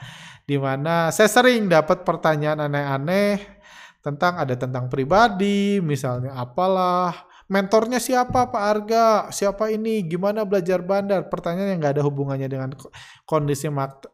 di 0.49 0.57
mana 0.57 1.13
saya 1.13 1.29
sering 1.29 1.69
dapat 1.69 2.01
pertanyaan 2.01 2.65
aneh-aneh 2.65 3.37
tentang 4.01 4.37
ada 4.37 4.53
tentang 4.53 4.85
pribadi, 4.85 5.81
misalnya 5.81 6.37
apalah 6.37 7.25
mentornya 7.45 8.01
siapa 8.01 8.49
Pak 8.49 8.63
Arga, 8.63 9.05
siapa 9.29 9.69
ini, 9.69 10.01
gimana 10.01 10.41
belajar 10.41 10.81
bandar, 10.81 11.29
pertanyaan 11.29 11.77
yang 11.77 11.79
nggak 11.81 11.93
ada 12.01 12.03
hubungannya 12.05 12.49
dengan 12.49 12.73
kondisi 13.29 13.69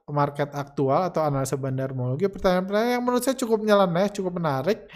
market 0.10 0.52
aktual 0.52 1.08
atau 1.08 1.24
analisa 1.24 1.56
bandar 1.56 1.96
pertanyaan-pertanyaan 2.28 3.00
yang 3.00 3.04
menurut 3.04 3.24
saya 3.24 3.40
cukup 3.40 3.64
nyeleneh, 3.64 4.12
cukup 4.12 4.36
menarik, 4.36 4.92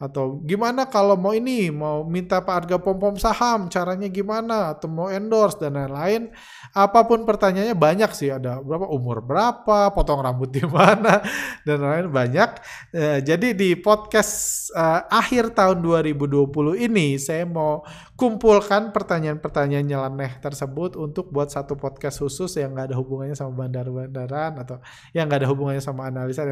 atau 0.00 0.40
gimana 0.48 0.88
kalau 0.88 1.12
mau 1.12 1.36
ini 1.36 1.68
mau 1.68 2.08
minta 2.08 2.40
Pak 2.40 2.64
Arga 2.64 2.80
pom 2.80 2.96
pom 2.96 3.20
saham 3.20 3.68
caranya 3.68 4.08
gimana? 4.08 4.72
Atau 4.72 4.88
mau 4.88 5.12
endorse 5.12 5.60
dan 5.60 5.76
lain-lain? 5.76 6.32
Apa 6.72 7.04
pun 7.04 7.28
pertanyaannya 7.28 7.76
banyak 7.76 8.08
sih. 8.16 8.32
Ada 8.32 8.64
berapa? 8.64 8.88
Umur 8.88 9.20
berapa? 9.20 9.92
Potong 9.92 10.24
rambut 10.24 10.48
di 10.48 10.64
mana? 10.72 11.20
Dan 11.68 11.84
lain 11.84 12.08
banyak. 12.08 12.48
E, 12.96 13.20
jadi 13.20 13.52
di 13.52 13.76
podcast 13.76 14.72
e, 14.72 14.84
akhir 15.12 15.52
tahun 15.52 15.84
2020 15.84 16.48
ini 16.80 17.20
saya 17.20 17.44
mau 17.44 17.84
kumpulkan 18.16 18.96
pertanyaan-pertanyaan 18.96 19.84
nyeleneh 19.84 20.40
tersebut 20.40 20.96
untuk 20.96 21.28
buat 21.28 21.52
satu 21.52 21.76
podcast 21.76 22.24
khusus 22.24 22.56
yang 22.56 22.72
nggak 22.72 22.88
ada 22.88 22.96
hubungannya 22.96 23.36
sama 23.36 23.68
bandar-bandaran 23.68 24.64
atau 24.64 24.80
yang 25.12 25.28
nggak 25.28 25.44
ada 25.44 25.50
hubungannya 25.52 25.84
sama 25.84 26.08
analisa 26.08 26.48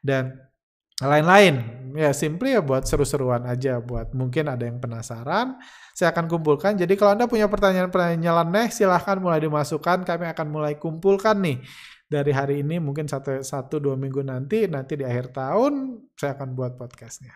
dan 0.00 0.51
lain-lain. 1.08 1.54
Ya 1.92 2.16
simply 2.16 2.56
ya 2.56 2.64
buat 2.64 2.88
seru-seruan 2.88 3.44
aja 3.44 3.76
buat 3.76 4.16
mungkin 4.16 4.48
ada 4.48 4.64
yang 4.64 4.80
penasaran 4.80 5.60
saya 5.92 6.16
akan 6.16 6.24
kumpulkan. 6.24 6.72
Jadi 6.80 6.96
kalau 6.96 7.12
anda 7.12 7.28
punya 7.28 7.52
pertanyaan-pertanyaan 7.52 8.20
nyeleneh 8.20 8.72
silahkan 8.72 9.20
mulai 9.20 9.44
dimasukkan. 9.44 10.08
Kami 10.08 10.24
akan 10.32 10.46
mulai 10.48 10.80
kumpulkan 10.80 11.36
nih. 11.44 11.60
Dari 12.08 12.32
hari 12.32 12.60
ini 12.64 12.76
mungkin 12.80 13.08
satu 13.08 13.40
satu 13.40 13.80
dua 13.80 13.96
minggu 13.96 14.20
nanti 14.24 14.68
nanti 14.68 15.00
di 15.00 15.04
akhir 15.04 15.32
tahun 15.32 16.00
saya 16.16 16.36
akan 16.36 16.56
buat 16.56 16.80
podcastnya. 16.80 17.32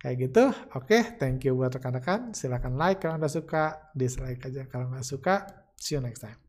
Kayak 0.00 0.16
gitu? 0.28 0.44
Oke 0.76 1.00
okay, 1.00 1.02
thank 1.16 1.44
you 1.44 1.56
buat 1.56 1.72
rekan-rekan. 1.72 2.36
Silahkan 2.36 2.72
like 2.76 3.00
kalau 3.04 3.16
anda 3.20 3.28
suka 3.28 3.92
dislike 3.96 4.44
aja 4.44 4.64
kalau 4.68 4.92
nggak 4.92 5.04
suka. 5.04 5.44
See 5.76 5.96
you 5.96 6.04
next 6.04 6.24
time 6.24 6.43